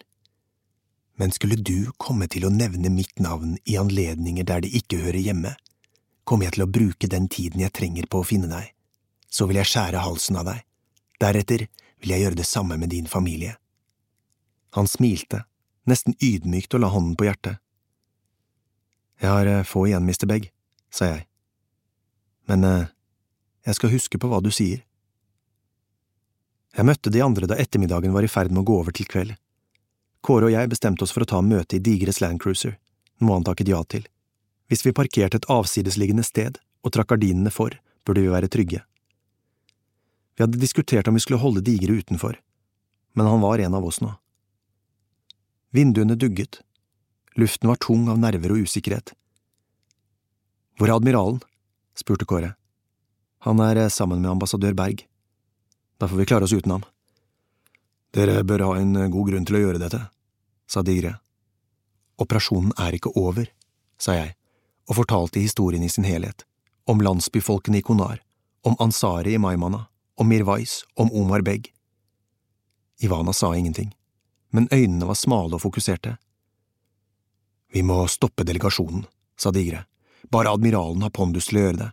Men 1.19 1.33
skulle 1.35 1.57
du 1.59 1.91
komme 1.97 2.29
til 2.31 2.45
å 2.47 2.53
nevne 2.53 2.91
mitt 2.93 3.19
navn 3.19 3.57
i 3.65 3.75
anledninger 3.77 4.45
der 4.47 4.63
det 4.63 4.71
ikke 4.77 5.01
hører 5.01 5.19
hjemme, 5.19 5.55
kommer 6.23 6.47
jeg 6.47 6.55
til 6.55 6.63
å 6.63 6.71
bruke 6.71 7.09
den 7.11 7.27
tiden 7.27 7.63
jeg 7.63 7.73
trenger 7.75 8.07
på 8.07 8.21
å 8.21 8.27
finne 8.27 8.47
deg. 8.51 8.69
Så 9.29 9.49
vil 9.49 9.59
jeg 9.59 9.69
skjære 9.71 10.05
halsen 10.05 10.37
av 10.39 10.47
deg. 10.47 10.61
Deretter 11.19 11.65
vil 11.99 12.13
jeg 12.13 12.23
gjøre 12.23 12.39
det 12.39 12.47
samme 12.47 12.77
med 12.79 12.93
din 12.93 13.09
familie. 13.09 13.57
Han 14.77 14.87
smilte, 14.87 15.43
nesten 15.89 16.15
ydmykt 16.21 16.77
og 16.77 16.85
la 16.85 16.91
hånden 16.93 17.17
på 17.17 17.27
hjertet. 17.27 17.57
Jeg 19.19 19.33
har 19.33 19.49
eh, 19.49 19.65
få 19.67 19.87
igjen, 19.89 20.05
Mr. 20.07 20.29
Begg, 20.29 20.51
sa 20.93 21.09
jeg. 21.09 21.25
Men 22.47 22.63
eh, 22.63 22.91
jeg 23.67 23.75
skal 23.75 23.91
huske 23.91 24.21
på 24.21 24.29
hva 24.31 24.39
du 24.39 24.51
sier. 24.53 24.85
Jeg 26.79 26.87
møtte 26.87 27.11
de 27.11 27.19
andre 27.19 27.47
da 27.51 27.57
ettermiddagen 27.59 28.13
var 28.15 28.23
i 28.23 28.29
ferd 28.31 28.53
med 28.53 28.61
å 28.61 28.67
gå 28.69 28.75
over 28.79 28.95
til 28.95 29.07
kveld. 29.11 29.33
Kåre 30.23 30.47
og 30.47 30.53
jeg 30.53 30.69
bestemte 30.71 31.03
oss 31.03 31.11
for 31.11 31.25
å 31.25 31.27
ta 31.27 31.41
møte 31.43 31.75
i 31.75 31.81
Digres 31.83 32.21
Landcruiser, 32.23 32.77
noe 33.19 33.35
han 33.35 33.43
takket 33.43 33.67
ja 33.67 33.81
til. 33.83 34.05
Hvis 34.71 34.85
vi 34.85 34.93
parkerte 34.95 35.41
et 35.41 35.47
avsidesliggende 35.51 36.23
sted 36.23 36.61
og 36.87 36.93
trakk 36.95 37.09
gardinene 37.11 37.51
for, 37.51 37.75
burde 38.07 38.23
vi 38.23 38.31
være 38.31 38.47
trygge. 38.47 38.79
Vi 40.37 40.45
hadde 40.45 40.61
diskutert 40.61 41.11
om 41.11 41.19
vi 41.19 41.25
skulle 41.25 41.41
holde 41.43 41.65
Digre 41.67 41.97
utenfor, 41.99 42.39
men 43.11 43.27
han 43.27 43.43
var 43.43 43.59
en 43.59 43.75
av 43.75 43.89
oss 43.91 43.99
nå. 43.99 44.13
Vinduene 45.75 46.15
dugget, 46.15 46.61
luften 47.35 47.73
var 47.73 47.83
tung 47.83 48.07
av 48.07 48.23
nerver 48.23 48.55
og 48.55 48.63
usikkerhet. 48.63 49.11
Hvor 50.79 50.87
er 50.87 50.95
admiralen? 50.95 51.43
spurte 51.91 52.23
Kåre. 52.23 52.53
Han 53.43 53.59
er 53.67 53.83
eh, 53.83 53.91
sammen 53.91 54.23
med 54.23 54.31
ambassadør 54.31 54.79
Berg. 54.79 55.08
Da 55.99 56.07
får 56.07 56.17
vi 56.17 56.25
klare 56.25 56.43
oss 56.43 56.53
uten 56.53 56.71
ham. 56.71 56.85
Dere 58.15 58.43
bør 58.43 58.65
ha 58.65 58.77
en 58.79 58.95
god 59.11 59.27
grunn 59.29 59.45
til 59.45 59.59
å 59.59 59.63
gjøre 59.65 59.81
dette, 59.81 59.99
sa 60.69 60.81
Digre. 60.81 61.17
Operasjonen 62.19 62.71
er 62.79 62.95
ikke 62.95 63.11
over, 63.19 63.51
sa 63.99 64.15
jeg, 64.15 64.33
og 64.89 64.97
fortalte 64.97 65.43
historien 65.43 65.83
i 65.83 65.91
sin 65.91 66.07
helhet, 66.07 66.45
om 66.89 67.03
landsbyfolkene 67.03 67.79
i 67.79 67.85
Konar, 67.85 68.23
om 68.65 68.79
Ansari 68.79 69.35
i 69.35 69.41
Maimana, 69.41 69.85
om 70.19 70.27
Mirwais, 70.27 70.81
om 70.95 71.11
Omar 71.13 71.43
Beg. 71.45 71.69
Ivana 73.03 73.33
sa 73.33 73.53
ingenting, 73.55 73.93
men 74.49 74.67
øynene 74.73 75.07
var 75.07 75.19
smale 75.19 75.55
og 75.55 75.63
fokuserte. 75.63 76.17
Vi 77.71 77.83
må 77.85 78.01
stoppe 78.07 78.43
delegasjonen, 78.43 79.05
sa 79.37 79.51
Digre, 79.51 79.85
bare 80.31 80.51
admiralen 80.51 81.05
har 81.05 81.13
pondus 81.13 81.51
til 81.51 81.59
å 81.59 81.67
gjøre 81.67 81.81
det. 81.83 81.91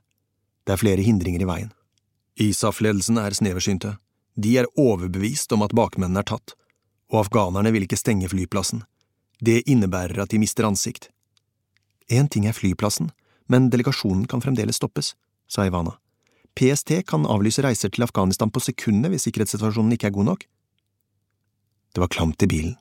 Det 0.66 0.74
er 0.74 0.82
flere 0.82 1.04
hindringer 1.04 1.44
i 1.44 1.50
veien. 1.50 1.75
ISAF-ledelsen 2.36 3.18
er 3.18 3.32
sneversynte. 3.36 3.96
De 4.36 4.56
er 4.60 4.68
overbevist 4.76 5.52
om 5.56 5.64
at 5.64 5.74
bakmennene 5.76 6.20
er 6.20 6.28
tatt, 6.28 6.52
og 7.08 7.24
afghanerne 7.24 7.72
vil 7.72 7.86
ikke 7.86 7.98
stenge 7.98 8.28
flyplassen. 8.28 8.82
Det 9.40 9.62
innebærer 9.64 10.20
at 10.22 10.32
de 10.32 10.40
mister 10.40 10.68
ansikt. 10.68 11.08
Én 12.12 12.28
ting 12.28 12.46
er 12.46 12.56
flyplassen, 12.56 13.10
men 13.48 13.70
delegasjonen 13.72 14.26
kan 14.28 14.42
fremdeles 14.44 14.76
stoppes, 14.76 15.14
sa 15.48 15.64
Ivana. 15.66 15.96
PST 16.56 17.02
kan 17.08 17.26
avlyse 17.28 17.64
reiser 17.64 17.92
til 17.92 18.04
Afghanistan 18.06 18.50
på 18.52 18.62
sekundet 18.64 19.12
hvis 19.12 19.26
sikkerhetssituasjonen 19.28 19.96
ikke 19.96 20.10
er 20.10 20.16
god 20.16 20.30
nok. 20.30 20.46
Det 21.92 22.00
var 22.00 22.12
klamt 22.12 22.42
i 22.44 22.48
bilen. 22.48 22.76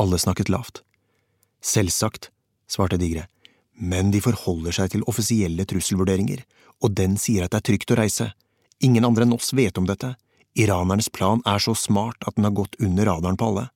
Alle 0.00 0.18
snakket 0.20 0.48
lavt. 0.52 0.82
Selvsagt, 1.60 2.30
svarte 2.68 2.96
Digre, 3.00 3.26
men 3.76 4.12
de 4.12 4.20
forholder 4.24 4.76
seg 4.76 4.92
til 4.92 5.04
offisielle 5.08 5.64
trusselvurderinger, 5.68 6.44
og 6.82 6.96
den 6.96 7.18
sier 7.20 7.44
at 7.44 7.52
det 7.52 7.60
er 7.60 7.68
trygt 7.68 7.92
å 7.92 7.98
reise. 8.00 8.32
Ingen 8.82 9.04
andre 9.04 9.22
enn 9.22 9.34
oss 9.36 9.52
vet 9.54 9.78
om 9.78 9.86
dette. 9.86 10.16
Iranernes 10.58 11.08
plan 11.08 11.42
er 11.46 11.62
så 11.62 11.74
smart 11.78 12.24
at 12.26 12.34
den 12.36 12.48
har 12.48 12.56
gått 12.56 12.74
under 12.82 13.06
radaren 13.06 13.38
på 13.38 13.52
alle. 13.52 13.68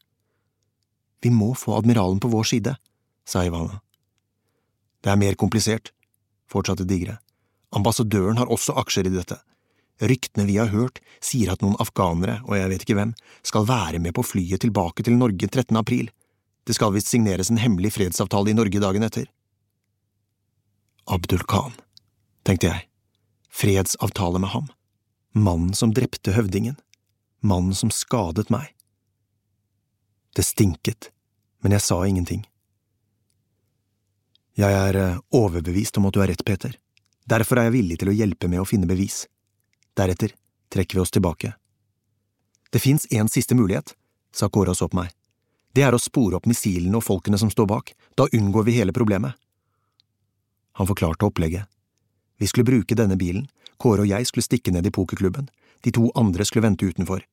Vi 1.22 1.30
må 1.30 1.54
få 1.54 1.76
admiralen 1.78 2.18
på 2.20 2.28
vår 2.28 2.48
side, 2.50 2.74
sa 3.26 3.44
Ivana. 3.46 3.80
Det 5.00 5.12
er 5.12 5.20
mer 5.20 5.38
komplisert, 5.38 5.92
fortsatte 6.50 6.84
Digre. 6.84 7.20
Ambassadøren 7.76 8.40
har 8.40 8.50
også 8.50 8.74
aksjer 8.82 9.06
i 9.06 9.14
dette. 9.14 9.38
Ryktene 10.02 10.44
vi 10.48 10.58
har 10.58 10.74
hørt, 10.74 10.98
sier 11.24 11.54
at 11.54 11.62
noen 11.64 11.78
afghanere, 11.80 12.40
og 12.44 12.58
jeg 12.58 12.72
vet 12.72 12.84
ikke 12.84 12.98
hvem, 12.98 13.14
skal 13.46 13.68
være 13.68 14.02
med 14.02 14.12
på 14.18 14.26
flyet 14.26 14.60
tilbake 14.66 15.06
til 15.06 15.16
Norge 15.16 15.48
13. 15.48 15.70
april. 15.78 16.10
Det 16.66 16.74
skal 16.76 16.92
visst 16.92 17.14
signeres 17.14 17.48
en 17.50 17.62
hemmelig 17.62 17.94
fredsavtale 17.94 18.52
i 18.52 18.58
Norge 18.58 18.82
dagen 18.82 19.06
etter. 19.06 19.30
Abdul 21.06 21.46
Khan, 21.46 21.78
tenkte 22.44 22.74
jeg. 22.74 22.88
Fredsavtale 23.54 24.42
med 24.42 24.52
ham 24.52 24.66
mannen 25.36 25.74
som 25.74 25.92
drepte 25.94 26.32
høvdingen, 26.32 26.76
mannen 27.40 27.74
som 27.74 27.92
skadet 27.92 28.48
meg. 28.50 28.72
Det 30.36 30.44
stinket, 30.44 31.10
men 31.60 31.76
jeg 31.76 31.84
sa 31.84 32.00
ingenting. 32.06 32.46
Jeg 34.56 34.72
er 34.72 34.96
eh, 34.96 35.18
overbevist 35.36 35.98
om 36.00 36.08
at 36.08 36.16
du 36.16 36.22
har 36.22 36.32
rett, 36.32 36.44
Peter. 36.44 36.72
Derfor 37.28 37.60
er 37.60 37.68
jeg 37.68 37.76
villig 37.76 37.98
til 38.00 38.10
å 38.12 38.16
hjelpe 38.16 38.48
med 38.48 38.62
å 38.62 38.68
finne 38.68 38.88
bevis. 38.88 39.26
Deretter 39.96 40.32
trekker 40.72 40.96
vi 40.96 41.04
oss 41.04 41.12
tilbake. 41.12 41.52
Det 42.72 42.80
fins 42.80 43.06
en 43.12 43.28
siste 43.28 43.56
mulighet, 43.58 43.92
sa 44.32 44.48
Kåre 44.48 44.72
og 44.72 44.78
så 44.78 44.88
på 44.88 44.98
meg. 45.02 45.12
Det 45.76 45.84
er 45.84 45.92
å 45.92 46.00
spore 46.00 46.38
opp 46.38 46.48
missilene 46.48 46.96
og 46.96 47.04
folkene 47.04 47.36
som 47.36 47.52
står 47.52 47.68
bak. 47.68 47.92
Da 48.16 48.24
unngår 48.32 48.64
vi 48.64 48.78
hele 48.78 48.96
problemet. 48.96 49.36
Han 50.80 50.88
forklarte 50.88 51.28
opplegget. 51.28 51.68
Vi 52.40 52.48
skulle 52.48 52.68
bruke 52.68 52.96
denne 52.96 53.16
bilen 53.20 53.44
Kåre 53.78 54.04
og 54.04 54.10
jeg 54.10 54.28
skulle 54.28 54.46
stikke 54.46 54.72
ned 54.72 54.86
i 54.86 54.94
pokerklubben, 54.94 55.48
de 55.84 55.92
to 55.92 56.10
andre 56.14 56.44
skulle 56.44 56.66
vente 56.66 56.86
utenfor. 56.86 57.24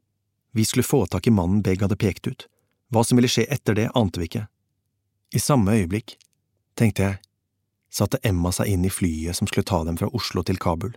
Vi 0.53 0.65
skulle 0.65 0.83
få 0.83 1.05
tak 1.05 1.27
i 1.27 1.33
mannen 1.33 1.61
Beg 1.65 1.81
hadde 1.81 1.97
pekt 1.97 2.27
ut. 2.27 2.47
Hva 2.93 3.03
som 3.03 3.17
ville 3.17 3.31
skje 3.31 3.47
etter 3.49 3.77
det, 3.77 3.89
ante 3.97 4.21
vi 4.21 4.27
ikke. 4.29 4.47
I 5.33 5.41
samme 5.41 5.73
øyeblikk, 5.73 6.17
tenkte 6.77 7.07
jeg, 7.07 7.21
satte 7.93 8.19
Emma 8.23 8.51
seg 8.53 8.69
inn 8.69 8.85
i 8.85 8.91
flyet 8.93 9.37
som 9.37 9.49
skulle 9.49 9.65
ta 9.65 9.81
dem 9.87 9.97
fra 9.97 10.11
Oslo 10.13 10.43
til 10.45 10.59
Kabul. 10.61 10.93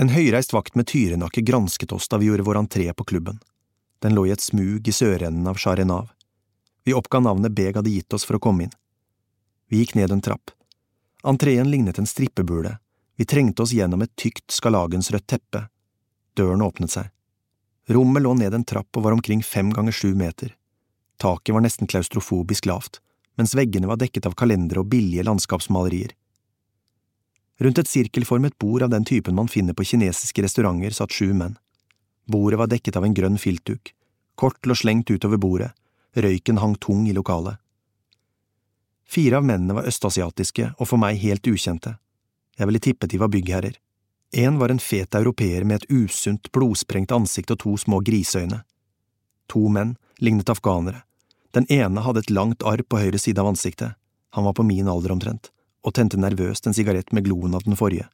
En 0.00 0.12
høyreist 0.14 0.54
vakt 0.56 0.78
med 0.78 0.88
tyrenakke 0.88 1.44
gransket 1.44 1.92
oss 1.92 2.08
da 2.08 2.16
vi 2.20 2.30
gjorde 2.30 2.46
vår 2.46 2.62
entré 2.62 2.86
på 2.96 3.04
klubben. 3.04 3.40
Den 4.00 4.14
lå 4.16 4.24
i 4.26 4.32
et 4.32 4.40
smug 4.40 4.88
i 4.88 4.94
sørenden 4.96 5.48
av 5.50 5.60
Sharenav. 5.60 6.08
Vi 6.88 6.96
oppga 6.96 7.20
navnet 7.20 7.52
Beg 7.52 7.76
hadde 7.76 7.92
gitt 7.92 8.16
oss 8.16 8.24
for 8.24 8.38
å 8.38 8.40
komme 8.40 8.64
inn. 8.64 8.76
Vi 9.68 9.82
gikk 9.82 9.92
ned 9.98 10.14
en 10.14 10.24
trapp. 10.24 10.54
Entreen 11.22 11.70
lignet 11.70 11.98
en 11.98 12.06
strippebule, 12.06 12.78
vi 13.16 13.24
trengte 13.24 13.62
oss 13.62 13.72
gjennom 13.72 14.02
et 14.02 14.16
tykt 14.16 14.48
skalagensrødt 14.48 15.26
teppe. 15.28 15.66
Døren 16.36 16.62
åpnet 16.64 16.94
seg. 16.94 17.10
Rommet 17.92 18.22
lå 18.22 18.32
ned 18.38 18.54
en 18.54 18.64
trapp 18.64 18.96
og 18.96 19.04
var 19.04 19.12
omkring 19.12 19.42
fem 19.44 19.72
ganger 19.74 19.92
sju 19.92 20.14
meter. 20.16 20.54
Taket 21.20 21.52
var 21.52 21.60
nesten 21.60 21.90
klaustrofobisk 21.90 22.64
lavt, 22.70 23.02
mens 23.36 23.52
veggene 23.54 23.90
var 23.90 24.00
dekket 24.00 24.30
av 24.30 24.38
kalendere 24.38 24.80
og 24.80 24.88
billige 24.88 25.26
landskapsmalerier. 25.28 26.14
Rundt 27.60 27.82
et 27.82 27.90
sirkelformet 27.92 28.56
bord 28.62 28.86
av 28.86 28.94
den 28.94 29.04
typen 29.04 29.36
man 29.36 29.50
finner 29.52 29.76
på 29.76 29.84
kinesiske 29.84 30.46
restauranter, 30.46 30.94
satt 30.96 31.12
sju 31.12 31.34
menn. 31.36 31.58
Bordet 32.24 32.56
var 32.62 32.70
dekket 32.72 32.96
av 32.96 33.04
en 33.04 33.16
grønn 33.16 33.36
filtduk, 33.36 33.92
kort 34.40 34.64
lå 34.64 34.72
slengt 34.78 35.12
utover 35.12 35.36
bordet, 35.36 35.74
røyken 36.16 36.62
hang 36.62 36.78
tung 36.80 37.04
i 37.10 37.12
lokalet. 37.12 37.60
Fire 39.10 39.40
av 39.40 39.44
mennene 39.44 39.74
var 39.74 39.88
østasiatiske 39.90 40.68
og 40.78 40.86
for 40.86 41.00
meg 41.02 41.18
helt 41.18 41.46
ukjente. 41.50 41.96
Jeg 42.58 42.68
ville 42.68 42.82
tippet 42.84 43.10
de 43.10 43.18
var 43.18 43.30
byggherrer. 43.32 43.74
En 44.38 44.58
var 44.60 44.70
en 44.70 44.78
fet 44.78 45.14
europeer 45.18 45.64
med 45.66 45.80
et 45.80 45.90
usunt, 45.90 46.52
blodsprengt 46.54 47.10
ansikt 47.10 47.50
og 47.50 47.58
to 47.64 47.72
små 47.82 47.98
griseøyne. 48.06 48.60
To 49.50 49.66
menn 49.68 49.96
lignet 50.22 50.52
afghanere. 50.52 51.02
Den 51.50 51.66
ene 51.72 52.04
hadde 52.06 52.22
et 52.22 52.30
langt 52.30 52.62
arr 52.62 52.84
på 52.86 53.00
høyre 53.00 53.18
side 53.18 53.42
av 53.42 53.48
ansiktet, 53.50 53.96
han 54.30 54.46
var 54.46 54.54
på 54.54 54.62
min 54.62 54.88
alder 54.88 55.10
omtrent, 55.16 55.50
og 55.82 55.96
tente 55.98 56.20
nervøst 56.20 56.66
en 56.66 56.76
sigarett 56.76 57.10
med 57.12 57.26
gloen 57.26 57.56
av 57.58 57.66
den 57.66 57.74
forrige. 57.74 58.06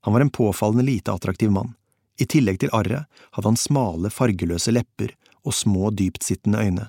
Han 0.00 0.16
var 0.16 0.24
en 0.24 0.32
påfallende 0.32 0.86
lite 0.86 1.12
attraktiv 1.12 1.52
mann. 1.52 1.74
I 2.16 2.24
tillegg 2.24 2.62
til 2.62 2.72
arret 2.72 3.04
hadde 3.36 3.48
han 3.48 3.60
smale, 3.60 4.08
fargeløse 4.08 4.72
lepper 4.72 5.12
og 5.44 5.52
små, 5.54 5.90
dyptsittende 5.92 6.64
øyne. 6.64 6.88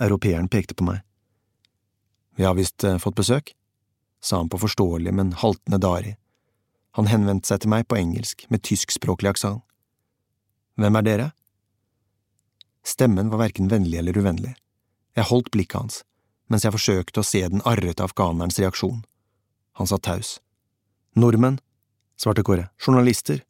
Europeeren 0.00 0.52
pekte 0.52 0.76
på 0.76 0.84
meg. 0.84 1.00
Vi 2.36 2.44
har 2.44 2.54
visst 2.58 2.84
eh, 2.84 2.98
fått 2.98 3.16
besøk, 3.18 3.54
sa 4.22 4.40
han 4.40 4.48
på 4.48 4.58
forståelig, 4.58 5.12
men 5.14 5.32
haltende 5.32 5.78
dari. 5.78 6.16
Han 6.98 7.10
henvendte 7.10 7.50
seg 7.50 7.62
til 7.62 7.72
meg 7.72 7.86
på 7.88 7.98
engelsk 7.98 8.46
med 8.50 8.62
tyskspråklig 8.66 9.34
aksent. 9.34 9.62
Hvem 10.78 10.98
er 10.98 11.06
dere? 11.06 11.30
Stemmen 12.84 13.30
var 13.30 13.44
verken 13.44 13.70
vennlig 13.70 13.98
eller 14.00 14.18
uvennlig. 14.18 14.54
Jeg 15.14 15.30
holdt 15.30 15.52
blikket 15.54 15.78
hans, 15.78 16.00
mens 16.50 16.66
jeg 16.66 16.74
forsøkte 16.74 17.22
å 17.22 17.26
se 17.26 17.44
den 17.48 17.62
arrete 17.64 18.04
afghanerens 18.04 18.58
reaksjon. 18.58 19.04
Han 19.78 19.90
sa 19.90 19.98
taus. 19.98 20.38
Nordmenn, 21.14 21.60
svarte 22.18 22.42
Kåre, 22.46 22.68
journalister, 22.82 23.44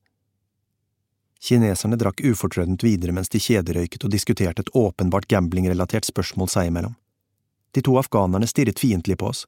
Kineserne 1.44 1.98
drakk 2.00 2.22
ufortrødent 2.24 2.80
videre 2.86 3.12
mens 3.12 3.28
de 3.28 3.40
kjederøyket 3.42 4.06
og 4.06 4.12
diskuterte 4.14 4.64
et 4.64 4.70
åpenbart 4.72 5.28
gamblingrelatert 5.28 6.06
spørsmål 6.08 6.48
seg 6.48 6.70
imellom. 6.70 6.94
De 7.74 7.82
to 7.82 7.96
afghanerne 7.98 8.46
stirret 8.46 8.78
fiendtlig 8.78 9.18
på 9.18 9.26
oss. 9.32 9.46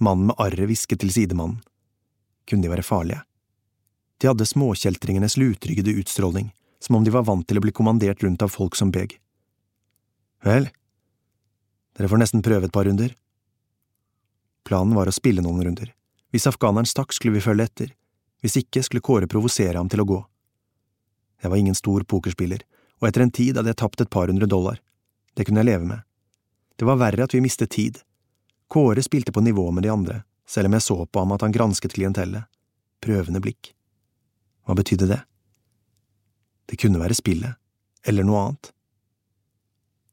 Mannen 0.00 0.30
med 0.30 0.40
arret 0.40 0.70
hvisket 0.70 1.02
til 1.02 1.12
sidemannen. 1.12 1.60
Kunne 2.48 2.64
de 2.64 2.70
være 2.72 2.86
farlige? 2.86 3.20
De 4.18 4.30
hadde 4.30 4.46
småkjeltringenes 4.48 5.36
lutryggede 5.36 5.92
utstråling, 6.00 6.48
som 6.80 6.96
om 6.96 7.04
de 7.04 7.12
var 7.12 7.26
vant 7.28 7.44
til 7.46 7.60
å 7.60 7.62
bli 7.62 7.74
kommandert 7.76 8.24
rundt 8.24 8.42
av 8.42 8.54
folk 8.54 8.78
som 8.78 8.90
beg. 8.94 9.18
Vel, 10.46 10.70
dere 11.98 12.08
får 12.08 12.22
nesten 12.22 12.42
prøve 12.46 12.70
et 12.70 12.74
par 12.74 12.88
runder. 12.88 13.12
Planen 14.64 14.96
var 14.96 15.10
å 15.10 15.14
spille 15.14 15.44
noen 15.44 15.60
runder. 15.66 15.92
Hvis 16.32 16.48
afghaneren 16.48 16.88
stakk, 16.88 17.12
skulle 17.12 17.36
vi 17.36 17.44
følge 17.44 17.68
etter. 17.68 17.94
Hvis 18.40 18.56
ikke, 18.62 18.82
skulle 18.86 19.04
Kåre 19.04 19.28
provosere 19.30 19.76
ham 19.76 19.92
til 19.92 20.02
å 20.02 20.08
gå. 20.08 20.18
Jeg 21.42 21.52
var 21.52 21.60
ingen 21.60 21.76
stor 21.78 22.04
pokerspiller, 22.08 22.64
og 22.98 23.08
etter 23.08 23.24
en 23.24 23.34
tid 23.34 23.58
hadde 23.58 23.74
jeg 23.74 23.82
tapt 23.84 24.02
et 24.02 24.10
par 24.10 24.30
hundre 24.30 24.48
dollar. 24.50 24.80
Det 25.34 25.46
kunne 25.46 25.62
jeg 25.62 25.72
leve 25.72 25.86
med. 25.86 26.07
Det 26.78 26.86
var 26.86 27.00
verre 27.00 27.26
at 27.26 27.34
vi 27.34 27.42
mistet 27.42 27.72
tid. 27.74 27.98
Kåre 28.70 29.02
spilte 29.02 29.32
på 29.34 29.42
nivå 29.42 29.70
med 29.74 29.82
de 29.82 29.90
andre, 29.90 30.22
selv 30.46 30.70
om 30.70 30.76
jeg 30.76 30.86
så 30.86 30.98
på 31.06 31.24
ham 31.24 31.34
at 31.34 31.42
han 31.42 31.54
gransket 31.54 31.96
klientellet. 31.96 32.46
Prøvende 33.02 33.42
blikk. 33.42 33.72
Hva 34.66 34.76
betydde 34.78 35.08
det? 35.10 35.18
Det 36.68 36.78
kunne 36.78 37.00
være 37.00 37.16
spillet, 37.16 37.58
eller 38.06 38.26
noe 38.28 38.44
annet. 38.44 38.70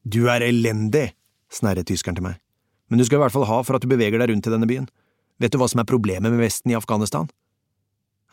Du 0.06 0.26
er 0.32 0.46
elendig, 0.46 1.10
snerret 1.52 1.90
tyskeren 1.90 2.18
til 2.18 2.26
meg, 2.26 2.42
men 2.90 3.02
du 3.02 3.06
skal 3.06 3.20
i 3.20 3.24
hvert 3.26 3.36
fall 3.36 3.48
ha 3.50 3.62
for 3.66 3.78
at 3.78 3.86
du 3.86 3.92
beveger 3.92 4.22
deg 4.22 4.32
rundt 4.32 4.48
i 4.48 4.54
denne 4.54 4.70
byen. 4.70 4.90
Vet 5.42 5.54
du 5.54 5.60
hva 5.60 5.68
som 5.70 5.82
er 5.84 5.90
problemet 5.90 6.32
med 6.32 6.42
Vesten 6.42 6.72
i 6.72 6.78
Afghanistan? 6.78 7.30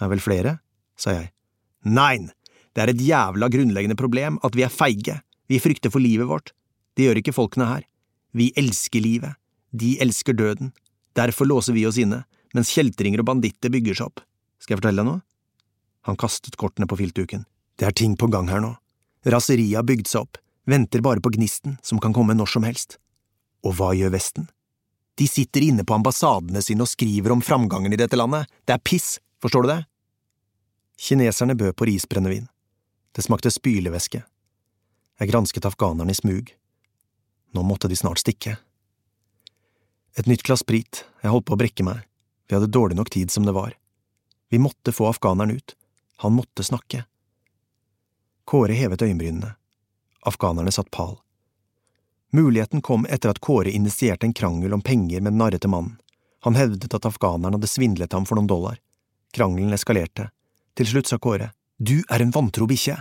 Er 0.00 0.08
vel 0.12 0.22
flere, 0.22 0.58
sa 0.96 1.16
jeg. 1.16 1.32
Nein, 1.84 2.30
det 2.72 2.84
er 2.84 2.92
et 2.92 3.02
jævla 3.02 3.50
grunnleggende 3.52 3.98
problem 3.98 4.38
at 4.46 4.56
vi 4.56 4.64
er 4.64 4.72
feige, 4.72 5.20
vi 5.50 5.60
frykter 5.60 5.92
for 5.92 6.00
livet 6.00 6.30
vårt. 6.30 6.54
Det 6.96 7.08
gjør 7.08 7.20
ikke 7.20 7.34
folkene 7.36 7.68
her. 7.68 7.88
Vi 8.32 8.52
elsker 8.56 9.00
livet, 9.04 9.36
de 9.72 9.96
elsker 10.00 10.36
døden. 10.36 10.72
Derfor 11.16 11.48
låser 11.48 11.76
vi 11.76 11.86
oss 11.86 11.98
inne, 12.00 12.22
mens 12.56 12.72
kjeltringer 12.72 13.20
og 13.20 13.28
banditter 13.28 13.72
bygger 13.72 13.98
seg 13.98 14.08
opp. 14.08 14.22
Skal 14.60 14.74
jeg 14.74 14.82
fortelle 14.82 15.02
deg 15.02 15.08
noe? 15.10 15.22
Han 16.08 16.18
kastet 16.18 16.56
kortene 16.58 16.88
på 16.88 16.98
filtduken. 16.98 17.44
Det 17.78 17.88
er 17.88 17.96
ting 17.96 18.16
på 18.18 18.28
gang 18.32 18.48
her 18.50 18.62
nå. 18.64 18.74
Raseriet 19.28 19.78
har 19.78 19.86
bygd 19.86 20.08
seg 20.10 20.24
opp, 20.24 20.40
venter 20.66 21.04
bare 21.04 21.22
på 21.22 21.32
gnisten, 21.36 21.76
som 21.82 22.00
kan 22.02 22.14
komme 22.16 22.34
når 22.34 22.50
som 22.56 22.66
helst. 22.66 22.98
Og 23.62 23.76
hva 23.78 23.92
gjør 23.94 24.14
Vesten? 24.16 24.48
De 25.20 25.28
sitter 25.28 25.62
inne 25.68 25.84
på 25.84 25.94
ambassadene 25.94 26.62
sine 26.64 26.86
og 26.86 26.90
skriver 26.90 27.34
om 27.34 27.44
framgangen 27.44 27.92
i 27.92 28.00
dette 28.00 28.18
landet. 28.18 28.48
Det 28.64 28.74
er 28.74 28.82
piss, 28.82 29.18
forstår 29.44 29.66
du 29.66 29.70
det? 29.74 29.80
Kineserne 31.02 31.54
bød 31.58 31.76
på 31.76 31.86
risbrennevin. 31.90 32.48
Det 33.12 33.24
smakte 33.26 33.52
spylevæske. 33.52 34.22
Jeg 35.20 35.30
gransket 35.30 35.68
afghanerne 35.68 36.10
i 36.14 36.16
smug. 36.16 36.50
Nå 37.52 37.62
måtte 37.62 37.88
de 37.88 37.96
snart 37.96 38.22
stikke. 38.22 38.56
Et 40.16 40.26
nytt 40.28 40.42
glass 40.44 40.60
sprit, 40.60 41.04
jeg 41.22 41.32
holdt 41.32 41.46
på 41.48 41.56
å 41.56 41.60
brekke 41.60 41.84
meg, 41.86 42.04
vi 42.48 42.56
hadde 42.56 42.72
dårlig 42.72 42.98
nok 42.98 43.10
tid 43.10 43.30
som 43.32 43.46
det 43.48 43.54
var. 43.56 43.72
Vi 44.52 44.60
måtte 44.60 44.92
få 44.92 45.06
afghaneren 45.08 45.56
ut, 45.56 45.76
han 46.20 46.36
måtte 46.36 46.64
snakke. 46.64 47.04
Kåre 48.44 48.76
hevet 48.76 49.02
øyenbrynene. 49.02 49.54
Afghanerne 50.28 50.72
satt 50.72 50.90
pal. 50.90 51.16
Muligheten 52.32 52.82
kom 52.82 53.06
etter 53.06 53.32
at 53.32 53.40
Kåre 53.40 53.70
initierte 53.70 54.26
en 54.26 54.32
krangel 54.32 54.74
om 54.74 54.80
penger 54.80 55.20
med 55.20 55.32
den 55.32 55.38
narrete 55.38 55.68
mannen. 55.68 55.98
Han 56.44 56.54
hevdet 56.54 56.94
at 56.94 57.06
afghaneren 57.06 57.54
hadde 57.54 57.70
svindlet 57.70 58.12
ham 58.12 58.26
for 58.26 58.36
noen 58.36 58.48
dollar. 58.50 58.78
Krangelen 59.32 59.72
eskalerte. 59.72 60.30
Til 60.76 60.88
slutt 60.88 61.08
sa 61.08 61.18
Kåre, 61.18 61.52
du 61.78 62.02
er 62.08 62.24
en 62.24 62.32
vantro 62.34 62.66
bikkje. 62.66 62.96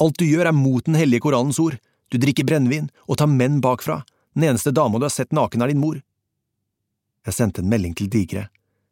Alt 0.00 0.18
du 0.20 0.26
gjør 0.26 0.50
er 0.50 0.56
mot 0.56 0.84
den 0.84 0.98
hellige 0.98 1.24
Koranens 1.24 1.58
ord. 1.62 1.76
Du 2.14 2.20
drikker 2.22 2.46
brennevin 2.46 2.92
og 3.10 3.16
tar 3.18 3.26
menn 3.26 3.56
bakfra. 3.58 4.04
Den 4.38 4.44
eneste 4.52 4.70
dama 4.70 5.00
du 5.00 5.04
har 5.08 5.10
sett 5.10 5.32
naken, 5.34 5.64
er 5.64 5.72
din 5.72 5.80
mor. 5.82 5.96
Jeg 7.26 7.34
sendte 7.34 7.64
en 7.64 7.72
melding 7.72 7.96
til 7.98 8.06
Digre. 8.06 8.44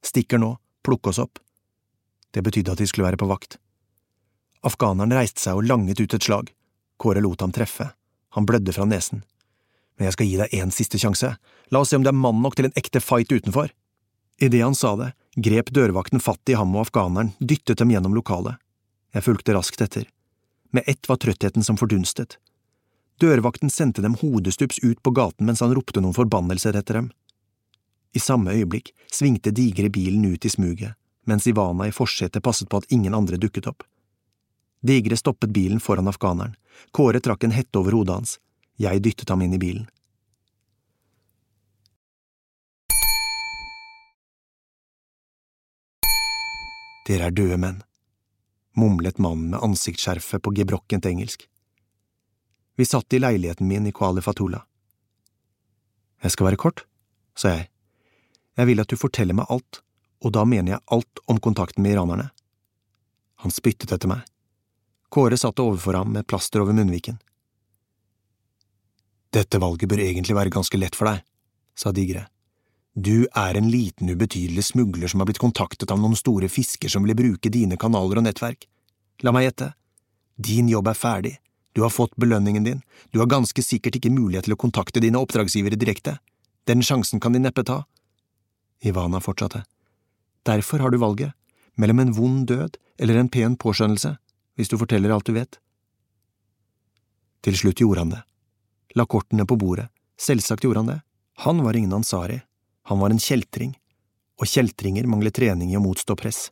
Stikker 0.02 0.42
nå, 0.42 0.56
plukk 0.82 1.06
oss 1.12 1.20
opp. 1.22 1.38
Det 2.34 2.42
betydde 2.42 2.74
at 2.74 2.82
de 2.82 2.88
skulle 2.90 3.06
være 3.06 3.20
på 3.22 3.30
vakt. 3.30 3.60
Afghaneren 4.66 5.14
reiste 5.14 5.38
seg 5.38 5.60
og 5.60 5.70
langet 5.70 6.02
ut 6.02 6.18
et 6.18 6.26
slag. 6.26 6.50
Kåre 6.98 7.22
lot 7.22 7.46
ham 7.46 7.54
treffe. 7.54 7.92
Han 8.34 8.48
blødde 8.48 8.74
fra 8.74 8.88
nesen. 8.90 9.22
Men 9.94 10.10
jeg 10.10 10.18
skal 10.18 10.30
gi 10.32 10.36
deg 10.42 10.58
en 10.58 10.74
siste 10.74 10.98
sjanse. 10.98 11.34
La 11.70 11.78
oss 11.78 11.94
se 11.94 12.00
om 12.00 12.02
du 12.02 12.10
er 12.10 12.18
mann 12.26 12.42
nok 12.42 12.58
til 12.58 12.72
en 12.72 12.78
ekte 12.78 12.98
fight 13.04 13.30
utenfor. 13.30 13.70
Idet 14.42 14.66
han 14.66 14.74
sa 14.74 14.96
det, 14.98 15.12
grep 15.38 15.70
dørvakten 15.70 16.18
fatt 16.18 16.50
i 16.50 16.58
ham 16.58 16.74
og 16.74 16.88
afghaneren, 16.88 17.36
dyttet 17.38 17.78
dem 17.78 17.94
gjennom 17.94 18.18
lokalet. 18.18 18.58
Jeg 19.14 19.30
fulgte 19.30 19.54
raskt 19.54 19.84
etter. 19.86 20.10
Med 20.74 20.90
ett 20.90 21.06
var 21.06 21.22
trøttheten 21.22 21.62
som 21.62 21.78
fordunstet. 21.78 22.42
Dørvakten 23.20 23.70
sendte 23.70 24.02
dem 24.02 24.14
hodestups 24.14 24.78
ut 24.82 25.02
på 25.02 25.10
gaten 25.10 25.46
mens 25.46 25.60
han 25.60 25.74
ropte 25.74 26.00
noen 26.00 26.16
forbannelser 26.16 26.76
etter 26.78 26.98
dem. 26.98 27.10
I 28.12 28.20
samme 28.20 28.52
øyeblikk 28.52 28.92
svingte 29.12 29.52
digre 29.54 29.88
bilen 29.90 30.24
ut 30.24 30.44
i 30.44 30.50
smuget, 30.52 30.96
mens 31.26 31.46
Ivana 31.46 31.88
i 31.88 31.94
forsetet 31.94 32.42
passet 32.42 32.68
på 32.68 32.82
at 32.82 32.92
ingen 32.92 33.14
andre 33.14 33.38
dukket 33.40 33.68
opp. 33.70 33.84
Digre 34.82 35.16
stoppet 35.16 35.52
bilen 35.54 35.80
foran 35.80 36.10
afghaneren, 36.10 36.56
Kåre 36.90 37.20
trakk 37.20 37.44
en 37.44 37.54
hette 37.54 37.78
over 37.78 37.92
hodet 37.92 38.16
hans, 38.16 38.38
jeg 38.80 39.02
dyttet 39.04 39.28
ham 39.30 39.42
inn 39.44 39.54
i 39.54 39.60
bilen. 39.60 39.86
Dere 47.06 47.28
er 47.28 47.34
døde 47.34 47.58
menn 47.58 47.82
mumlet 48.72 49.18
mannen 49.18 49.50
med 49.50 49.62
ansiktsskjerfet 49.62 50.42
på 50.42 50.52
gebrokkent 50.56 51.06
engelsk. 51.06 51.46
Vi 52.76 52.86
satt 52.86 53.12
i 53.12 53.18
leiligheten 53.18 53.68
min 53.68 53.86
i 53.86 53.92
Kuali 53.92 54.22
Fatula. 54.22 54.64
Jeg 56.22 56.32
skal 56.32 56.46
være 56.46 56.60
kort, 56.60 56.84
sa 57.36 57.56
jeg. 57.56 57.68
Jeg 58.56 58.68
vil 58.68 58.80
at 58.80 58.92
du 58.92 58.96
forteller 58.96 59.36
meg 59.36 59.50
alt, 59.52 59.82
og 60.22 60.32
da 60.36 60.44
mener 60.48 60.76
jeg 60.76 60.86
alt 60.94 61.22
om 61.26 61.40
kontakten 61.40 61.82
med 61.82 61.96
iranerne. 61.96 62.30
Han 63.42 63.52
spyttet 63.52 63.92
etter 63.92 64.08
meg. 64.08 64.22
Kåre 65.12 65.36
satt 65.36 65.60
overfor 65.60 65.98
ham 65.98 66.12
med 66.14 66.26
plaster 66.28 66.62
over 66.62 66.76
munnviken. 66.76 67.18
Dette 69.32 69.60
valget 69.60 69.88
bør 69.88 70.04
egentlig 70.04 70.36
være 70.36 70.52
ganske 70.52 70.78
lett 70.78 70.96
for 70.96 71.08
deg, 71.10 71.24
sa 71.76 71.92
Digre. 71.92 72.26
Du 72.92 73.24
er 73.26 73.56
en 73.56 73.70
liten, 73.72 74.10
ubetydelig 74.12 74.64
smugler 74.68 75.08
som 75.08 75.20
har 75.20 75.28
blitt 75.28 75.40
kontaktet 75.40 75.90
av 75.90 76.00
noen 76.00 76.16
store 76.16 76.48
fisker 76.52 76.92
som 76.92 77.04
vil 77.04 77.16
bruke 77.16 77.52
dine 77.52 77.78
kanaler 77.80 78.20
og 78.20 78.26
nettverk. 78.26 78.68
La 79.24 79.32
meg 79.32 79.48
gjette. 79.48 79.72
Din 80.36 80.68
jobb 80.68 80.90
er 80.92 80.98
ferdig, 80.98 81.32
du 81.72 81.82
har 81.82 81.90
fått 81.90 82.16
belønningen 82.16 82.64
din, 82.64 82.82
du 83.10 83.18
har 83.18 83.30
ganske 83.30 83.62
sikkert 83.64 83.96
ikke 83.96 84.12
mulighet 84.12 84.48
til 84.48 84.56
å 84.56 84.60
kontakte 84.60 85.00
dine 85.00 85.20
oppdragsgivere 85.20 85.78
direkte. 85.80 86.18
Den 86.68 86.84
sjansen 86.84 87.20
kan 87.20 87.32
de 87.32 87.40
neppe 87.42 87.64
ta. 87.64 87.82
Ivana 88.84 89.20
fortsatte. 89.20 89.64
Derfor 90.46 90.82
har 90.84 90.90
du 90.90 90.98
valget, 90.98 91.32
mellom 91.74 92.02
en 92.02 92.12
vond 92.12 92.46
død 92.46 92.76
eller 92.98 93.16
en 93.16 93.30
pen 93.32 93.56
påskjønnelse, 93.56 94.16
hvis 94.56 94.68
du 94.68 94.76
forteller 94.78 95.14
alt 95.14 95.26
du 95.26 95.32
vet. 95.36 95.58
Til 97.42 97.56
slutt 97.58 97.80
gjorde 97.80 98.04
han 98.04 98.14
det. 98.14 98.22
La 98.98 99.06
kortene 99.08 99.46
på 99.48 99.56
bordet, 99.56 99.88
selvsagt 100.20 100.66
gjorde 100.66 100.82
han 100.82 100.90
det. 100.92 101.00
Han 101.46 101.62
var 101.64 101.76
ingen 101.76 101.94
ansari, 101.96 102.42
han 102.90 103.00
var 103.00 103.14
en 103.14 103.22
kjeltring, 103.22 103.72
og 104.38 104.50
kjeltringer 104.50 105.08
mangler 105.08 105.32
trening 105.34 105.72
i 105.72 105.78
å 105.78 105.82
motstå 105.82 106.16
press. 106.18 106.50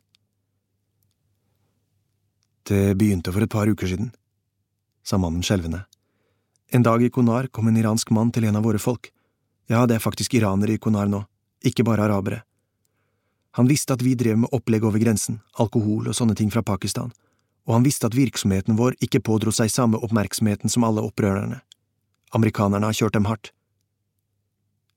Det 2.67 2.95
begynte 2.97 3.33
for 3.33 3.43
et 3.43 3.51
par 3.51 3.69
uker 3.69 3.89
siden, 3.89 4.11
sa 5.03 5.17
mannen 5.17 5.43
skjelvende. 5.43 5.85
En 6.71 6.83
dag 6.83 7.03
i 7.03 7.09
Konar 7.09 7.47
kom 7.47 7.67
en 7.67 7.77
iransk 7.77 8.09
mann 8.15 8.31
til 8.31 8.45
en 8.47 8.55
av 8.55 8.63
våre 8.63 8.79
folk. 8.79 9.11
Ja, 9.67 9.85
det 9.85 9.97
er 9.97 10.03
faktisk 10.03 10.33
iranere 10.33 10.75
i 10.75 10.79
Konar 10.79 11.09
nå, 11.11 11.25
ikke 11.63 11.83
bare 11.83 12.05
arabere. 12.07 12.43
Han 13.59 13.67
visste 13.67 13.93
at 13.93 14.03
vi 14.03 14.15
drev 14.15 14.37
med 14.39 14.53
opplegg 14.55 14.85
over 14.87 14.99
grensen, 14.99 15.41
alkohol 15.59 16.07
og 16.07 16.15
sånne 16.15 16.37
ting 16.39 16.51
fra 16.53 16.63
Pakistan, 16.63 17.11
og 17.67 17.75
han 17.75 17.83
visste 17.83 18.07
at 18.07 18.15
virksomheten 18.15 18.77
vår 18.79 18.95
ikke 19.03 19.19
pådro 19.19 19.51
seg 19.51 19.71
samme 19.71 19.99
oppmerksomheten 19.99 20.71
som 20.71 20.85
alle 20.87 21.03
opprørerne. 21.03 21.59
Amerikanerne 22.31 22.87
har 22.87 22.95
kjørt 22.95 23.17
dem 23.17 23.27
hardt. 23.27 23.51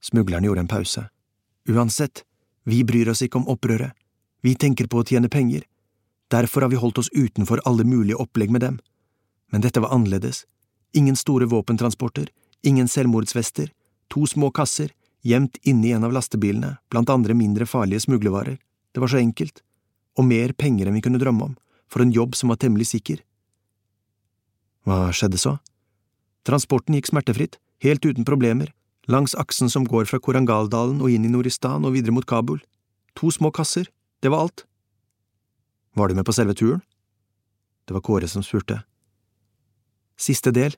Smugleren 0.01 0.47
gjorde 0.47 0.63
en 0.63 0.71
pause. 0.71 1.09
Uansett, 1.69 2.23
vi 2.63 2.85
bryr 2.87 3.11
oss 3.11 3.25
ikke 3.27 3.41
om 3.41 3.51
opprøret, 3.51 3.97
vi 4.45 4.55
tenker 4.55 4.87
på 4.87 5.01
å 5.01 5.07
tjene 5.09 5.33
penger, 5.33 5.65
derfor 6.31 6.63
har 6.63 6.71
vi 6.71 6.79
holdt 6.79 7.01
oss 7.01 7.11
utenfor 7.11 7.63
alle 7.67 7.87
mulige 7.89 8.21
opplegg 8.21 8.53
med 8.53 8.63
dem. 8.63 8.79
Men 9.55 9.63
dette 9.63 9.79
var 9.79 9.93
annerledes, 9.95 10.47
ingen 10.99 11.15
store 11.15 11.47
våpentransporter, 11.47 12.27
ingen 12.67 12.89
selvmordsvester, 12.89 13.69
to 14.11 14.27
små 14.27 14.49
kasser, 14.51 14.89
gjemt 15.23 15.61
inni 15.63 15.93
en 15.95 16.03
av 16.03 16.13
lastebilene, 16.13 16.73
blant 16.91 17.11
andre 17.13 17.37
mindre 17.39 17.67
farlige 17.71 18.03
smuglervarer, 18.03 18.57
det 18.59 19.03
var 19.03 19.13
så 19.13 19.21
enkelt, 19.21 19.61
og 20.19 20.27
mer 20.27 20.57
penger 20.59 20.89
enn 20.91 20.97
vi 20.99 21.03
kunne 21.05 21.21
drømme 21.23 21.47
om, 21.47 21.53
for 21.87 22.03
en 22.03 22.11
jobb 22.11 22.35
som 22.35 22.51
var 22.51 22.59
temmelig 22.65 22.89
sikker. 22.91 23.21
Hva 24.83 25.13
skjedde 25.15 25.39
så? 25.39 25.53
Transporten 26.43 26.99
gikk 26.99 27.13
smertefritt, 27.13 27.61
helt 27.87 28.03
uten 28.03 28.27
problemer, 28.27 28.73
langs 29.07 29.37
aksen 29.39 29.71
som 29.71 29.87
går 29.87 30.11
fra 30.11 30.19
Korangaldalen 30.19 30.99
og 30.99 31.15
inn 31.15 31.29
i 31.29 31.31
Noristan 31.31 31.87
og 31.87 31.95
videre 31.95 32.17
mot 32.17 32.27
Kabul. 32.27 32.59
To 33.15 33.31
små 33.31 33.53
kasser, 33.55 33.87
det 34.19 34.35
var 34.35 34.49
alt. 34.49 34.67
Var 35.95 36.11
du 36.11 36.19
med 36.19 36.27
på 36.27 36.35
selve 36.35 36.59
turen? 36.59 36.83
Det 37.87 37.95
var 37.95 38.03
Kåre 38.03 38.27
som 38.27 38.43
spurte. 38.43 38.81
Siste 40.21 40.53
del, 40.55 40.77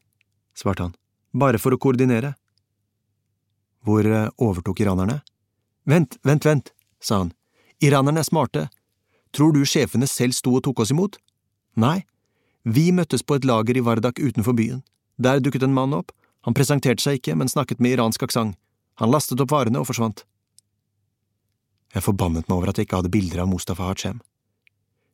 svarte 0.56 0.86
han, 0.86 0.96
bare 1.32 1.60
for 1.60 1.74
å 1.74 1.80
koordinere. 1.80 2.34
Hvor 3.86 4.06
eh, 4.08 4.28
overtok 4.42 4.80
iranerne? 4.82 5.20
Vent, 5.86 6.16
vent, 6.26 6.44
vent, 6.44 6.72
sa 7.00 7.22
han, 7.22 7.32
iranerne 7.84 8.22
er 8.24 8.28
smarte. 8.28 8.66
Tror 9.36 9.52
du 9.52 9.62
sjefene 9.68 10.08
selv 10.10 10.34
sto 10.34 10.56
og 10.56 10.64
tok 10.66 10.80
oss 10.82 10.92
imot? 10.94 11.18
Nei, 11.76 12.06
vi 12.64 12.88
møttes 12.90 13.22
på 13.22 13.36
et 13.36 13.44
lager 13.46 13.76
i 13.76 13.84
Vardak 13.84 14.18
utenfor 14.18 14.56
byen. 14.56 14.80
Der 15.22 15.38
dukket 15.40 15.62
en 15.62 15.76
mann 15.76 15.94
opp, 15.94 16.10
han 16.42 16.56
presenterte 16.56 17.02
seg 17.02 17.20
ikke, 17.20 17.36
men 17.38 17.52
snakket 17.52 17.82
med 17.82 17.94
iransk 17.94 18.24
aksent. 18.26 18.56
Han 18.96 19.12
lastet 19.12 19.40
opp 19.44 19.52
varene 19.52 19.82
og 19.82 19.90
forsvant. 19.90 20.24
Jeg 21.92 22.04
forbannet 22.04 22.48
meg 22.48 22.56
over 22.56 22.70
at 22.72 22.78
jeg 22.80 22.88
ikke 22.88 23.02
hadde 23.02 23.12
bilder 23.12 23.42
av 23.44 23.50
Mustafa 23.50 23.90
Hachem. 23.90 24.22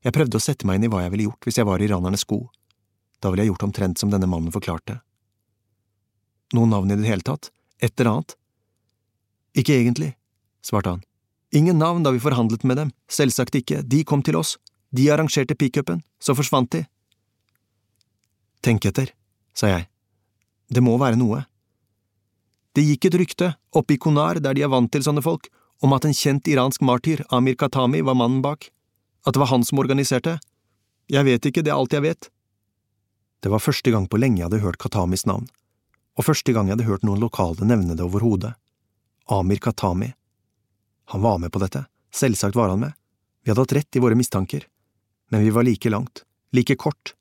Jeg 0.03 0.15
prøvde 0.15 0.39
å 0.39 0.43
sette 0.43 0.67
meg 0.67 0.79
inn 0.79 0.87
i 0.87 0.91
hva 0.93 1.03
jeg 1.05 1.13
ville 1.15 1.29
gjort 1.29 1.47
hvis 1.47 1.59
jeg 1.61 1.67
var 1.69 1.83
i 1.83 1.87
iranernes 1.87 2.25
sko. 2.25 2.41
Da 3.23 3.31
ville 3.31 3.45
jeg 3.45 3.53
gjort 3.53 3.69
omtrent 3.69 4.03
som 4.03 4.11
denne 4.11 4.27
mannen 4.27 4.53
forklarte. 4.55 4.99
Noe 6.57 6.69
navn 6.69 6.91
i 6.91 6.99
det 6.99 7.09
hele 7.09 7.25
tatt? 7.25 7.53
Et 7.81 7.95
eller 8.01 8.11
annet? 8.11 8.37
Ikke 9.59 9.77
egentlig, 9.79 10.13
svarte 10.65 10.97
han. 10.97 11.05
Ingen 11.53 11.79
navn 11.79 12.05
da 12.05 12.13
vi 12.13 12.21
forhandlet 12.23 12.65
med 12.65 12.79
dem, 12.81 12.91
selvsagt 13.13 13.57
ikke, 13.59 13.83
de 13.85 14.03
kom 14.09 14.23
til 14.25 14.39
oss, 14.41 14.57
de 14.91 15.09
arrangerte 15.13 15.57
pickupen, 15.57 16.01
så 16.21 16.35
forsvant 16.37 16.71
de. 16.73 16.85
Tenk 18.65 18.87
etter, 18.89 19.13
sa 19.57 19.69
jeg. 19.69 19.89
Det 20.73 20.83
må 20.85 20.97
være 21.01 21.19
noe. 21.21 21.43
Det 22.73 22.85
gikk 22.87 23.11
et 23.11 23.19
rykte, 23.21 23.51
oppe 23.77 23.97
i 23.97 24.01
Konar, 24.01 24.41
der 24.41 24.57
de 24.57 24.65
er 24.65 24.73
vant 24.73 24.89
til 24.93 25.05
sånne 25.05 25.25
folk, 25.25 25.51
om 25.85 25.93
at 25.93 26.07
en 26.09 26.17
kjent 26.17 26.49
iransk 26.49 26.85
martyr, 26.87 27.25
Amir 27.29 27.59
Katami, 27.59 28.01
var 28.01 28.17
mannen 28.17 28.41
bak. 28.45 28.71
At 29.27 29.35
det 29.35 29.43
var 29.43 29.51
han 29.53 29.65
som 29.67 29.83
organiserte. 29.83 30.39
Jeg 31.13 31.27
vet 31.27 31.49
ikke, 31.49 31.65
det 31.65 31.73
er 31.75 31.81
alt 31.81 31.93
jeg 31.93 32.07
vet. 32.07 32.31
Det 33.43 33.51
var 33.51 33.63
første 33.63 33.91
gang 33.91 34.07
på 34.09 34.21
lenge 34.23 34.39
jeg 34.39 34.47
hadde 34.47 34.63
hørt 34.63 34.79
Katamis 34.79 35.27
navn, 35.27 35.49
og 36.15 36.27
første 36.29 36.55
gang 36.55 36.69
jeg 36.69 36.77
hadde 36.77 36.87
hørt 36.87 37.07
noen 37.07 37.23
lokale 37.23 37.67
nevne 37.67 37.97
det 37.99 38.05
overhodet. 38.07 38.55
Amir 39.27 39.59
Katami. 39.63 40.13
Han 41.11 41.23
var 41.25 41.41
med 41.43 41.51
på 41.53 41.63
dette, 41.63 41.85
selvsagt 42.15 42.57
var 42.59 42.71
han 42.71 42.85
med, 42.85 42.95
vi 43.43 43.51
hadde 43.51 43.65
hatt 43.65 43.75
rett 43.75 43.99
i 43.99 44.03
våre 44.03 44.19
mistanker, 44.19 44.67
men 45.31 45.43
vi 45.43 45.51
var 45.51 45.67
like 45.67 45.91
langt, 45.91 46.23
like 46.55 46.77
kort. 46.79 47.15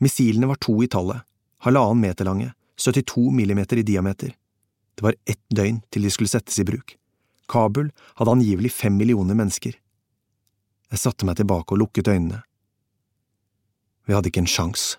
Missilene 0.00 0.48
var 0.48 0.60
to 0.60 0.78
i 0.82 0.88
tallet, 0.88 1.20
halvannen 1.64 2.00
meter 2.00 2.24
lange, 2.24 2.52
72 2.80 3.30
millimeter 3.32 3.76
i 3.76 3.84
diameter. 3.84 4.32
Det 4.96 5.04
var 5.04 5.16
ett 5.28 5.44
døgn 5.52 5.82
til 5.92 6.08
de 6.08 6.12
skulle 6.12 6.32
settes 6.32 6.58
i 6.60 6.64
bruk. 6.64 6.96
Kabul 7.48 7.90
hadde 8.16 8.32
angivelig 8.32 8.72
fem 8.72 8.96
millioner 8.96 9.36
mennesker. 9.36 9.76
Jeg 10.90 11.02
satte 11.02 11.28
meg 11.28 11.36
tilbake 11.36 11.74
og 11.74 11.82
lukket 11.84 12.08
øynene. 12.08 12.40
Vi 14.06 14.14
hadde 14.14 14.30
ikke 14.30 14.42
en 14.44 14.50
sjans. 14.50 14.94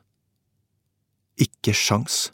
Ikke 1.40 1.74
sjans. 1.76 2.28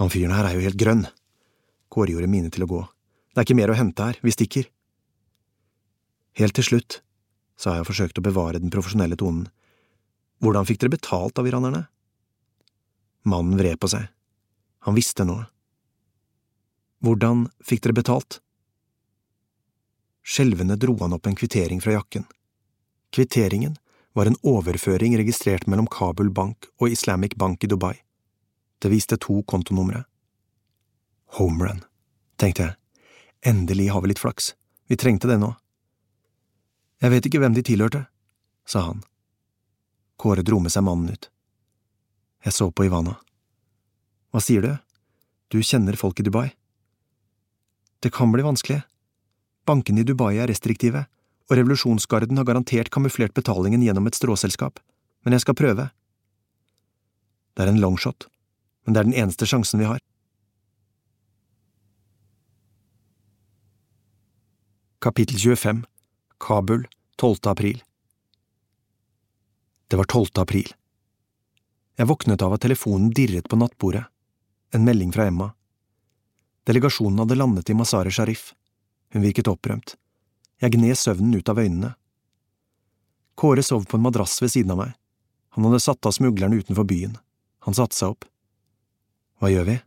Han 0.00 0.12
fyren 0.12 0.34
her 0.34 0.48
er 0.48 0.56
jo 0.56 0.64
helt 0.64 0.80
grønn. 0.80 1.06
Kåre 1.92 2.14
gjorde 2.14 2.30
mine 2.32 2.52
til 2.52 2.64
å 2.64 2.70
gå. 2.70 2.82
Det 3.32 3.40
er 3.40 3.46
ikke 3.46 3.56
mer 3.56 3.72
å 3.72 3.78
hente 3.78 4.04
her, 4.04 4.18
vi 4.20 4.34
stikker. 4.34 4.68
Helt 6.40 6.56
til 6.56 6.66
slutt, 6.66 7.00
sa 7.56 7.76
jeg 7.76 7.84
og 7.84 7.88
forsøkte 7.90 8.20
å 8.20 8.26
bevare 8.26 8.60
den 8.60 8.72
profesjonelle 8.72 9.16
tonen, 9.20 9.46
hvordan 10.42 10.66
fikk 10.66 10.80
dere 10.82 10.96
betalt 10.96 11.38
av 11.38 11.46
iranerne? 11.46 11.84
Mannen 13.28 13.60
vred 13.60 13.78
på 13.78 13.88
seg. 13.92 14.08
Han 14.82 14.96
visste 14.96 15.24
noe. 15.28 15.44
Hvordan 17.04 17.46
fikk 17.62 17.84
dere 17.84 17.94
betalt? 18.00 18.40
Skjelvende 20.26 20.74
dro 20.80 20.96
han 21.00 21.14
opp 21.14 21.28
en 21.30 21.38
kvittering 21.38 21.80
fra 21.84 21.94
jakken. 21.94 22.26
Kvitteringen 23.14 23.76
var 24.12 24.26
en 24.26 24.36
overføring 24.42 25.16
registrert 25.18 25.66
mellom 25.66 25.86
Kabul 25.86 26.30
Bank 26.30 26.68
og 26.80 26.92
Islamic 26.92 27.36
Bank 27.36 27.64
i 27.64 27.70
Dubai. 27.70 27.94
Det 28.78 28.90
viste 28.92 29.16
to 29.16 29.42
kontonumre. 29.42 30.04
Homerun, 31.38 31.84
tenkte 32.36 32.62
jeg. 32.62 32.76
Endelig 33.46 33.88
har 33.90 34.02
vi 34.02 34.12
litt 34.12 34.22
flaks. 34.22 34.52
Vi 34.86 34.98
trengte 35.00 35.30
det 35.30 35.38
nå. 35.40 35.54
Jeg 37.02 37.10
vet 37.10 37.26
ikke 37.26 37.40
hvem 37.42 37.54
de 37.56 37.64
tilhørte, 37.66 38.04
sa 38.68 38.84
han. 38.90 39.02
Kåre 40.20 40.44
dro 40.46 40.60
med 40.62 40.70
seg 40.74 40.84
mannen 40.86 41.14
ut. 41.14 41.30
Jeg 42.44 42.54
så 42.54 42.68
på 42.70 42.86
Ivana. 42.86 43.16
Hva 44.30 44.42
sier 44.42 44.62
du? 44.62 44.72
Du 45.50 45.58
kjenner 45.62 45.98
folk 45.98 46.20
i 46.20 46.26
Dubai? 46.26 46.52
Det 48.02 48.12
kan 48.14 48.30
bli 48.34 48.44
vanskelig. 48.44 48.82
Bankene 49.66 50.02
i 50.02 50.06
Dubai 50.06 50.36
er 50.42 50.50
restriktive, 50.50 51.04
og 51.52 51.58
revolusjonsgarden 51.60 52.40
har 52.40 52.48
garantert 52.48 52.88
kamuflert 52.90 53.36
betalingen 53.36 53.84
gjennom 53.84 54.08
et 54.08 54.16
stråselskap, 54.16 54.80
men 55.22 55.36
jeg 55.36 55.44
skal 55.44 55.58
prøve. 55.58 55.90
Det 57.52 57.66
er 57.66 57.68
en 57.68 57.82
longshot, 57.82 58.26
men 58.86 58.96
det 58.96 59.02
er 59.02 59.10
den 59.10 59.20
eneste 59.26 59.46
sjansen 59.46 59.84
vi 59.84 59.90
har. 59.90 60.00
Kapittel 65.02 65.36
25 65.36 65.84
Kabul 66.40 66.86
12. 67.20 67.36
april 67.52 67.82
det 69.92 69.96
var 69.96 70.04
12. 70.04 70.26
april. 70.40 70.70
Jeg 72.00 72.08
våknet 72.08 72.42
av 72.42 72.54
at 72.56 72.62
telefonen 72.64 73.10
dirret 73.12 73.44
på 73.44 73.58
nattbordet. 73.60 74.06
En 74.72 74.86
melding 74.86 75.10
fra 75.12 75.26
Emma. 75.28 75.50
Delegasjonen 76.64 77.20
hadde 77.20 77.36
landet 77.36 77.68
i 77.68 77.76
Masare 77.76 78.08
Sharif. 78.08 78.54
Hun 79.12 79.20
virket 79.20 79.50
opprømt. 79.52 79.98
Jeg 80.62 80.76
gned 80.76 80.98
søvnen 80.98 81.34
ut 81.34 81.48
av 81.50 81.58
øynene. 81.58 81.94
Kåre 83.34 83.64
sov 83.66 83.88
på 83.90 83.98
en 83.98 84.04
madrass 84.04 84.36
ved 84.42 84.52
siden 84.54 84.74
av 84.74 84.78
meg. 84.78 84.92
Han 85.56 85.66
hadde 85.66 85.82
satt 85.82 86.06
av 86.06 86.14
smuglerne 86.14 86.60
utenfor 86.62 86.86
byen. 86.86 87.16
Han 87.66 87.74
satte 87.74 87.98
seg 87.98 88.14
opp. 88.14 88.28
Hva 89.42 89.50
gjør 89.50 89.66
vi? 89.66 89.80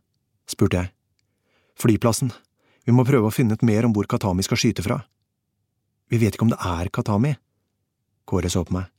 spurte 0.46 0.82
jeg. 0.82 0.92
Flyplassen. 1.80 2.30
Vi 2.84 2.92
må 2.94 3.06
prøve 3.08 3.30
å 3.30 3.34
finne 3.34 3.56
ut 3.56 3.64
mer 3.66 3.88
om 3.88 3.94
hvor 3.96 4.06
Katami 4.06 4.44
skal 4.46 4.60
skyte 4.60 4.84
fra. 4.84 5.00
Vi 6.12 6.20
vet 6.20 6.36
ikke 6.36 6.46
om 6.46 6.52
det 6.52 6.60
er 6.60 6.92
Katami. 6.92 7.32
Kåre 8.28 8.52
så 8.52 8.62
på 8.66 8.76
meg. 8.76 8.92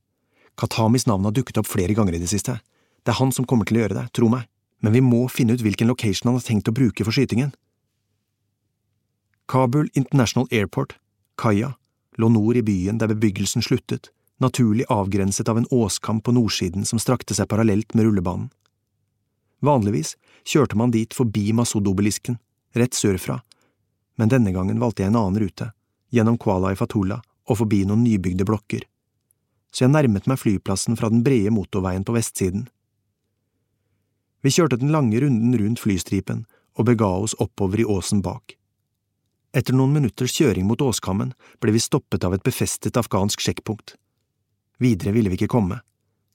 Katamis 0.58 1.06
navn 1.06 1.30
har 1.30 1.36
dukket 1.38 1.62
opp 1.62 1.70
flere 1.70 1.94
ganger 1.94 2.18
i 2.18 2.22
det 2.24 2.32
siste. 2.32 2.58
Det 3.06 3.14
er 3.14 3.20
han 3.22 3.32
som 3.32 3.46
kommer 3.46 3.70
til 3.70 3.78
å 3.78 3.84
gjøre 3.86 4.00
det, 4.00 4.08
tro 4.18 4.28
meg, 4.32 4.48
men 4.82 4.96
vi 4.98 5.04
må 5.06 5.28
finne 5.30 5.54
ut 5.54 5.62
hvilken 5.64 5.88
location 5.88 6.32
han 6.32 6.40
har 6.40 6.48
tenkt 6.48 6.72
å 6.72 6.76
bruke 6.76 7.06
for 7.06 7.16
skytingen. 7.16 7.54
Kabul 9.48 9.88
International 9.94 10.50
Airport, 10.52 10.98
kaia, 11.38 11.74
lå 12.18 12.30
nord 12.34 12.58
i 12.58 12.66
byen 12.66 12.98
der 12.98 13.12
bebyggelsen 13.12 13.64
sluttet, 13.66 14.10
naturlig 14.42 14.86
avgrenset 14.90 15.50
av 15.50 15.58
en 15.58 15.70
åskam 15.72 16.22
på 16.22 16.34
nordsiden 16.34 16.86
som 16.86 17.02
strakte 17.02 17.38
seg 17.38 17.50
parallelt 17.50 17.94
med 17.94 18.08
rullebanen. 18.08 18.50
Vanligvis 19.66 20.16
kjørte 20.46 20.78
man 20.78 20.94
dit 20.94 21.14
forbi 21.18 21.50
Masud-obelisken, 21.58 22.38
rett 22.78 22.94
sørfra, 22.94 23.40
men 24.18 24.30
denne 24.30 24.54
gangen 24.54 24.82
valgte 24.82 25.04
jeg 25.04 25.14
en 25.14 25.20
annen 25.22 25.42
rute, 25.42 25.72
gjennom 26.14 26.38
Kuala 26.42 26.74
i 26.74 26.78
Fatullah 26.78 27.24
og 27.48 27.62
forbi 27.62 27.84
noen 27.88 28.04
nybygde 28.06 28.46
blokker, 28.46 28.84
så 29.74 29.86
jeg 29.86 29.94
nærmet 29.94 30.28
meg 30.30 30.40
flyplassen 30.42 30.98
fra 31.00 31.10
den 31.14 31.24
brede 31.26 31.54
motorveien 31.54 32.06
på 32.06 32.16
vestsiden. 32.16 32.68
Vi 34.46 34.54
kjørte 34.54 34.80
den 34.80 34.94
lange 34.94 35.20
runden 35.22 35.58
rundt 35.60 35.82
flystripen 35.82 36.46
og 36.78 36.88
bega 36.90 37.10
oss 37.26 37.36
oppover 37.42 37.82
i 37.82 37.88
åsen 37.90 38.22
bak. 38.26 38.57
Etter 39.56 39.74
noen 39.74 39.94
minutters 39.94 40.36
kjøring 40.36 40.68
mot 40.68 40.82
åskammen 40.82 41.34
ble 41.64 41.74
vi 41.76 41.82
stoppet 41.82 42.24
av 42.28 42.36
et 42.36 42.44
befestet 42.44 42.98
afghansk 43.00 43.42
sjekkpunkt. 43.42 43.96
Videre 44.78 45.14
ville 45.16 45.32
vi 45.32 45.40
ikke 45.40 45.52
komme, 45.56 45.80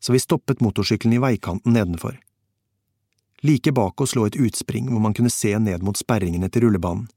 så 0.01 0.15
vi 0.15 0.23
stoppet 0.23 0.63
motorsykkelen 0.65 1.17
i 1.19 1.23
veikanten 1.23 1.77
nedenfor. 1.77 2.17
Like 3.43 3.73
bak 3.73 4.01
oss 4.01 4.15
lå 4.15 4.27
et 4.27 4.39
utspring 4.39 4.89
hvor 4.91 5.03
man 5.03 5.15
kunne 5.15 5.31
se 5.31 5.53
ned 5.59 5.83
mot 5.83 5.99
sperringene 5.99 6.49
til 6.51 6.67
rullebanen. 6.67 7.09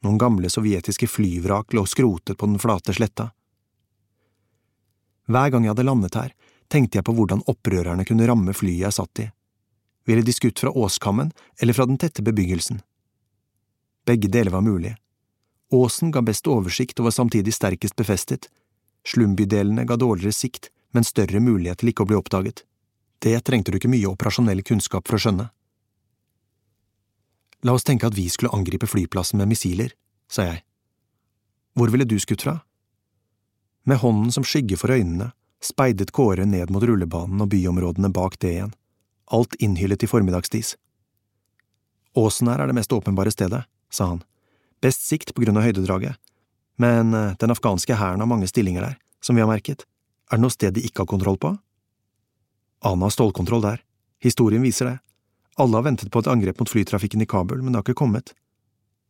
Noen 0.00 0.18
gamle 0.18 0.48
sovjetiske 0.48 1.08
flyvrak 1.12 1.74
lå 1.76 1.84
skrotet 1.86 2.38
på 2.40 2.48
den 2.48 2.60
flate 2.60 2.94
sletta. 2.96 3.30
Hver 5.28 5.52
gang 5.52 5.66
jeg 5.66 5.74
hadde 5.74 5.84
landet 5.84 6.16
her, 6.16 6.30
tenkte 6.72 6.98
jeg 6.98 7.04
på 7.04 7.12
hvordan 7.14 7.44
opprørerne 7.50 8.06
kunne 8.08 8.26
ramme 8.26 8.54
flyet 8.56 8.86
jeg 8.86 8.96
satt 8.96 9.22
i. 9.22 9.26
Ville 10.08 10.24
de 10.24 10.32
skutt 10.32 10.62
fra 10.62 10.72
åskammen 10.72 11.32
eller 11.60 11.76
fra 11.76 11.86
den 11.86 12.00
tette 12.00 12.24
bebyggelsen? 12.24 12.80
Begge 14.08 14.32
deler 14.32 14.56
var 14.56 14.64
mulig. 14.64 14.96
Åsen 15.70 16.10
ga 16.10 16.22
best 16.22 16.48
oversikt 16.50 16.98
og 16.98 17.06
var 17.08 17.14
samtidig 17.14 17.54
sterkest 17.54 17.96
befestet. 17.96 18.48
Slumbydelene 19.06 19.86
ga 19.86 19.96
dårligere 19.96 20.34
sikt, 20.34 20.70
men 20.90 21.06
større 21.06 21.40
mulighet 21.40 21.80
til 21.80 21.92
ikke 21.92 22.04
å 22.04 22.10
bli 22.10 22.18
oppdaget. 22.18 22.64
Det 23.22 23.36
trengte 23.46 23.70
du 23.70 23.78
ikke 23.78 23.92
mye 23.92 24.10
operasjonell 24.10 24.64
kunnskap 24.66 25.06
for 25.06 25.18
å 25.18 25.22
skjønne. 25.22 25.50
La 27.62 27.76
oss 27.76 27.84
tenke 27.84 28.08
at 28.08 28.16
vi 28.16 28.26
skulle 28.32 28.54
angripe 28.56 28.88
flyplassen 28.88 29.38
med 29.38 29.50
missiler, 29.52 29.92
sa 30.30 30.48
jeg. 30.48 30.64
Hvor 31.76 31.92
ville 31.92 32.08
du 32.08 32.16
skutt 32.18 32.42
fra? 32.42 32.60
Med 33.84 34.00
hånden 34.00 34.32
som 34.32 34.44
skygge 34.44 34.78
for 34.80 34.92
øynene 34.92 35.30
speidet 35.60 36.12
Kåre 36.16 36.46
ned 36.48 36.70
mot 36.72 36.82
rullebanen 36.82 37.42
og 37.44 37.50
byområdene 37.52 38.10
bak 38.16 38.38
det 38.40 38.54
igjen, 38.54 38.72
alt 39.30 39.54
innhyllet 39.60 40.02
i 40.02 40.08
formiddagsdis. 40.08 40.74
Åsen 42.16 42.48
her 42.50 42.64
er 42.64 42.70
det 42.70 42.78
mest 42.80 42.92
åpenbare 42.92 43.30
stedet, 43.30 43.62
sa 43.92 44.08
han, 44.14 44.22
best 44.84 45.06
sikt 45.06 45.34
på 45.34 45.44
grunn 45.44 45.58
av 45.60 45.66
høydedraget, 45.66 46.16
men 46.80 47.14
eh, 47.14 47.36
den 47.40 47.52
afghanske 47.52 47.98
hæren 48.00 48.22
har 48.22 48.30
mange 48.30 48.48
stillinger 48.48 48.86
der, 48.86 48.96
som 49.20 49.36
vi 49.36 49.44
har 49.44 49.50
merket, 49.50 49.84
er 50.30 50.38
det 50.38 50.44
noe 50.44 50.54
sted 50.54 50.74
de 50.76 50.84
ikke 50.86 51.04
har 51.04 51.10
kontroll 51.10 51.38
på? 51.40 51.54
Ana 52.86 53.08
har 53.08 53.14
stålkontroll 53.14 53.64
der, 53.64 53.82
historien 54.22 54.64
viser 54.64 54.88
det, 54.88 54.98
alle 55.60 55.76
har 55.76 55.84
ventet 55.84 56.12
på 56.12 56.22
et 56.22 56.30
angrep 56.30 56.60
mot 56.60 56.70
flytrafikken 56.70 57.20
i 57.20 57.28
Kabul, 57.28 57.60
men 57.60 57.72
det 57.72 57.80
har 57.80 57.84
ikke 57.84 58.00
kommet. 58.00 58.32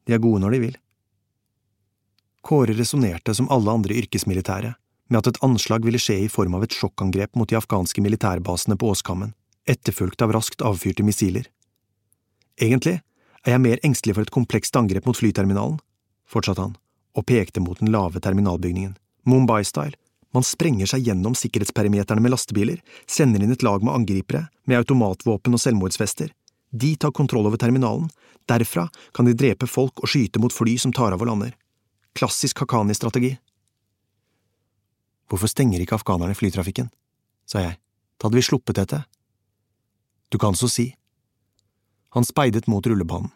De 0.07 0.17
er 0.17 0.23
gode 0.23 0.43
når 0.43 0.57
de 0.57 0.63
vil. 0.65 0.79
Kåre 2.43 2.75
resonnerte 2.75 3.35
som 3.37 3.51
alle 3.53 3.71
andre 3.71 3.99
yrkesmilitære, 4.01 4.73
med 5.11 5.19
at 5.21 5.29
et 5.31 5.41
anslag 5.45 5.85
ville 5.85 6.01
skje 6.01 6.17
i 6.25 6.31
form 6.33 6.57
av 6.57 6.65
et 6.65 6.75
sjokkangrep 6.75 7.37
mot 7.39 7.51
de 7.51 7.59
afghanske 7.59 8.03
militærbasene 8.03 8.79
på 8.81 8.91
Åskammen, 8.95 9.35
etterfulgt 9.69 10.23
av 10.25 10.33
raskt 10.35 10.65
avfyrte 10.67 11.05
missiler. 11.07 11.47
Egentlig 12.59 13.01
er 13.47 13.57
jeg 13.57 13.65
mer 13.65 13.81
engstelig 13.87 14.17
for 14.17 14.27
et 14.27 14.35
komplekst 14.35 14.77
angrep 14.77 15.07
mot 15.09 15.17
flyterminalen, 15.17 15.79
fortsatte 16.29 16.67
han, 16.67 16.77
og 17.17 17.27
pekte 17.27 17.63
mot 17.65 17.79
den 17.81 17.93
lave 17.93 18.21
terminalbygningen, 18.23 18.97
Mumbai-style, 19.29 19.97
man 20.35 20.47
sprenger 20.47 20.87
seg 20.87 21.09
gjennom 21.09 21.35
sikkerhetsperimeterne 21.35 22.23
med 22.23 22.33
lastebiler, 22.33 22.79
sender 23.11 23.43
inn 23.43 23.51
et 23.51 23.65
lag 23.67 23.83
med 23.83 23.95
angripere, 23.97 24.47
med 24.65 24.79
automatvåpen 24.79 25.57
og 25.57 25.63
selvmordsvester. 25.63 26.31
De 26.71 26.93
tar 26.95 27.11
kontroll 27.17 27.49
over 27.51 27.59
terminalen, 27.59 28.07
derfra 28.47 28.87
kan 29.17 29.27
de 29.27 29.35
drepe 29.35 29.67
folk 29.67 30.03
og 30.03 30.11
skyte 30.11 30.43
mot 30.43 30.55
fly 30.55 30.77
som 30.79 30.95
tar 30.95 31.17
av 31.17 31.23
og 31.23 31.33
lander. 31.33 31.57
Klassisk 32.15 32.63
Haqqani-strategi. 32.63 33.35
Hvorfor 35.31 35.51
stenger 35.51 35.83
ikke 35.83 35.99
afghanerne 35.99 36.39
flytrafikken? 36.39 36.91
sa 37.51 37.65
jeg, 37.65 37.79
da 38.19 38.29
hadde 38.29 38.39
vi 38.39 38.47
sluppet 38.47 38.79
dette. 38.79 39.01
Du 40.31 40.39
kan 40.39 40.55
så 40.55 40.69
si. 40.71 40.93
Han 42.17 42.27
speidet 42.27 42.67
mot 42.67 42.87
rullebanen. 42.87 43.31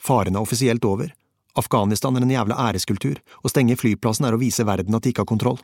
Faren 0.00 0.36
er 0.36 0.42
offisielt 0.42 0.84
over. 0.84 1.12
Afghanistan 1.54 2.16
er 2.16 2.24
en 2.24 2.32
jævla 2.32 2.56
æreskultur, 2.68 3.20
å 3.44 3.50
stenge 3.52 3.76
flyplassen 3.78 4.26
er 4.26 4.34
å 4.34 4.40
vise 4.40 4.64
verden 4.66 4.96
at 4.96 5.04
de 5.04 5.12
ikke 5.12 5.24
har 5.24 5.30
kontroll. 5.30 5.60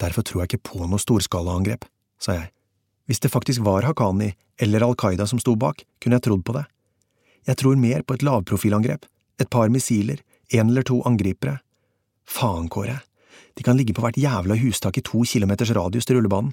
Derfor 0.00 0.24
tror 0.24 0.42
jeg 0.42 0.52
ikke 0.52 0.70
på 0.70 0.86
noe 0.86 1.02
storskalaangrep, 1.02 1.84
sa 2.22 2.38
jeg. 2.38 2.50
Hvis 3.08 3.20
det 3.24 3.32
faktisk 3.32 3.64
var 3.64 3.86
Haqqani 3.88 4.32
eller 4.60 4.84
Al 4.84 4.96
Qaida 4.98 5.26
som 5.26 5.40
sto 5.40 5.54
bak, 5.56 5.84
kunne 6.02 6.18
jeg 6.18 6.26
trodd 6.28 6.44
på 6.44 6.54
det. 6.56 6.64
Jeg 7.48 7.60
tror 7.60 7.80
mer 7.80 8.04
på 8.04 8.16
et 8.16 8.24
lavprofilangrep, 8.26 9.06
et 9.40 9.50
par 9.50 9.70
missiler, 9.72 10.20
en 10.52 10.68
eller 10.68 10.84
to 10.84 11.00
angripere. 11.08 11.58
Faen, 12.28 12.68
Kåre, 12.68 13.00
de 13.56 13.64
kan 13.64 13.78
ligge 13.78 13.94
på 13.96 14.04
hvert 14.04 14.20
jævla 14.20 14.58
hustak 14.60 15.00
i 15.00 15.04
to 15.04 15.24
kilometers 15.24 15.72
radius 15.76 16.08
til 16.08 16.18
rullebanen. 16.18 16.52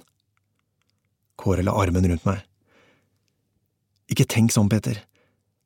Kåre 1.35 1.65
la 1.65 1.75
armen 1.75 2.07
rundt 2.07 2.27
meg. 2.27 2.45
Ikke 4.11 4.27
tenk 4.29 4.53
sånn, 4.53 4.69
Peter. 4.69 4.99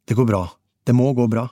Det 0.07 0.15
går 0.17 0.27
bra. 0.29 0.43
Det 0.87 0.95
må 0.95 1.11
gå 1.13 1.27
bra. 1.27 1.47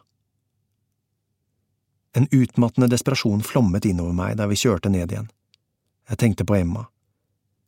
En 2.17 2.27
utmattende 2.31 2.89
desperasjon 2.89 3.43
flommet 3.45 3.85
innover 3.85 4.15
meg 4.17 4.37
da 4.39 4.47
vi 4.49 4.57
kjørte 4.57 4.89
ned 4.89 5.11
igjen. 5.11 5.27
Jeg 6.09 6.17
tenkte 6.23 6.47
på 6.47 6.55
Emma. 6.57 6.87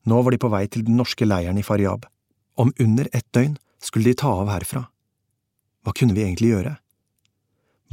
Nå 0.07 0.21
var 0.23 0.33
de 0.33 0.39
på 0.41 0.49
vei 0.49 0.63
til 0.71 0.85
den 0.87 0.97
norske 0.97 1.27
leiren 1.27 1.59
i 1.59 1.65
Faryab. 1.65 2.07
Om 2.55 2.71
under 2.79 3.09
ett 3.13 3.27
døgn 3.35 3.57
skulle 3.83 4.09
de 4.09 4.15
ta 4.17 4.31
av 4.41 4.49
herfra. 4.49 4.85
Hva 5.83 5.93
kunne 5.93 6.15
vi 6.15 6.23
egentlig 6.23 6.53
gjøre? 6.53 6.77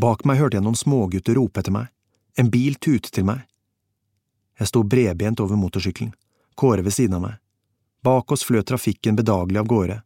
Bak 0.01 0.25
meg 0.25 0.41
hørte 0.41 0.59
jeg 0.59 0.65
noen 0.65 0.79
smågutter 0.79 1.37
rope 1.37 1.61
etter 1.61 1.75
meg. 1.75 1.91
En 2.37 2.51
bil 2.53 2.79
tute 2.81 3.11
til 3.13 3.27
meg. 3.27 3.45
Jeg 4.57 4.71
sto 4.71 4.83
bredbent 4.85 5.41
over 5.45 5.61
motorsykkelen, 5.61 6.15
Kåre 6.57 6.81
ved 6.85 6.95
siden 6.97 7.19
av 7.19 7.23
meg. 7.27 7.37
Bak 8.05 8.33
oss 8.33 8.45
fløt 8.49 8.69
trafikken 8.71 9.17
bedagelig 9.17 9.61
av 9.61 9.69
gårde. 9.69 10.01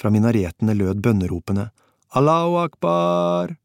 Fra 0.00 0.12
minaretene 0.12 0.74
lød 0.76 1.00
bønneropene 1.04 1.70
Allahu 2.16 2.58
akbar! 2.62 3.56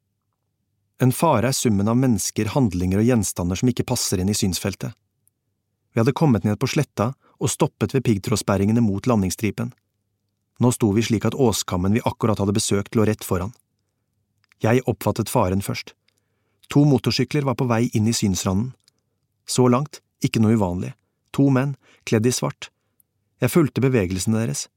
En 1.01 1.11
fare 1.11 1.49
er 1.49 1.57
summen 1.57 1.89
av 1.89 1.97
mennesker, 1.97 2.51
handlinger 2.53 3.01
og 3.01 3.07
gjenstander 3.07 3.57
som 3.57 3.69
ikke 3.71 3.87
passer 3.89 4.21
inn 4.21 4.29
i 4.29 4.37
synsfeltet. 4.37 4.93
Vi 5.91 5.99
hadde 5.99 6.13
kommet 6.15 6.45
ned 6.45 6.59
på 6.61 6.69
sletta 6.69 7.11
og 7.41 7.49
stoppet 7.49 7.95
ved 7.95 8.05
piggtrådsperringene 8.05 8.83
mot 8.85 9.07
landingsstripen. 9.09 9.71
Nå 10.61 10.71
sto 10.75 10.91
vi 10.93 11.03
slik 11.03 11.25
at 11.25 11.37
åskammen 11.37 11.95
vi 11.97 12.03
akkurat 12.05 12.39
hadde 12.39 12.53
besøkt, 12.53 12.93
lå 12.95 13.07
rett 13.09 13.25
foran. 13.25 13.55
Jeg 14.61 14.85
oppfattet 14.85 15.31
faren 15.31 15.63
først. 15.65 15.95
To 16.69 16.85
motorsykler 16.85 17.47
var 17.47 17.57
på 17.57 17.65
vei 17.67 17.87
inn 17.97 18.07
i 18.07 18.13
synsranden. 18.13 18.75
Så 19.49 19.65
langt, 19.73 20.03
ikke 20.21 20.39
noe 20.39 20.53
uvanlig. 20.55 20.93
To 21.33 21.49
menn, 21.49 21.73
kledd 22.05 22.29
i 22.29 22.35
svart. 22.35 22.69
Jeg 23.41 23.51
fulgte 23.51 23.81
bevegelsene 23.81 24.37
deres. 24.37 24.67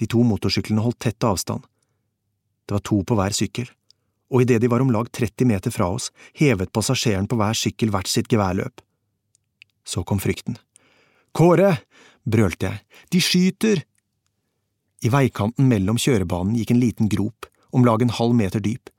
De 0.00 0.08
to 0.08 0.22
motorsyklene 0.26 0.82
holdt 0.84 1.00
tett 1.04 1.24
avstand. 1.24 1.64
Det 2.66 2.76
var 2.76 2.84
to 2.86 3.02
på 3.06 3.16
hver 3.18 3.34
sykkel, 3.36 3.68
og 4.32 4.44
idet 4.44 4.62
de 4.62 4.70
var 4.72 4.80
om 4.80 4.90
lag 4.94 5.10
30 5.12 5.48
meter 5.48 5.74
fra 5.74 5.90
oss, 5.92 6.10
hevet 6.38 6.72
passasjeren 6.72 7.28
på 7.28 7.36
hver 7.40 7.56
sykkel 7.58 7.92
hvert 7.92 8.08
sitt 8.08 8.30
geværløp. 8.32 8.80
Så 9.84 10.04
kom 10.06 10.22
frykten. 10.22 10.58
Kåre! 11.36 11.82
brølte 12.22 12.68
jeg, 12.68 12.78
de 13.10 13.20
skyter! 13.20 13.82
I 15.02 15.10
veikanten 15.10 15.66
mellom 15.66 15.98
kjørebanen 15.98 16.54
gikk 16.54 16.70
en 16.70 16.82
liten 16.82 17.08
grop, 17.10 17.48
om 17.74 17.84
lag 17.84 18.04
en 18.04 18.14
halv 18.14 18.36
meter 18.38 18.62
dyp. 18.62 18.92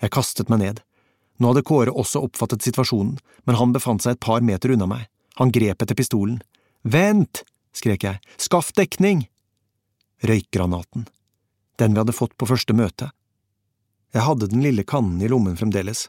Jeg 0.00 0.14
kastet 0.14 0.48
meg 0.48 0.62
ned. 0.62 0.80
Nå 1.40 1.50
hadde 1.50 1.64
Kåre 1.66 1.92
også 1.92 2.22
oppfattet 2.24 2.64
situasjonen, 2.64 3.18
men 3.44 3.58
han 3.58 3.74
befant 3.74 4.04
seg 4.04 4.16
et 4.16 4.22
par 4.24 4.40
meter 4.44 4.72
unna 4.72 4.88
meg. 4.88 5.08
Han 5.40 5.52
grep 5.52 5.82
etter 5.82 5.98
pistolen. 5.98 6.40
Vent! 6.82 7.44
skrek 7.76 8.06
jeg. 8.06 8.20
Skaff 8.40 8.72
dekning! 8.76 9.26
Røykgranaten. 10.20 11.08
Den 11.76 11.94
vi 11.94 11.98
hadde 12.02 12.12
fått 12.12 12.36
på 12.36 12.48
første 12.50 12.76
møte. 12.76 13.10
Jeg 14.12 14.26
hadde 14.26 14.50
den 14.50 14.60
lille 14.60 14.84
kannen 14.84 15.22
i 15.22 15.28
lommen 15.32 15.56
fremdeles. 15.56 16.08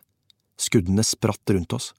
Skuddene 0.60 1.04
spratt 1.06 1.54
rundt 1.54 1.74
oss. 1.74 1.94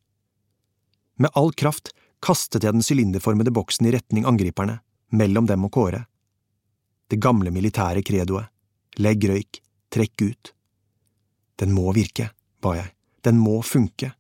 Med 1.17 1.31
all 1.39 1.53
kraft 1.57 1.95
kastet 2.23 2.67
jeg 2.67 2.77
den 2.77 2.85
sylinderformede 2.85 3.55
boksen 3.55 3.89
i 3.89 3.95
retning 3.95 4.27
angriperne, 4.29 4.81
mellom 5.09 5.49
dem 5.49 5.65
og 5.65 5.73
Kåre. 5.73 6.05
Det 7.09 7.21
gamle 7.21 7.53
militære 7.55 8.05
kredoet, 8.05 8.49
legg 9.01 9.25
røyk, 9.29 9.63
trekk 9.93 10.23
ut. 10.23 10.53
Den 11.61 11.73
må 11.73 11.93
virke, 11.97 12.31
ba 12.61 12.77
jeg, 12.79 12.93
den 13.25 13.41
må 13.41 13.61
funke. 13.67 14.13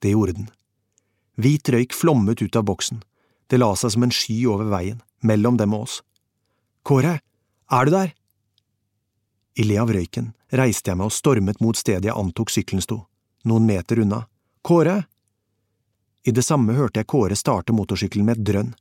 Det 0.00 0.12
gjorde 0.14 0.38
den. 0.40 0.50
Hvit 1.38 1.68
røyk 1.68 1.94
flommet 1.94 2.42
ut 2.42 2.56
av 2.56 2.66
boksen, 2.66 3.02
det 3.48 3.60
la 3.60 3.74
seg 3.76 3.94
som 3.94 4.04
en 4.04 4.14
sky 4.14 4.40
over 4.50 4.68
veien, 4.72 5.02
mellom 5.20 5.56
dem 5.60 5.76
og 5.76 5.86
oss. 5.86 6.02
Kåre, 6.82 7.20
er 7.70 7.84
du 7.84 7.90
der? 7.92 8.12
I 9.58 9.64
le 9.66 9.78
av 9.82 9.90
røyken 9.92 10.32
reiste 10.54 10.90
jeg 10.90 10.98
meg 10.98 11.10
og 11.10 11.14
stormet 11.14 11.60
mot 11.60 11.76
stedet 11.76 12.08
jeg 12.08 12.16
antok 12.16 12.50
sykkelen 12.50 12.84
sto. 12.84 13.04
noen 13.44 13.66
meter 13.66 13.98
unna. 13.98 14.26
Kåre! 14.62 15.04
I 16.24 16.30
det 16.30 16.42
samme 16.42 16.74
hørte 16.76 17.00
jeg 17.00 17.06
Kåre 17.06 17.36
starte 17.36 17.72
motorsykkelen 17.72 18.26
med 18.26 18.38
et 18.38 18.44
drønn. 18.44 18.74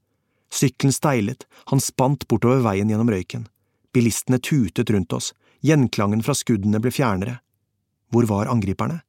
Sykkelen 0.52 0.94
steilet, 0.94 1.46
han 1.72 1.80
spant 1.80 2.28
bortover 2.28 2.64
veien 2.66 2.90
gjennom 2.90 3.10
røyken. 3.12 3.48
Bilistene 3.94 4.40
tutet 4.40 4.90
rundt 4.90 5.14
oss, 5.14 5.34
gjenklangen 5.62 6.24
fra 6.24 6.36
skuddene 6.36 6.82
ble 6.84 6.92
fjernere. 6.92 7.38
Hvor 8.12 8.28
var 8.28 8.52
angriperne? 8.52 9.02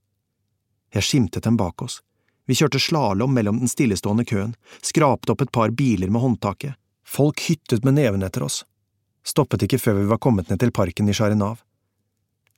Jeg 0.94 1.04
skimtet 1.04 1.44
dem 1.44 1.56
bak 1.56 1.82
oss. 1.82 2.00
Vi 2.46 2.56
kjørte 2.56 2.80
slalåm 2.80 3.34
mellom 3.34 3.58
den 3.60 3.68
stillestående 3.68 4.24
køen, 4.24 4.54
skrapte 4.82 5.34
opp 5.34 5.42
et 5.44 5.52
par 5.52 5.70
biler 5.70 6.10
med 6.10 6.22
håndtaket. 6.22 6.78
Folk 7.04 7.40
hyttet 7.48 7.84
med 7.84 7.98
neven 7.98 8.24
etter 8.24 8.42
oss. 8.46 8.62
Stoppet 9.28 9.66
ikke 9.66 9.80
før 9.80 9.98
vi 9.98 10.08
var 10.08 10.20
kommet 10.24 10.48
ned 10.48 10.60
til 10.62 10.72
parken 10.72 11.08
i 11.10 11.14
Sharinav. 11.16 11.60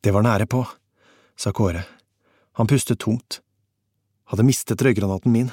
Det 0.00 0.12
var 0.14 0.22
nære 0.22 0.46
på, 0.46 0.62
sa 1.36 1.50
Kåre. 1.52 1.82
Han 2.58 2.70
pustet 2.70 3.00
tungt. 3.02 3.40
Hadde 4.30 4.46
mistet 4.46 4.82
røygranaten 4.86 5.32
min, 5.34 5.50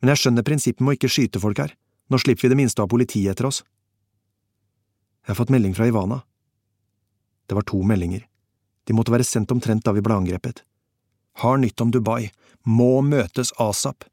men 0.00 0.12
jeg 0.12 0.22
skjønner 0.22 0.46
prinsippet 0.46 0.80
med 0.80 0.94
å 0.94 0.96
ikke 0.96 1.12
skyte 1.12 1.42
folk 1.42 1.60
her, 1.60 1.74
nå 2.08 2.20
slipper 2.22 2.46
vi 2.46 2.52
det 2.54 2.60
minste 2.62 2.80
av 2.80 2.88
politiet 2.88 3.34
etter 3.34 3.48
oss. 3.50 3.60
Jeg 5.26 5.34
har 5.34 5.38
fått 5.40 5.52
melding 5.52 5.74
fra 5.76 5.88
Ivana. 5.90 6.22
Det 7.46 7.56
var 7.58 7.66
to 7.68 7.82
meldinger. 7.82 8.24
De 8.86 8.94
måtte 8.94 9.12
være 9.12 9.26
sendt 9.26 9.52
omtrent 9.52 9.84
da 9.84 9.92
vi 9.92 10.04
ble 10.06 10.16
angrepet. 10.16 10.62
Har 11.42 11.58
nytt 11.60 11.82
om 11.82 11.90
Dubai, 11.92 12.30
må 12.64 13.02
møtes 13.04 13.52
asap. 13.60 14.06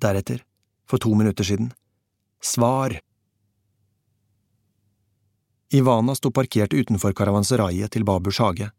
Deretter, 0.00 0.40
for 0.86 1.02
to 1.02 1.12
minutter 1.18 1.44
siden, 1.44 1.72
svar. 2.40 2.96
Ivana 5.74 6.14
sto 6.14 6.30
parkert 6.30 6.74
utenfor 6.74 7.12
karavanseraiet 7.12 7.90
til 7.90 8.04
Baburs 8.04 8.38
hage. 8.38 8.70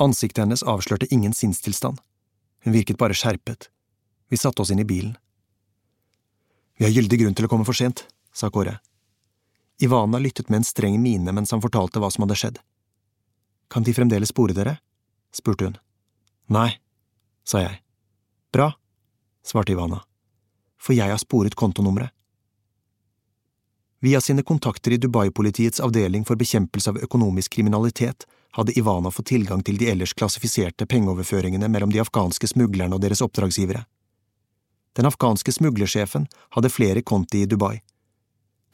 Ansiktet 0.00 0.42
hennes 0.44 0.62
avslørte 0.62 1.08
ingen 1.14 1.32
sinnstilstand. 1.32 2.00
Hun 2.64 2.74
virket 2.76 2.98
bare 3.00 3.16
skjerpet. 3.16 3.70
Vi 4.28 4.36
satte 4.36 4.62
oss 4.62 4.72
inn 4.72 4.82
i 4.82 4.88
bilen. 4.88 5.16
Vi 6.76 6.84
har 6.84 6.92
gyldig 6.92 7.20
grunn 7.20 7.36
til 7.36 7.46
å 7.46 7.52
komme 7.52 7.64
for 7.68 7.76
sent, 7.76 8.06
sa 8.32 8.50
Kåre. 8.50 8.78
Ivana 9.82 10.20
lyttet 10.20 10.48
med 10.48 10.60
en 10.60 10.68
streng 10.68 11.00
mine 11.02 11.32
mens 11.32 11.52
han 11.52 11.62
fortalte 11.64 12.00
hva 12.00 12.10
som 12.12 12.26
hadde 12.26 12.38
skjedd. 12.38 12.60
Kan 13.72 13.84
de 13.84 13.94
fremdeles 13.96 14.32
spore 14.32 14.56
dere? 14.56 14.78
spurte 15.32 15.64
hun. 15.64 15.78
Nei, 16.52 16.76
sa 17.44 17.62
jeg. 17.64 17.80
Bra, 18.52 18.72
svarte 19.42 19.72
Ivana, 19.72 20.02
for 20.76 20.92
jeg 20.92 21.08
har 21.08 21.20
sporet 21.20 21.56
kontonummeret. 21.56 22.12
Via 24.02 24.20
sine 24.20 24.42
kontakter 24.42 24.90
i 24.90 24.96
Dubai-politiets 24.96 25.80
avdeling 25.80 26.24
for 26.26 26.34
bekjempelse 26.34 26.90
av 26.90 26.96
økonomisk 27.06 27.52
kriminalitet 27.54 28.24
hadde 28.58 28.74
Ivana 28.78 29.12
fått 29.14 29.28
tilgang 29.30 29.60
til 29.62 29.76
de 29.78 29.86
ellers 29.92 30.14
klassifiserte 30.18 30.88
pengeoverføringene 30.90 31.68
mellom 31.70 31.92
de 31.94 32.00
afghanske 32.02 32.48
smuglerne 32.50 32.96
og 32.98 33.04
deres 33.04 33.22
oppdragsgivere. 33.22 33.84
Den 34.98 35.06
afghanske 35.06 35.54
smuglersjefen 35.54 36.26
hadde 36.56 36.70
flere 36.74 37.04
konti 37.06 37.44
i 37.44 37.46
Dubai. 37.46 37.76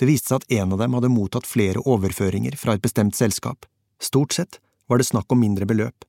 Det 0.01 0.09
viste 0.09 0.33
seg 0.33 0.41
at 0.41 0.55
en 0.63 0.73
av 0.73 0.81
dem 0.81 0.97
hadde 0.97 1.11
mottatt 1.13 1.47
flere 1.47 1.83
overføringer 1.85 2.57
fra 2.57 2.79
et 2.79 2.87
bestemt 2.87 3.19
selskap. 3.19 3.69
Stort 4.01 4.33
sett 4.33 4.59
var 4.89 4.97
det 4.97 5.11
snakk 5.11 5.29
om 5.29 5.43
mindre 5.45 5.69
beløp, 5.69 6.07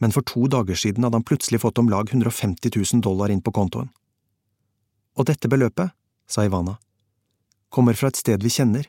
men 0.00 0.16
for 0.16 0.24
to 0.24 0.46
dager 0.48 0.80
siden 0.80 1.04
hadde 1.04 1.20
han 1.20 1.28
plutselig 1.28 1.60
fått 1.60 1.82
om 1.82 1.92
lag 1.92 2.08
150 2.08 2.72
000 2.72 3.04
dollar 3.04 3.28
inn 3.28 3.44
på 3.44 3.52
kontoen. 3.52 3.92
Og 5.20 5.28
dette 5.28 5.52
beløpet, 5.52 5.92
sa 6.24 6.48
Ivana, 6.48 6.78
kommer 7.72 7.96
fra 7.96 8.10
et 8.12 8.20
sted 8.20 8.44
vi 8.44 8.52
kjenner. 8.52 8.88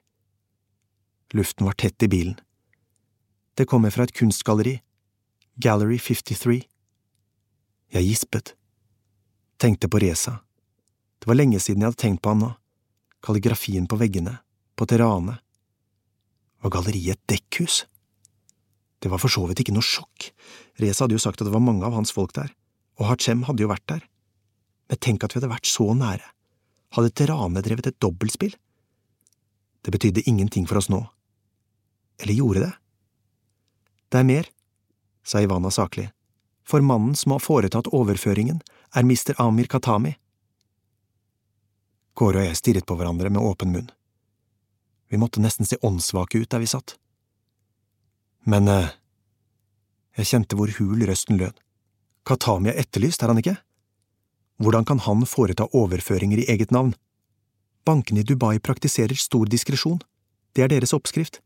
Luften 1.34 1.66
var 1.66 1.78
tett 1.80 2.04
i 2.04 2.10
bilen. 2.12 2.36
Det 3.56 3.66
kommer 3.70 3.94
fra 3.94 4.04
et 4.04 4.14
kunstgalleri, 4.14 4.82
Gallery 5.56 6.00
53. 6.02 6.60
Jeg 7.94 8.10
gispet. 8.10 8.56
Tenkte 9.62 9.88
på 9.88 10.02
Reza. 10.04 10.42
Det 11.22 11.30
var 11.30 11.40
lenge 11.40 11.62
siden 11.64 11.86
jeg 11.86 11.94
hadde 11.94 12.02
tenkt 12.02 12.24
på 12.26 12.34
han 12.34 12.44
nå. 12.44 12.52
Kalligrafien 13.24 13.88
på 13.88 14.00
veggene, 14.02 14.40
på 14.76 14.88
terranet. 14.90 15.40
Var 16.64 16.74
galleriet 16.74 17.16
et 17.16 17.30
dekkhus? 17.38 17.86
Det 19.00 19.12
var 19.12 19.22
for 19.22 19.32
så 19.32 19.46
vidt 19.48 19.62
ikke 19.64 19.76
noe 19.76 19.86
sjokk, 19.86 20.32
Reza 20.82 21.06
hadde 21.06 21.16
jo 21.16 21.22
sagt 21.22 21.42
at 21.42 21.48
det 21.48 21.54
var 21.54 21.64
mange 21.64 21.86
av 21.86 21.96
hans 21.96 22.12
folk 22.16 22.34
der, 22.36 22.52
og 23.00 23.08
Hachem 23.12 23.44
hadde 23.48 23.64
jo 23.64 23.72
vært 23.72 23.86
der. 23.92 24.04
Men 24.90 25.00
tenk 25.00 25.24
at 25.24 25.34
vi 25.34 25.40
hadde 25.40 25.52
vært 25.54 25.70
så 25.70 25.90
nære. 25.96 26.26
Hadde 26.98 27.14
Terane 27.16 27.64
drevet 27.66 27.90
et 27.90 28.00
dobbeltspill? 28.04 28.56
Det 29.84 29.92
betydde 29.92 30.24
ingenting 30.30 30.68
for 30.68 30.80
oss 30.80 30.90
nå. 30.90 31.04
Eller 32.24 32.34
gjorde 32.34 32.64
det? 32.64 32.74
Det 34.10 34.22
er 34.22 34.28
mer, 34.28 34.50
sa 35.26 35.42
Ivana 35.42 35.72
saklig, 35.72 36.12
for 36.64 36.82
mannen 36.86 37.16
som 37.16 37.36
har 37.36 37.44
foretatt 37.44 37.90
overføringen, 37.92 38.62
er 38.96 39.04
Mr. 39.04 39.36
Amir 39.42 39.68
Katami. 39.68 40.16
Kåre 42.14 42.44
og 42.44 42.48
jeg 42.48 42.60
stirret 42.60 42.88
på 42.88 42.96
hverandre 42.96 43.32
med 43.34 43.42
åpen 43.42 43.74
munn. 43.74 43.90
Vi 45.10 45.20
måtte 45.20 45.42
nesten 45.42 45.68
se 45.68 45.80
åndssvake 45.82 46.40
ut 46.40 46.50
der 46.54 46.62
vi 46.62 46.70
satt. 46.70 46.96
Men 48.46 48.70
eh, 48.70 48.94
jeg 50.18 50.30
kjente 50.30 50.58
hvor 50.58 50.72
hul 50.78 51.04
røsten 51.10 51.40
lød. 51.42 51.58
Katami 52.24 52.72
er 52.72 52.80
etterlyst, 52.86 53.24
er 53.24 53.34
han 53.34 53.42
ikke? 53.42 53.58
Hvordan 54.64 54.86
kan 54.88 55.02
han 55.04 55.26
foreta 55.28 55.68
overføringer 55.74 56.40
i 56.40 56.48
eget 56.54 56.72
navn? 56.72 56.94
Bankene 57.86 58.24
i 58.24 58.24
Dubai 58.24 58.60
praktiserer 58.60 59.16
stor 59.20 59.50
diskresjon. 59.52 60.00
Det 60.56 60.64
er 60.64 60.72
deres 60.72 60.94
oppskrift. 60.96 61.42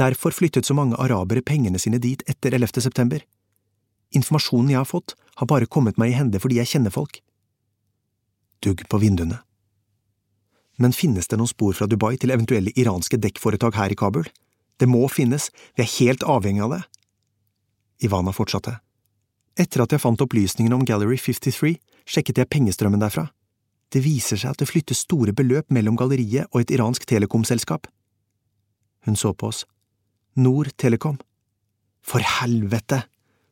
Derfor 0.00 0.32
flyttet 0.32 0.66
så 0.66 0.74
mange 0.74 0.96
arabere 1.00 1.42
pengene 1.44 1.78
sine 1.78 1.98
dit 2.00 2.22
etter 2.28 2.54
11. 2.56 2.80
september. 2.80 3.20
Informasjonen 4.16 4.72
jeg 4.72 4.80
har 4.80 4.88
fått, 4.88 5.16
har 5.36 5.48
bare 5.50 5.68
kommet 5.68 5.98
meg 6.00 6.12
i 6.12 6.16
hende 6.16 6.40
fordi 6.40 6.60
jeg 6.60 6.72
kjenner 6.72 6.94
folk. 6.94 7.20
Dugg 8.64 8.86
på 8.88 9.00
vinduene. 9.02 9.42
Men 10.76 10.92
finnes 10.96 11.28
det 11.28 11.38
noen 11.40 11.48
spor 11.48 11.76
fra 11.76 11.88
Dubai 11.88 12.16
til 12.20 12.32
eventuelle 12.32 12.72
iranske 12.76 13.20
dekkforetak 13.20 13.76
her 13.76 13.92
i 13.92 13.96
Kabul? 13.96 14.28
Det 14.76 14.88
må 14.88 15.06
finnes, 15.08 15.48
vi 15.76 15.84
er 15.84 15.94
helt 15.98 16.24
avhengig 16.24 16.64
av 16.64 16.74
det. 16.76 16.82
Ivana 18.04 18.32
fortsatte. 18.36 18.78
Etter 19.56 19.84
at 19.84 19.92
jeg 19.92 20.02
fant 20.02 20.20
opplysningene 20.20 20.76
om 20.76 20.84
Gallery 20.84 21.16
53, 21.16 21.78
sjekket 22.04 22.42
jeg 22.42 22.52
pengestrømmen 22.52 23.00
derfra. 23.00 23.30
Det 23.92 24.02
viser 24.02 24.40
seg 24.40 24.52
at 24.52 24.62
det 24.62 24.68
flyttes 24.68 25.04
store 25.06 25.34
beløp 25.36 25.70
mellom 25.74 25.96
galleriet 25.98 26.50
og 26.50 26.62
et 26.62 26.72
iransk 26.74 27.06
telekomselskap. 27.06 27.86
Hun 29.06 29.18
så 29.18 29.32
på 29.32 29.50
oss. 29.52 29.64
Nord 30.36 30.72
Telekom. 30.76 31.20
For 32.06 32.22
helvete, 32.22 33.04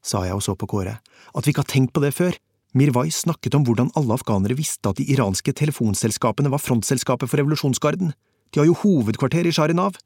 sa 0.04 0.24
jeg 0.26 0.36
og 0.36 0.42
så 0.44 0.54
på 0.58 0.68
Kåre, 0.70 0.98
at 1.34 1.46
vi 1.46 1.54
ikke 1.54 1.64
har 1.64 1.70
tenkt 1.70 1.94
på 1.94 2.02
det 2.04 2.12
før. 2.14 2.36
Mirwai 2.74 3.08
snakket 3.14 3.54
om 3.54 3.64
hvordan 3.66 3.92
alle 3.98 4.16
afghanere 4.18 4.56
visste 4.58 4.90
at 4.90 4.98
de 4.98 5.06
iranske 5.14 5.54
telefonselskapene 5.54 6.50
var 6.50 6.62
frontselskapet 6.62 7.30
for 7.30 7.38
revolusjonsgarden. 7.38 8.10
De 8.50 8.60
har 8.60 8.66
jo 8.66 8.76
hovedkvarter 8.82 9.46
i 9.46 9.54
Sharinav. 9.54 9.96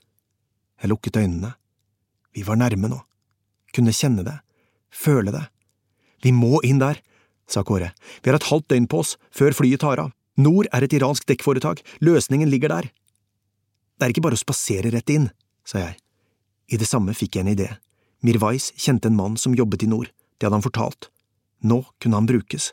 Jeg 0.81 0.93
lukket 0.93 1.16
øynene. 1.16 1.55
Vi 2.37 2.45
var 2.47 2.61
nærme 2.61 2.93
nå. 2.93 3.01
Kunne 3.74 3.97
kjenne 3.97 4.24
det. 4.24 4.37
Føle 4.93 5.33
det. 5.33 5.47
Vi 6.22 6.33
må 6.33 6.61
inn 6.64 6.81
der, 6.81 7.01
sa 7.49 7.64
Kåre. 7.64 7.91
Vi 8.22 8.31
har 8.31 8.37
et 8.37 8.49
halvt 8.51 8.68
døgn 8.70 8.89
på 8.89 9.01
oss, 9.03 9.16
før 9.33 9.57
flyet 9.57 9.81
tar 9.81 10.05
av. 10.05 10.12
Nord 10.39 10.68
er 10.72 10.86
et 10.86 10.95
iransk 10.95 11.26
dekkforetak. 11.26 11.82
Løsningen 12.05 12.51
ligger 12.51 12.70
der. 12.70 12.91
Det 13.99 14.07
er 14.07 14.14
ikke 14.14 14.24
bare 14.28 14.39
å 14.39 14.41
spasere 14.41 14.93
rett 14.95 15.11
inn, 15.11 15.30
sa 15.66 15.82
jeg. 15.82 15.99
I 16.70 16.78
det 16.78 16.86
samme 16.86 17.14
fikk 17.16 17.36
jeg 17.36 17.47
en 17.47 17.53
idé. 17.55 17.68
Mirwais 18.22 18.70
kjente 18.78 19.11
en 19.11 19.18
mann 19.18 19.36
som 19.39 19.55
jobbet 19.55 19.82
i 19.82 19.91
nord, 19.91 20.11
det 20.39 20.47
hadde 20.47 20.59
han 20.61 20.66
fortalt. 20.66 21.11
Nå 21.62 21.82
kunne 21.99 22.20
han 22.20 22.28
brukes. 22.28 22.72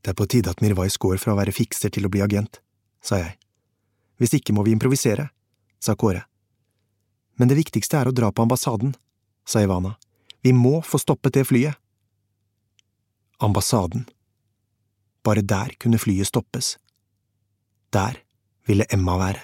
Det 0.00 0.12
er 0.12 0.16
på 0.16 0.26
tide 0.32 0.52
at 0.52 0.62
Mirwais 0.64 0.96
går 0.96 1.20
fra 1.20 1.34
å 1.34 1.38
være 1.40 1.52
fikser 1.52 1.92
til 1.92 2.08
å 2.08 2.12
bli 2.12 2.22
agent, 2.24 2.62
sa 3.04 3.20
jeg. 3.20 3.36
Hvis 4.20 4.36
ikke 4.36 4.54
må 4.56 4.64
vi 4.64 4.72
improvisere, 4.76 5.28
sa 5.80 5.96
Kåre. 5.96 6.24
Men 7.36 7.48
det 7.48 7.58
viktigste 7.60 8.00
er 8.00 8.08
å 8.08 8.16
dra 8.16 8.28
på 8.32 8.44
ambassaden, 8.44 8.94
sa 9.48 9.60
Ivana. 9.64 9.96
Vi 10.44 10.52
må 10.56 10.80
få 10.84 11.00
stoppet 11.00 11.36
det 11.36 11.46
flyet. 11.48 11.76
Ambassaden. 13.40 14.06
Bare 15.22 15.42
der 15.44 15.74
kunne 15.78 15.98
flyet 15.98 16.26
stoppes. 16.26 16.78
Der 17.92 18.16
ville 18.66 18.86
Emma 18.88 19.18
være. 19.18 19.40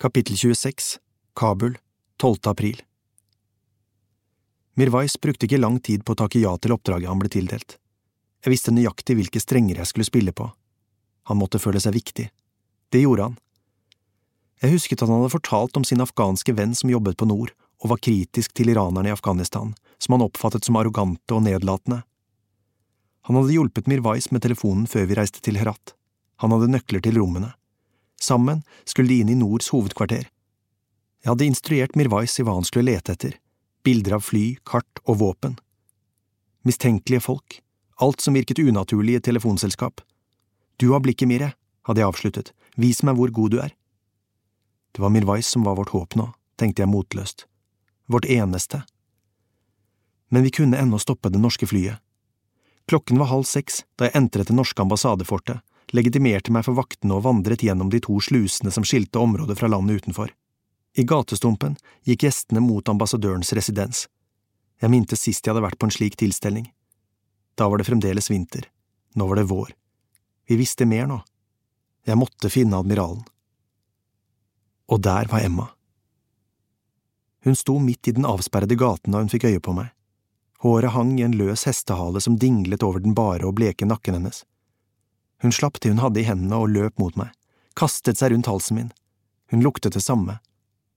Kapittel 0.00 0.36
26 0.36 0.98
Kabul 1.34 1.78
12. 2.18 2.36
april 2.46 2.82
Mirwais 4.74 5.16
brukte 5.20 5.48
ikke 5.48 5.58
lang 5.58 5.80
tid 5.82 6.04
på 6.06 6.14
å 6.14 6.18
takke 6.20 6.38
ja 6.38 6.52
til 6.62 6.76
oppdraget 6.76 7.10
han 7.10 7.18
ble 7.18 7.30
tildelt. 7.34 7.80
Jeg 8.44 8.52
visste 8.54 8.70
nøyaktig 8.70 9.16
hvilke 9.18 9.42
strenger 9.42 9.80
jeg 9.80 9.90
skulle 9.90 10.06
spille 10.06 10.30
på. 10.30 10.46
Han 11.26 11.40
måtte 11.40 11.58
føle 11.58 11.82
seg 11.82 11.96
viktig. 11.98 12.28
Det 12.94 13.02
gjorde 13.02 13.26
han. 13.26 13.34
Jeg 14.62 14.76
husket 14.76 15.02
at 15.02 15.10
han 15.10 15.18
hadde 15.18 15.34
fortalt 15.34 15.74
om 15.80 15.86
sin 15.86 16.04
afghanske 16.04 16.54
venn 16.54 16.78
som 16.78 16.94
jobbet 16.94 17.18
på 17.18 17.26
nord 17.26 17.50
og 17.82 17.92
var 17.92 18.02
kritisk 18.02 18.54
til 18.56 18.72
iranerne 18.72 19.10
i 19.10 19.14
Afghanistan, 19.14 19.74
som 19.98 20.16
han 20.16 20.24
oppfattet 20.26 20.66
som 20.66 20.78
arrogante 20.78 21.34
og 21.34 21.44
nedlatende. 21.46 22.02
Han 23.28 23.36
hadde 23.36 23.54
hjulpet 23.54 23.88
Mirwais 23.90 24.30
med 24.32 24.42
telefonen 24.42 24.86
før 24.88 25.06
vi 25.08 25.18
reiste 25.18 25.42
til 25.44 25.58
Herat. 25.60 25.94
Han 26.42 26.54
hadde 26.54 26.70
nøkler 26.72 27.02
til 27.04 27.18
rommene. 27.20 27.52
Sammen 28.20 28.62
skulle 28.88 29.12
de 29.12 29.20
inn 29.22 29.32
i 29.32 29.38
Nords 29.38 29.70
hovedkvarter. 29.74 30.26
Jeg 31.22 31.30
hadde 31.30 31.48
instruert 31.50 31.96
Mirwais 31.98 32.38
i 32.38 32.46
hva 32.46 32.54
han 32.56 32.66
skulle 32.66 32.92
lete 32.92 33.14
etter, 33.14 33.34
bilder 33.86 34.16
av 34.18 34.24
fly, 34.26 34.58
kart 34.66 35.02
og 35.04 35.18
våpen. 35.22 35.58
Mistenkelige 36.66 37.24
folk, 37.24 37.60
alt 38.02 38.22
som 38.22 38.38
virket 38.38 38.62
unaturlig 38.62 39.16
i 39.16 39.20
et 39.20 39.26
telefonselskap. 39.26 40.00
Du 40.78 40.92
har 40.94 41.02
blikket, 41.02 41.28
Mire, 41.30 41.52
hadde 41.86 42.02
jeg 42.02 42.10
avsluttet, 42.10 42.52
vis 42.78 43.02
meg 43.02 43.18
hvor 43.18 43.34
god 43.34 43.54
du 43.54 43.60
er. 43.62 43.74
Det 44.94 45.02
var 45.02 45.12
Mirwais 45.14 45.46
som 45.46 45.66
var 45.66 45.78
vårt 45.78 45.92
håp 45.94 46.16
nå, 46.18 46.30
tenkte 46.58 46.84
jeg 46.84 46.90
motløst. 46.90 47.46
Vårt 48.08 48.24
eneste. 48.24 48.82
Men 50.28 50.42
vi 50.42 50.50
kunne 50.50 50.78
ennå 50.80 50.98
stoppe 50.98 51.28
det 51.28 51.38
norske 51.38 51.66
flyet. 51.66 51.98
Klokken 52.88 53.18
var 53.20 53.28
halv 53.28 53.44
seks 53.44 53.82
da 54.00 54.08
jeg 54.08 54.16
entret 54.16 54.48
det 54.48 54.56
norske 54.56 54.80
ambassadefortet, 54.80 55.60
legitimerte 55.92 56.52
meg 56.52 56.64
for 56.64 56.76
vaktene 56.78 57.18
og 57.18 57.26
vandret 57.26 57.62
gjennom 57.64 57.90
de 57.92 58.00
to 58.00 58.16
slusene 58.24 58.72
som 58.72 58.84
skilte 58.84 59.20
området 59.20 59.58
fra 59.60 59.68
landet 59.68 60.00
utenfor. 60.00 60.32
I 60.96 61.04
gatestumpen 61.04 61.76
gikk 62.08 62.24
gjestene 62.24 62.64
mot 62.64 62.88
ambassadørens 62.88 63.52
residens. 63.52 64.06
Jeg 64.80 64.90
mintes 64.90 65.20
sist 65.20 65.44
jeg 65.44 65.52
hadde 65.52 65.66
vært 65.66 65.78
på 65.78 65.88
en 65.88 65.94
slik 65.94 66.16
tilstelning. 66.16 66.70
Da 67.60 67.68
var 67.68 67.76
det 67.80 67.88
fremdeles 67.90 68.30
vinter. 68.30 68.70
Nå 69.20 69.28
var 69.28 69.36
det 69.36 69.50
vår. 69.52 69.74
Vi 70.48 70.56
visste 70.56 70.88
mer 70.88 71.08
nå. 71.10 71.20
Jeg 72.08 72.16
måtte 72.16 72.48
finne 72.48 72.80
admiralen. 72.80 73.24
Og 74.88 75.02
der 75.04 75.28
var 75.28 75.44
Emma. 75.44 75.68
Hun 77.48 77.56
sto 77.56 77.78
midt 77.78 78.08
i 78.08 78.12
den 78.12 78.26
avsperrede 78.28 78.76
gaten 78.76 79.14
da 79.14 79.22
hun 79.22 79.30
fikk 79.32 79.46
øye 79.48 79.60
på 79.64 79.72
meg. 79.72 79.86
Håret 80.60 80.92
hang 80.92 81.14
i 81.16 81.22
en 81.24 81.36
løs 81.38 81.62
hestehale 81.64 82.20
som 82.20 82.34
dinglet 82.36 82.82
over 82.84 83.00
den 83.00 83.14
bare 83.16 83.46
og 83.48 83.54
bleke 83.56 83.88
nakken 83.88 84.18
hennes. 84.18 84.42
Hun 85.40 85.54
slapp 85.56 85.78
det 85.80 85.94
hun 85.94 86.02
hadde 86.02 86.20
i 86.20 86.26
hendene 86.28 86.58
og 86.60 86.74
løp 86.74 87.00
mot 87.00 87.16
meg, 87.16 87.32
kastet 87.72 88.20
seg 88.20 88.34
rundt 88.34 88.52
halsen 88.52 88.76
min. 88.76 88.92
Hun 89.48 89.64
luktet 89.64 89.96
det 89.96 90.04
samme, 90.04 90.42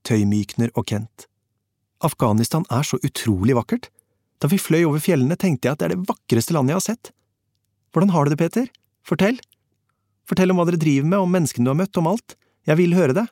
Tøymykner 0.04 0.76
og 0.76 0.90
Kent. 0.92 1.24
Afghanistan 2.04 2.68
er 2.68 2.84
så 2.84 3.00
utrolig 3.00 3.56
vakkert. 3.56 3.88
Da 4.44 4.52
vi 4.52 4.60
fløy 4.60 4.82
over 4.84 5.00
fjellene, 5.00 5.40
tenkte 5.40 5.70
jeg 5.70 5.72
at 5.72 5.80
det 5.80 5.88
er 5.88 5.96
det 5.96 6.08
vakreste 6.12 6.52
landet 6.52 6.74
jeg 6.74 6.82
har 6.82 6.88
sett. 6.90 7.14
Hvordan 7.96 8.12
har 8.12 8.28
du 8.28 8.34
det, 8.34 8.42
Peter? 8.44 8.68
Fortell. 9.08 9.40
Fortell 10.28 10.52
om 10.52 10.60
hva 10.60 10.68
dere 10.68 10.84
driver 10.84 11.08
med, 11.08 11.22
om 11.24 11.32
menneskene 11.32 11.64
du 11.64 11.72
har 11.72 11.80
møtt, 11.80 11.96
om 11.96 12.12
alt. 12.12 12.36
Jeg 12.68 12.76
vil 12.84 12.92
høre 12.98 13.16
det. 13.16 13.30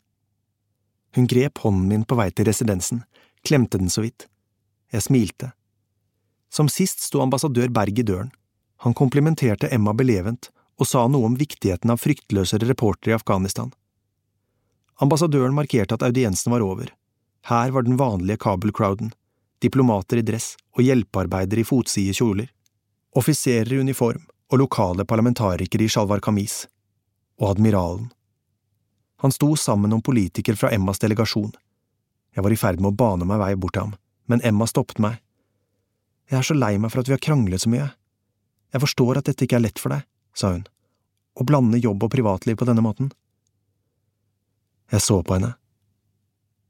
Hun 1.15 1.27
grep 1.27 1.59
hånden 1.59 1.89
min 1.89 2.05
på 2.05 2.19
vei 2.19 2.31
til 2.31 2.47
residensen, 2.47 3.03
klemte 3.47 3.79
den 3.79 3.91
så 3.91 4.05
vidt. 4.05 4.29
Jeg 4.93 5.07
smilte. 5.07 5.53
Som 6.51 6.69
sist 6.69 7.03
sto 7.07 7.23
ambassadør 7.23 7.71
Berg 7.71 7.99
i 7.99 8.07
døren. 8.07 8.31
Han 8.83 8.95
komplimenterte 8.95 9.69
Emma 9.75 9.93
belevent 9.95 10.51
og 10.81 10.89
sa 10.89 11.05
noe 11.09 11.29
om 11.29 11.37
viktigheten 11.39 11.93
av 11.93 12.01
fryktløsere 12.01 12.69
reportere 12.71 13.13
i 13.13 13.19
Afghanistan. 13.19 13.73
Ambassadøren 15.01 15.55
markerte 15.57 15.97
at 15.97 16.05
audiensen 16.05 16.53
var 16.53 16.65
over. 16.65 16.91
Her 17.49 17.71
var 17.71 17.85
den 17.87 17.99
vanlige 18.01 18.41
kabelcrowden, 18.41 19.13
diplomater 19.61 20.21
i 20.21 20.25
dress 20.25 20.55
og 20.77 20.85
hjelpearbeidere 20.85 21.63
i 21.63 21.69
fotside 21.69 22.17
kjoler, 22.17 22.49
offiserer 23.17 23.73
i 23.73 23.81
uniform 23.81 24.27
og 24.51 24.61
lokale 24.61 25.07
parlamentarikere 25.09 25.87
i 25.87 25.93
sjalvar 25.93 26.21
kamis, 26.25 26.65
og 27.41 27.55
admiralen. 27.55 28.11
Han 29.21 29.33
sto 29.33 29.57
sammen 29.57 29.93
om 29.93 30.03
politikere 30.03 30.57
fra 30.57 30.71
Emmas 30.73 30.99
delegasjon. 30.99 31.53
Jeg 32.35 32.45
var 32.45 32.53
i 32.55 32.57
ferd 32.57 32.81
med 32.81 32.93
å 32.93 32.97
bane 32.97 33.27
meg 33.29 33.41
vei 33.43 33.55
bort 33.61 33.75
til 33.77 33.85
ham, 33.85 33.97
men 34.31 34.41
Emma 34.47 34.69
stoppet 34.71 35.01
meg. 35.03 35.19
Jeg 36.31 36.39
er 36.39 36.47
så 36.47 36.55
lei 36.57 36.77
meg 36.79 36.93
for 36.93 37.03
at 37.03 37.11
vi 37.11 37.17
har 37.17 37.21
kranglet 37.21 37.65
så 37.65 37.73
mye. 37.73 37.91
Jeg 38.73 38.85
forstår 38.85 39.19
at 39.19 39.27
dette 39.29 39.45
ikke 39.45 39.59
er 39.59 39.67
lett 39.67 39.83
for 39.83 39.93
deg, 39.93 40.07
sa 40.33 40.55
hun, 40.55 40.63
å 41.35 41.45
blande 41.45 41.81
jobb 41.83 42.07
og 42.07 42.13
privatliv 42.15 42.57
på 42.57 42.69
denne 42.69 42.85
måten. 42.87 43.11
Jeg 44.91 45.05
så 45.05 45.19
på 45.23 45.37
henne. 45.37 45.53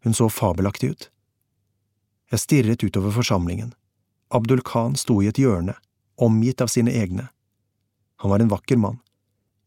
Hun 0.02 0.16
så 0.16 0.26
fabelaktig 0.32 0.90
ut. 0.90 1.06
Jeg 2.32 2.42
stirret 2.42 2.82
utover 2.82 3.14
forsamlingen. 3.14 3.74
Abdul 4.30 4.62
Khan 4.66 4.96
sto 4.96 5.20
i 5.22 5.28
et 5.30 5.38
hjørne, 5.38 5.76
omgitt 6.16 6.60
av 6.64 6.72
sine 6.72 6.92
egne. 6.94 7.28
Han 8.24 8.32
var 8.32 8.42
en 8.42 8.52
vakker 8.52 8.78
mann, 8.80 8.98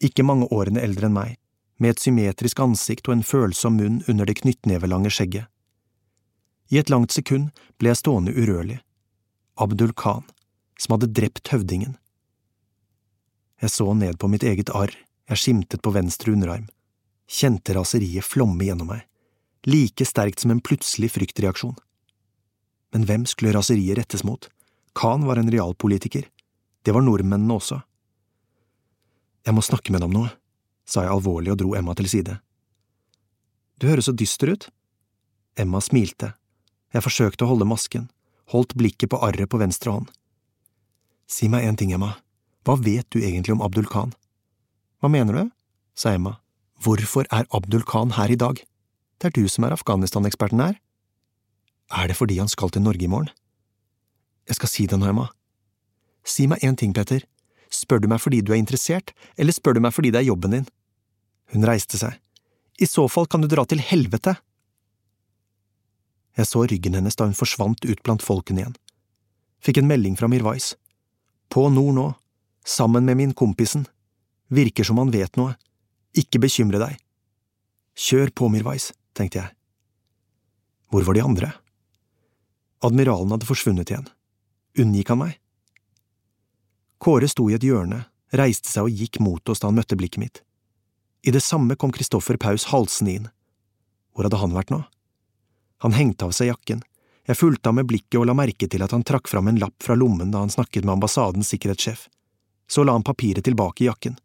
ikke 0.03 0.25
mange 0.27 0.49
årene 0.51 0.84
eldre 0.84 1.07
enn 1.09 1.15
meg, 1.15 1.38
med 1.84 1.93
et 1.93 2.03
symmetrisk 2.03 2.61
ansikt 2.63 3.09
og 3.09 3.17
en 3.17 3.25
følsom 3.27 3.75
munn 3.77 3.99
under 4.07 4.29
det 4.29 4.39
knyttnevelange 4.39 5.11
skjegget. 5.11 5.49
I 6.71 6.79
et 6.79 6.89
langt 6.89 7.11
sekund 7.11 7.51
ble 7.77 7.91
jeg 7.91 7.99
stående 7.99 8.31
urørlig. 8.31 8.79
Abdul 9.59 9.91
Khan, 9.99 10.23
som 10.79 10.95
hadde 10.95 11.11
drept 11.11 11.51
høvdingen. 11.51 11.97
Jeg 13.61 13.75
så 13.75 13.91
ned 13.93 14.17
på 14.19 14.29
mitt 14.31 14.45
eget 14.47 14.71
arr 14.73 14.95
jeg 15.29 15.39
skimtet 15.39 15.84
på 15.84 15.93
venstre 15.95 16.34
underarm, 16.34 16.65
kjente 17.29 17.75
raseriet 17.77 18.25
flomme 18.27 18.65
gjennom 18.65 18.89
meg, 18.91 19.05
like 19.67 20.07
sterkt 20.07 20.43
som 20.43 20.51
en 20.51 20.63
plutselig 20.63 21.13
fryktreaksjon. 21.13 21.75
Men 22.93 23.07
hvem 23.07 23.27
skulle 23.29 23.53
raseriet 23.55 23.97
rettes 23.99 24.25
mot? 24.27 24.49
Khan 24.99 25.23
var 25.25 25.39
en 25.39 25.51
realpolitiker. 25.51 26.27
Det 26.84 26.93
var 26.93 27.05
nordmennene 27.05 27.55
også. 27.55 27.79
Jeg 29.47 29.55
må 29.55 29.63
snakke 29.65 29.95
med 29.95 30.03
dem 30.03 30.13
noe, 30.13 30.29
sa 30.86 31.05
jeg 31.05 31.13
alvorlig 31.13 31.53
og 31.53 31.59
dro 31.61 31.75
Emma 31.77 31.95
til 31.97 32.09
side. 32.11 32.38
Du 33.79 33.88
høres 33.89 34.09
så 34.09 34.15
dyster 34.15 34.53
ut. 34.53 34.67
Emma 35.59 35.81
smilte. 35.84 36.34
Jeg 36.93 37.05
forsøkte 37.05 37.45
å 37.45 37.53
holde 37.53 37.67
masken, 37.67 38.09
holdt 38.53 38.75
blikket 38.77 39.11
på 39.13 39.21
arret 39.25 39.49
på 39.49 39.59
venstre 39.61 39.93
hånd. 39.93 40.11
Si 41.29 41.49
meg 41.49 41.65
en 41.65 41.79
ting, 41.79 41.93
Emma, 41.95 42.15
hva 42.63 42.77
vet 42.79 43.07
du 43.11 43.21
egentlig 43.21 43.55
om 43.55 43.63
Abdul 43.65 43.88
Khan? 43.89 44.13
Hva 45.01 45.09
mener 45.11 45.36
du? 45.36 45.51
sa 45.95 46.13
Emma. 46.13 46.38
Hvorfor 46.84 47.27
er 47.31 47.47
Abdul 47.53 47.84
Khan 47.88 48.15
her 48.17 48.31
i 48.31 48.39
dag? 48.39 48.59
Det 49.19 49.29
er 49.29 49.36
du 49.36 49.47
som 49.47 49.65
er 49.65 49.75
Afghanistan-eksperten 49.75 50.61
her. 50.61 50.77
Er 51.91 52.07
det 52.09 52.17
fordi 52.17 52.39
han 52.39 52.51
skal 52.51 52.71
til 52.73 52.84
Norge 52.84 53.05
i 53.05 53.11
morgen? 53.11 53.29
Jeg 54.47 54.57
skal 54.59 54.69
si 54.69 54.86
det 54.88 54.99
nå, 54.99 55.07
Emma. 55.07 55.29
Si 56.23 56.47
meg 56.47 56.63
en 56.63 56.75
ting, 56.79 56.93
Petter. 56.95 57.23
Spør 57.74 58.03
du 58.03 58.09
meg 58.11 58.21
fordi 58.21 58.41
du 58.45 58.53
er 58.53 58.61
interessert, 58.61 59.13
eller 59.38 59.55
spør 59.55 59.78
du 59.78 59.84
meg 59.84 59.95
fordi 59.95 60.11
det 60.13 60.21
er 60.21 60.30
jobben 60.30 60.53
din? 60.53 60.67
Hun 61.53 61.65
reiste 61.65 61.97
seg. 61.97 62.19
I 62.82 62.89
så 62.89 63.07
fall 63.09 63.28
kan 63.30 63.41
du 63.41 63.49
dra 63.49 63.65
til 63.69 63.82
helvete. 63.82 64.36
Jeg 66.38 66.49
så 66.49 66.63
ryggen 66.69 66.97
hennes 66.97 67.17
da 67.17 67.28
hun 67.28 67.38
forsvant 67.38 67.86
ut 67.86 68.01
blant 68.05 68.26
folkene 68.26 68.63
igjen. 68.63 68.78
Fikk 69.63 69.80
en 69.80 69.89
melding 69.89 70.17
fra 70.19 70.30
Mirwais. 70.30 70.74
På 71.53 71.67
nord 71.69 71.93
nå, 71.97 72.07
sammen 72.65 73.05
med 73.05 73.19
min 73.19 73.36
kompisen. 73.38 73.86
Virker 74.53 74.86
som 74.88 74.99
han 75.01 75.13
vet 75.13 75.38
noe. 75.39 75.55
Ikke 76.17 76.41
bekymre 76.41 76.82
deg. 76.82 76.97
Kjør 77.97 78.34
på, 78.34 78.49
Mirwais, 78.49 78.91
tenkte 79.17 79.41
jeg. 79.41 79.53
Hvor 80.89 81.05
var 81.05 81.17
de 81.17 81.24
andre? 81.26 81.53
Admiralen 82.84 83.32
hadde 83.34 83.47
forsvunnet 83.47 83.93
igjen. 83.93 84.09
Unngikk 84.82 85.13
han 85.13 85.21
meg? 85.21 85.38
Kåre 87.04 87.28
sto 87.28 87.49
i 87.51 87.56
et 87.58 87.66
hjørne, 87.68 88.06
reiste 88.32 88.72
seg 88.72 88.88
og 88.88 89.01
gikk 89.01 89.20
mot 89.20 89.49
oss 89.51 89.60
da 89.60 89.68
han 89.68 89.76
møtte 89.76 89.97
blikket 89.99 90.22
mitt. 90.22 90.39
I 91.28 91.34
det 91.36 91.41
samme 91.43 91.76
kom 91.76 91.91
Kristoffer 91.91 92.39
Paus 92.39 92.70
halsende 92.72 93.12
inn. 93.12 93.28
Hvor 94.16 94.28
hadde 94.28 94.39
han 94.39 94.56
vært 94.56 94.72
nå? 94.72 94.80
Han 95.84 95.95
hengte 95.97 96.30
av 96.30 96.32
seg 96.36 96.47
jakken. 96.47 96.84
Jeg 97.28 97.39
fulgte 97.39 97.68
ham 97.68 97.82
med 97.82 97.89
blikket 97.91 98.22
og 98.22 98.28
la 98.30 98.36
merke 98.36 98.70
til 98.72 98.84
at 98.84 98.95
han 98.95 99.04
trakk 99.04 99.28
fram 99.32 99.51
en 99.51 99.60
lapp 99.60 99.76
fra 99.84 99.99
lommen 99.99 100.32
da 100.32 100.45
han 100.45 100.51
snakket 100.54 100.88
med 100.88 100.95
ambassadens 100.95 101.51
sikkerhetssjef. 101.51 102.08
Så 102.72 102.88
la 102.88 102.95
han 102.95 103.04
papiret 103.04 103.43
tilbake 103.43 103.84
i 103.84 103.89
jakken. 103.89 104.16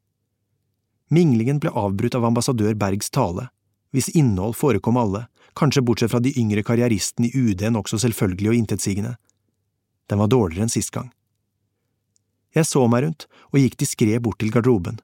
Minglingen 1.11 1.59
ble 1.59 1.75
avbrutt 1.75 2.15
av 2.15 2.31
ambassadør 2.31 2.79
Bergs 2.79 3.11
tale, 3.11 3.49
hvis 3.91 4.11
innhold 4.15 4.55
forekom 4.55 4.99
alle, 5.01 5.27
kanskje 5.59 5.83
bortsett 5.83 6.15
fra 6.15 6.23
de 6.23 6.35
yngre 6.39 6.63
karrieristene 6.63 7.31
i 7.31 7.35
UD 7.35 7.67
nokså 7.75 7.99
selvfølgelig 8.07 8.53
og 8.53 8.59
intetsigende. 8.63 9.17
Den 10.07 10.23
var 10.23 10.31
dårligere 10.31 10.69
enn 10.69 10.77
sist 10.79 10.95
gang. 10.95 11.11
Jeg 12.59 12.67
så 12.67 12.83
meg 12.91 13.05
rundt 13.05 13.29
og 13.53 13.61
gikk 13.63 13.79
diskré 13.79 14.19
bort 14.23 14.41
til 14.43 14.51
garderoben. 14.55 14.99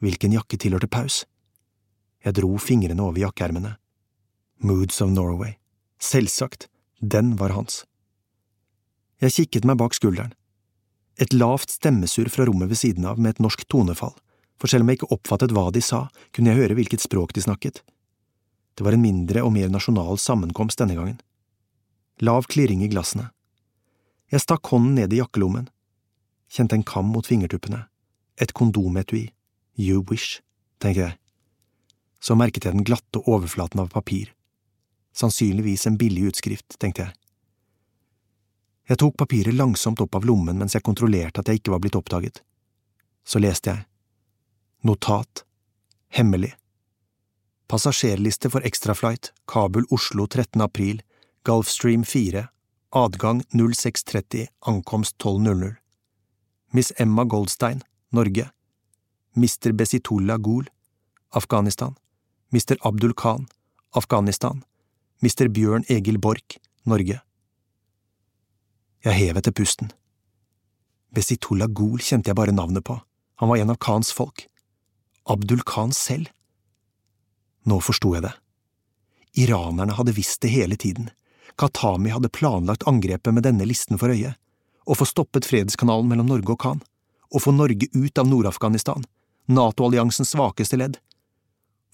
Hvilken 0.00 0.32
jakke 0.36 0.56
tilhørte 0.60 0.88
Paus? 0.88 1.24
Jeg 2.24 2.38
dro 2.38 2.56
fingrene 2.60 3.04
over 3.04 3.20
jakkeermene. 3.20 3.76
Moods 4.64 5.02
of 5.04 5.12
Norway. 5.12 5.58
Selvsagt, 6.00 6.70
den 7.00 7.34
var 7.40 7.52
hans. 7.52 7.84
Jeg 9.20 9.36
kikket 9.36 9.68
meg 9.68 9.78
bak 9.80 9.96
skulderen. 9.96 10.32
Et 11.20 11.32
lavt 11.32 11.72
stemmesurr 11.72 12.28
fra 12.32 12.44
rommet 12.48 12.72
ved 12.72 12.80
siden 12.80 13.04
av 13.08 13.20
med 13.20 13.36
et 13.36 13.44
norsk 13.44 13.64
tonefall 13.72 14.16
for 14.60 14.72
selv 14.72 14.84
om 14.84 14.90
jeg 14.90 15.00
ikke 15.00 15.12
oppfattet 15.14 15.52
hva 15.54 15.68
de 15.72 15.82
sa, 15.84 16.06
kunne 16.32 16.52
jeg 16.52 16.62
høre 16.62 16.76
hvilket 16.78 17.04
språk 17.04 17.34
de 17.36 17.44
snakket. 17.44 17.82
Det 18.76 18.84
var 18.84 18.96
en 18.96 19.04
mindre 19.04 19.44
og 19.44 19.52
mer 19.52 19.70
nasjonal 19.72 20.20
sammenkomst 20.20 20.80
denne 20.80 20.96
gangen. 20.96 21.18
Lav 22.24 22.48
klirring 22.52 22.82
i 22.84 22.90
glassene. 22.92 23.30
Jeg 24.32 24.42
stakk 24.42 24.68
hånden 24.72 24.96
ned 24.98 25.12
i 25.12 25.20
jakkelommen, 25.20 25.68
kjente 26.48 26.76
en 26.76 26.86
kam 26.86 27.10
mot 27.12 27.26
fingertuppene, 27.26 27.84
et 28.40 28.52
kondometui, 28.52 29.30
you 29.76 30.04
wish, 30.10 30.40
tenkte 30.78 31.00
jeg. 31.00 31.18
Så 32.20 32.34
merket 32.34 32.64
jeg 32.64 32.76
den 32.76 32.86
glatte 32.86 33.22
overflaten 33.26 33.80
av 33.80 33.92
papir. 33.92 34.32
Sannsynligvis 35.16 35.86
en 35.86 35.98
billig 36.00 36.30
utskrift, 36.30 36.78
tenkte 36.80 37.06
jeg. 37.06 37.14
Jeg 38.86 39.00
tok 39.02 39.16
papiret 39.18 39.56
langsomt 39.56 40.00
opp 40.04 40.14
av 40.14 40.26
lommen 40.28 40.58
mens 40.60 40.76
jeg 40.76 40.84
kontrollerte 40.86 41.42
at 41.42 41.48
jeg 41.50 41.60
ikke 41.60 41.72
var 41.74 41.82
blitt 41.82 41.98
oppdaget. 41.98 42.42
Så 43.26 43.42
leste 43.42 43.72
jeg. 43.72 43.86
Notat. 44.86 45.42
Hemmelig. 46.14 46.52
Passasjerliste 47.66 48.50
for 48.52 48.62
ekstraflight 48.62 49.32
Kabul–Oslo 49.50 50.28
13. 50.28 50.62
april, 50.62 51.00
Gulfstream 51.42 52.04
4, 52.06 52.44
adgang 52.94 53.42
06.30, 53.50 54.46
ankomst 54.60 55.16
12.00. 55.18 55.74
Miss 56.72 56.92
Emma 56.96 57.24
Goldstein, 57.24 57.82
Norge. 58.10 58.50
Mr. 59.36 59.72
Besitullah 59.72 60.38
Gul, 60.38 60.64
Afghanistan. 61.30 61.94
Mr. 62.50 62.76
Abdul 62.80 63.14
Khan, 63.14 63.46
Afghanistan. 63.90 64.64
Mr. 65.20 65.48
Bjørn 65.48 65.84
Egil 65.88 66.18
Borch, 66.18 66.58
Norge. 66.84 67.20
Jeg 69.04 69.14
hev 69.14 69.36
etter 69.36 69.52
pusten. 69.52 69.92
Besitullah 71.14 71.68
Gul 71.68 72.00
kjente 72.02 72.30
jeg 72.30 72.36
bare 72.36 72.54
navnet 72.54 72.84
på, 72.84 72.98
han 73.36 73.48
var 73.48 73.56
en 73.56 73.70
av 73.70 73.78
Khans 73.80 74.12
folk. 74.12 74.46
Abdul 75.24 75.62
Khan 75.66 75.92
selv. 75.92 76.28
Nå 77.66 77.80
forsto 77.82 78.14
jeg 78.14 78.24
det. 78.24 78.32
Iranerne 79.36 79.96
hadde 79.98 80.14
visst 80.16 80.40
det 80.42 80.52
hele 80.54 80.76
tiden. 80.80 81.10
Khatami 81.60 82.12
hadde 82.14 82.32
planlagt 82.32 82.86
angrepet 82.88 83.34
med 83.34 83.44
denne 83.44 83.66
listen 83.68 83.98
for 84.00 84.12
øye. 84.12 84.34
Å 84.86 84.94
få 84.94 85.06
stoppet 85.08 85.48
fredskanalen 85.48 86.08
mellom 86.10 86.28
Norge 86.30 86.54
og 86.54 86.60
Khan. 86.62 86.82
Å 87.34 87.42
få 87.42 87.52
Norge 87.54 87.88
ut 87.92 88.18
av 88.18 88.28
Nord-Afghanistan. 88.30 89.02
NATO-alliansens 89.50 90.30
svakeste 90.34 90.78
ledd. 90.78 91.00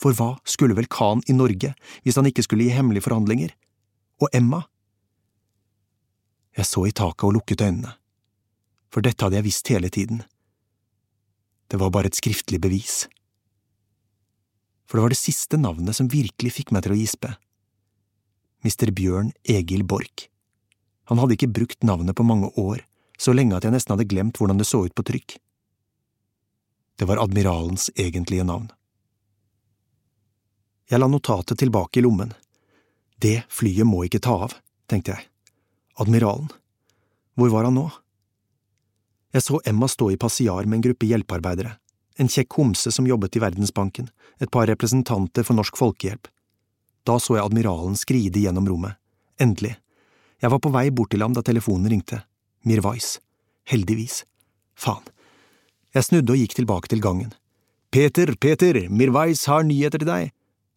For 0.01 0.17
hva 0.17 0.35
skulle 0.49 0.77
vel 0.77 0.91
Khan 0.93 1.23
i 1.31 1.37
Norge 1.37 1.73
hvis 2.03 2.19
han 2.19 2.29
ikke 2.29 2.45
skulle 2.45 2.67
gi 2.67 2.77
hemmelige 2.77 3.07
forhandlinger? 3.07 3.55
Og 4.21 4.29
Emma? 4.37 4.65
Jeg 6.57 6.69
så 6.69 6.85
i 6.89 6.93
taket 6.93 7.25
og 7.29 7.37
lukket 7.39 7.65
øynene. 7.65 7.95
For 8.93 9.05
dette 9.05 9.25
hadde 9.25 9.39
jeg 9.39 9.47
visst 9.47 9.73
hele 9.73 9.89
tiden. 9.89 10.21
Det 11.73 11.81
var 11.81 11.93
bare 11.95 12.11
et 12.13 12.19
skriftlig 12.19 12.61
bevis. 12.61 13.07
For 14.85 14.99
det 14.99 15.07
var 15.07 15.15
det 15.15 15.23
siste 15.23 15.57
navnet 15.57 15.97
som 15.97 16.11
virkelig 16.13 16.53
fikk 16.59 16.75
meg 16.77 16.85
til 16.85 16.93
å 16.93 16.99
gispe. 16.99 17.31
Mr. 18.67 18.93
Bjørn 18.93 19.33
Egil 19.49 19.87
Borch. 19.89 20.29
Han 21.11 21.19
hadde 21.19 21.37
ikke 21.37 21.51
brukt 21.51 21.83
navnet 21.83 22.17
på 22.17 22.27
mange 22.27 22.51
år, 22.59 22.85
så 23.19 23.35
lenge 23.35 23.57
at 23.57 23.67
jeg 23.67 23.75
nesten 23.75 23.95
hadde 23.95 24.09
glemt 24.11 24.39
hvordan 24.39 24.61
det 24.61 24.69
så 24.69 24.85
ut 24.87 24.95
på 24.95 25.05
trykk. 25.07 25.37
Det 26.99 27.09
var 27.09 27.23
admiralens 27.23 27.91
egentlige 27.95 28.45
navn. 28.47 28.71
Jeg 30.91 31.01
la 31.01 31.09
notatet 31.09 31.59
tilbake 31.59 31.99
i 31.99 32.05
lommen. 32.05 32.35
Det 33.17 33.43
flyet 33.49 33.89
må 33.89 34.05
ikke 34.07 34.21
ta 34.23 34.35
av, 34.47 34.55
tenkte 34.91 35.15
jeg. 35.15 35.27
Admiralen. 36.03 36.51
Hvor 37.39 37.53
var 37.53 37.65
han 37.65 37.79
nå? 37.79 37.87
Jeg 39.33 39.47
så 39.47 39.61
Emma 39.65 39.89
stå 39.89 40.11
i 40.13 40.19
passiar 40.21 40.67
med 40.67 40.79
en 40.79 40.85
gruppe 40.89 41.09
hjelpearbeidere, 41.09 41.79
en 42.21 42.29
kjekk 42.29 42.59
homse 42.59 42.93
som 42.93 43.09
jobbet 43.09 43.39
i 43.39 43.41
Verdensbanken, 43.41 44.11
et 44.39 44.51
par 44.53 44.67
representanter 44.69 45.47
for 45.47 45.57
Norsk 45.57 45.79
Folkehjelp. 45.81 46.29
Da 47.09 47.17
så 47.19 47.39
jeg 47.39 47.47
admiralen 47.47 47.97
skride 47.97 48.43
gjennom 48.43 48.69
rommet. 48.69 48.99
Endelig. 49.41 49.79
Jeg 50.43 50.51
var 50.51 50.59
på 50.59 50.73
vei 50.75 50.89
bort 50.91 51.13
til 51.15 51.23
ham 51.23 51.35
da 51.37 51.43
telefonen 51.47 51.87
ringte. 51.93 52.25
Mirwais. 52.67 53.21
Heldigvis. 53.71 54.25
Faen. 54.75 55.05
Jeg 55.95 56.09
snudde 56.09 56.35
og 56.35 56.41
gikk 56.41 56.57
tilbake 56.59 56.91
til 56.91 57.03
gangen. 57.05 57.31
Peter, 57.93 58.33
Peter, 58.41 58.79
Mirwais 58.89 59.45
har 59.47 59.63
nyheter 59.69 60.03
til 60.03 60.09
deg. 60.09 60.33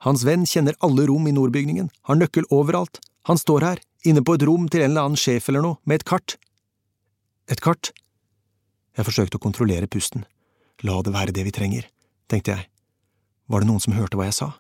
Hans 0.06 0.26
venn 0.28 0.44
kjenner 0.46 0.76
alle 0.86 1.08
rom 1.10 1.26
i 1.26 1.34
nordbygningen, 1.34 1.88
har 2.06 2.20
nøkkel 2.20 2.46
overalt. 2.54 3.00
Han 3.26 3.40
står 3.42 3.64
her, 3.66 3.82
inne 4.06 4.22
på 4.22 4.36
et 4.36 4.44
rom 4.46 4.68
til 4.70 4.84
en 4.84 4.92
eller 4.92 5.08
annen 5.08 5.20
sjef 5.20 5.48
eller 5.50 5.64
noe, 5.66 5.80
med 5.88 6.02
et 6.04 6.08
kart. 6.12 6.36
Et 7.50 7.62
kart? 7.64 7.90
Jeg 8.96 9.08
forsøkte 9.08 9.40
å 9.40 9.46
kontrollere 9.48 9.90
pusten. 9.90 10.28
La 10.86 11.00
det 11.02 11.16
være 11.16 11.34
det 11.34 11.48
vi 11.48 11.56
trenger, 11.56 11.88
tenkte 12.30 12.54
jeg. 12.54 12.70
Var 13.50 13.64
det 13.64 13.70
noen 13.72 13.82
som 13.82 13.96
hørte 13.96 14.20
hva 14.20 14.28
jeg 14.30 14.38
sa? 14.38 14.52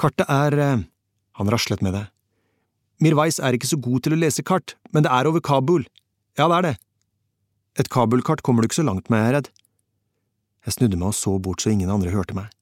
Kartet 0.00 0.30
er… 0.30 0.56
Eh, 0.62 0.88
han 1.40 1.48
raslet 1.48 1.82
med 1.84 1.96
det. 1.96 2.06
Mirwais 3.02 3.40
er 3.42 3.56
ikke 3.56 3.70
så 3.70 3.80
god 3.82 4.04
til 4.04 4.14
å 4.14 4.20
lese 4.20 4.44
kart, 4.46 4.76
men 4.94 5.02
det 5.02 5.10
er 5.10 5.26
over 5.26 5.42
Kabul. 5.42 5.88
Ja, 6.38 6.46
det 6.46 6.56
er 6.58 6.66
det. 6.68 6.74
Et 7.82 7.90
Kabul-kart 7.90 8.44
kommer 8.46 8.62
du 8.62 8.68
ikke 8.68 8.82
så 8.82 8.86
langt 8.86 9.10
med, 9.10 9.18
jeg 9.18 9.30
er 9.30 9.36
redd. 9.38 9.50
Jeg 10.62 10.76
snudde 10.76 10.98
meg 11.00 11.10
og 11.10 11.18
så 11.18 11.34
bort 11.42 11.64
så 11.64 11.72
ingen 11.72 11.90
andre 11.90 12.12
hørte 12.14 12.36
meg. 12.36 12.52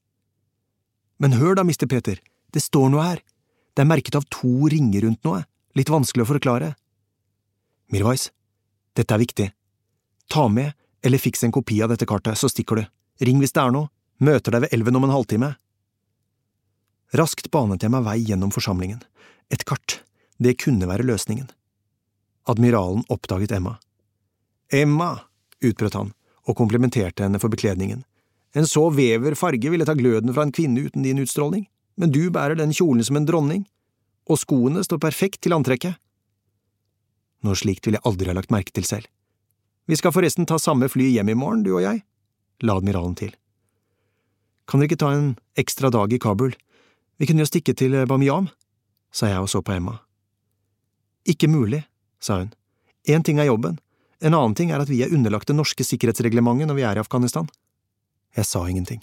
Men 1.20 1.36
hør 1.36 1.59
da, 1.59 1.66
mister 1.68 1.91
Peter, 1.91 2.16
det 2.55 2.62
står 2.64 2.88
noe 2.93 3.05
her. 3.05 3.22
Det 3.76 3.84
er 3.84 3.91
merket 3.91 4.16
av 4.16 4.24
to 4.32 4.70
ringer 4.72 5.05
rundt 5.05 5.26
noe, 5.26 5.43
litt 5.76 5.93
vanskelig 5.93 6.24
å 6.24 6.30
forklare. 6.32 6.72
Mirwais, 7.93 8.30
dette 8.97 9.14
er 9.14 9.20
viktig. 9.20 9.49
Ta 10.32 10.49
med 10.49 10.72
eller 11.05 11.20
fiks 11.20 11.45
en 11.45 11.53
kopi 11.53 11.82
av 11.82 11.93
dette 11.93 12.09
kartet, 12.09 12.38
så 12.38 12.49
stikker 12.49 12.80
du. 12.80 12.84
Ring 13.24 13.41
hvis 13.41 13.53
det 13.57 13.62
er 13.62 13.74
noe. 13.74 13.91
Møter 14.20 14.53
deg 14.53 14.66
ved 14.66 14.74
elven 14.76 14.99
om 14.99 15.07
en 15.07 15.14
halvtime. 15.14 15.55
Raskt 17.16 17.49
banet 17.53 17.82
jeg 17.82 17.93
meg 17.93 18.05
vei 18.05 18.18
gjennom 18.20 18.53
forsamlingen. 18.53 19.01
Et 19.51 19.64
kart. 19.64 20.01
Det 20.41 20.57
kunne 20.62 20.88
være 20.88 21.05
løsningen. 21.05 21.51
Admiralen 22.49 23.05
oppdaget 23.12 23.53
Emma. 23.53 23.76
Emma, 24.72 25.18
utbrøt 25.61 25.99
han 25.99 26.14
og 26.49 26.57
komplimenterte 26.57 27.26
henne 27.26 27.38
for 27.43 27.53
bekledningen. 27.53 28.05
En 28.57 28.66
så 28.66 28.88
vever 28.91 29.36
farge 29.38 29.70
ville 29.70 29.86
ta 29.86 29.95
gløden 29.95 30.32
fra 30.34 30.47
en 30.47 30.55
kvinne 30.55 30.86
uten 30.86 31.05
din 31.05 31.20
utstråling, 31.22 31.66
men 32.01 32.11
du 32.14 32.30
bærer 32.32 32.57
den 32.59 32.72
kjolen 32.72 33.05
som 33.05 33.20
en 33.20 33.28
dronning, 33.28 33.66
og 34.30 34.41
skoene 34.41 34.82
står 34.86 35.03
perfekt 35.03 35.43
til 35.45 35.55
antrekket. 35.55 36.01
Noe 37.45 37.57
slikt 37.57 37.86
ville 37.86 38.01
jeg 38.01 38.09
aldri 38.09 38.32
ha 38.32 38.36
lagt 38.36 38.53
merke 38.53 38.72
til 38.74 38.88
selv. 38.88 39.07
Vi 39.86 39.99
skal 39.99 40.14
forresten 40.14 40.49
ta 40.49 40.59
samme 40.59 40.88
fly 40.88 41.11
hjem 41.12 41.32
i 41.32 41.38
morgen, 41.38 41.64
du 41.66 41.74
og 41.76 41.84
jeg, 41.84 42.03
la 42.64 42.76
admiralen 42.80 43.16
til. 43.18 43.32
Kan 44.70 44.80
dere 44.80 44.91
ikke 44.91 45.03
ta 45.05 45.12
en 45.14 45.32
ekstra 45.59 45.91
dag 45.93 46.12
i 46.12 46.20
Kabul, 46.22 46.55
vi 47.20 47.28
kunne 47.28 47.45
jo 47.45 47.51
stikke 47.51 47.74
til 47.76 47.99
Bamiyam, 48.09 48.49
sa 49.12 49.28
jeg 49.28 49.43
og 49.45 49.51
så 49.53 49.61
på 49.61 49.74
Emma. 49.76 49.99
Ikke 51.29 51.49
mulig, 51.49 51.85
sa 52.21 52.41
hun. 52.41 52.53
Én 53.09 53.25
ting 53.25 53.41
er 53.41 53.49
jobben, 53.49 53.79
en 54.21 54.37
annen 54.37 54.55
ting 54.57 54.71
er 54.71 54.83
at 54.83 54.91
vi 54.91 55.01
er 55.03 55.12
underlagt 55.14 55.49
det 55.49 55.57
norske 55.57 55.85
sikkerhetsreglementet 55.85 56.68
når 56.68 56.77
vi 56.77 56.85
er 56.85 56.99
i 56.99 57.03
Afghanistan. 57.03 57.49
Jeg 58.37 58.47
sa 58.47 58.66
ingenting. 58.68 59.01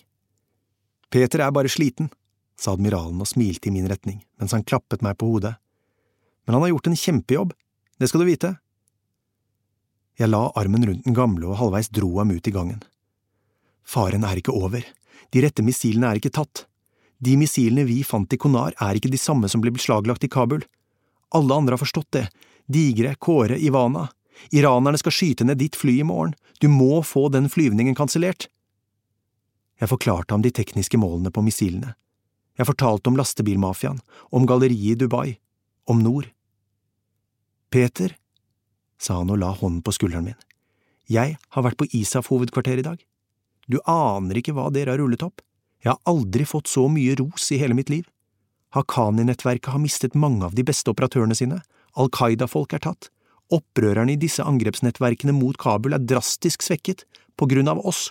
Peter 1.09 1.41
er 1.41 1.53
bare 1.55 1.71
sliten, 1.71 2.11
sa 2.57 2.73
admiralen 2.73 3.21
og 3.21 3.29
smilte 3.29 3.69
i 3.69 3.73
min 3.73 3.87
retning 3.89 4.21
mens 4.37 4.53
han 4.53 4.65
klappet 4.65 5.03
meg 5.05 5.17
på 5.17 5.29
hodet. 5.31 5.55
Men 6.45 6.57
han 6.57 6.63
har 6.65 6.73
gjort 6.75 6.91
en 6.91 7.01
kjempejobb, 7.01 7.53
det 7.97 8.09
skal 8.09 8.23
du 8.23 8.29
vite. 8.29 8.53
Jeg 10.17 10.29
la 10.29 10.47
armen 10.57 10.85
rundt 10.87 11.05
den 11.05 11.17
gamle 11.17 11.49
og 11.49 11.59
halvveis 11.59 11.89
dro 11.93 12.09
ham 12.17 12.31
ut 12.33 12.47
i 12.47 12.53
gangen. 12.53 12.79
Faren 13.87 14.25
er 14.27 14.39
ikke 14.39 14.55
over, 14.55 14.85
de 15.33 15.43
rette 15.43 15.65
missilene 15.65 16.11
er 16.11 16.21
ikke 16.21 16.33
tatt. 16.33 16.65
De 17.17 17.33
missilene 17.39 17.85
vi 17.87 18.03
fant 18.05 18.33
i 18.33 18.39
Konar 18.39 18.75
er 18.81 18.97
ikke 18.97 19.11
de 19.11 19.19
samme 19.21 19.49
som 19.49 19.61
ble 19.63 19.73
beslaglagt 19.73 20.25
i 20.25 20.29
Kabul. 20.31 20.63
Alle 21.35 21.55
andre 21.55 21.75
har 21.75 21.81
forstått 21.81 22.11
det, 22.15 22.27
Digre, 22.67 23.15
Kåre, 23.15 23.57
Ivana. 23.59 24.07
Iranerne 24.51 24.99
skal 24.99 25.15
skyte 25.15 25.47
ned 25.47 25.59
ditt 25.59 25.75
fly 25.75 25.99
i 25.99 26.07
morgen, 26.07 26.35
du 26.59 26.67
må 26.71 27.01
få 27.03 27.27
den 27.33 27.49
flyvningen 27.49 27.95
kansellert. 27.95 28.47
Jeg 29.77 29.91
forklarte 29.91 30.33
ham 30.33 30.41
de 30.41 30.51
tekniske 30.53 30.97
målene 30.97 31.31
på 31.33 31.43
missilene. 31.45 31.93
Jeg 32.57 32.69
fortalte 32.69 33.11
om 33.11 33.17
lastebilmafiaen, 33.19 33.99
om 34.33 34.47
galleriet 34.49 34.97
i 34.97 34.99
Dubai, 35.03 35.37
om 35.85 36.01
Nord. 36.01 36.31
Peter, 37.69 38.15
sa 38.97 39.19
han 39.19 39.29
og 39.33 39.41
la 39.41 39.51
hånden 39.53 39.83
på 39.85 39.93
skulderen 39.93 40.31
min, 40.31 40.39
jeg 41.07 41.37
har 41.55 41.63
vært 41.63 41.77
på 41.79 41.87
ISAF-hovedkvarteret 41.95 42.81
i 42.81 42.87
dag. 42.87 43.03
Du 43.67 43.79
aner 43.87 44.39
ikke 44.39 44.55
hva 44.55 44.67
dere 44.73 44.93
har 44.93 44.99
rullet 44.99 45.23
opp. 45.23 45.39
Jeg 45.83 45.93
har 45.93 46.01
aldri 46.09 46.43
fått 46.47 46.67
så 46.67 46.87
mye 46.91 47.15
ros 47.19 47.47
i 47.55 47.59
hele 47.61 47.77
mitt 47.77 47.91
liv. 47.91 48.03
Haqqani-nettverket 48.75 49.71
har 49.71 49.81
mistet 49.81 50.15
mange 50.15 50.45
av 50.47 50.55
de 50.57 50.65
beste 50.67 50.91
operatørene 50.91 51.35
sine, 51.37 51.61
Al 51.97 52.11
Qaida-folk 52.13 52.75
er 52.75 52.83
tatt, 52.83 53.09
opprørerne 53.53 54.13
i 54.13 54.19
disse 54.19 54.43
angrepsnettverkene 54.43 55.33
mot 55.35 55.57
Kabul 55.59 55.95
er 55.95 56.03
drastisk 56.03 56.65
svekket 56.65 57.05
på 57.39 57.47
grunn 57.49 57.71
av 57.71 57.79
oss. 57.87 58.09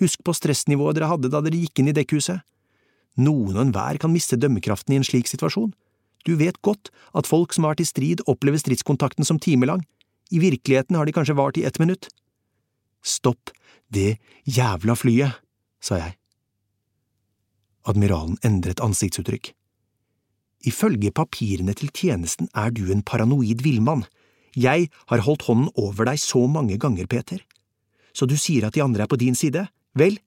Husk 0.00 0.22
på 0.24 0.34
stressnivået 0.36 0.98
dere 0.98 1.10
hadde 1.10 1.32
da 1.32 1.42
dere 1.44 1.58
gikk 1.58 1.80
inn 1.80 1.90
i 1.90 1.96
dekkhuset. 1.96 2.44
Noen 3.16 3.56
og 3.56 3.64
enhver 3.64 3.98
kan 4.00 4.12
miste 4.12 4.38
dømmekraften 4.38 4.94
i 4.94 5.00
en 5.00 5.06
slik 5.08 5.28
situasjon. 5.30 5.72
Du 6.28 6.34
vet 6.36 6.58
godt 6.66 6.90
at 7.16 7.28
folk 7.28 7.54
som 7.54 7.64
har 7.64 7.74
vært 7.74 7.86
i 7.86 7.88
strid, 7.88 8.22
opplever 8.28 8.60
stridskontakten 8.60 9.26
som 9.26 9.40
timelang. 9.42 9.84
I 10.30 10.42
virkeligheten 10.42 10.98
har 10.98 11.06
de 11.06 11.14
kanskje 11.16 11.38
vart 11.38 11.58
i 11.58 11.64
ett 11.64 11.80
minutt. 11.80 12.10
Stopp 13.06 13.52
det 13.94 14.18
jævla 14.44 14.96
flyet, 14.98 15.38
sa 15.80 16.00
jeg. 16.02 16.16
Admiralen 17.86 18.38
endret 18.44 18.82
ansiktsuttrykk. 18.82 19.52
Ifølge 20.66 21.12
papirene 21.14 21.74
til 21.78 21.92
tjenesten 21.94 22.48
er 22.54 22.72
du 22.74 22.88
en 22.90 23.04
paranoid 23.06 23.62
villmann. 23.62 24.04
Jeg 24.56 24.88
har 25.10 25.22
holdt 25.26 25.46
hånden 25.46 25.70
over 25.78 26.08
deg 26.08 26.18
så 26.18 26.46
mange 26.50 26.78
ganger, 26.80 27.06
Peter. 27.06 27.42
Så 28.16 28.26
du 28.26 28.34
sier 28.40 28.66
at 28.66 28.74
de 28.74 28.82
andre 28.82 29.04
er 29.04 29.10
på 29.10 29.20
din 29.20 29.36
side? 29.36 29.66
Vel, 29.94 30.18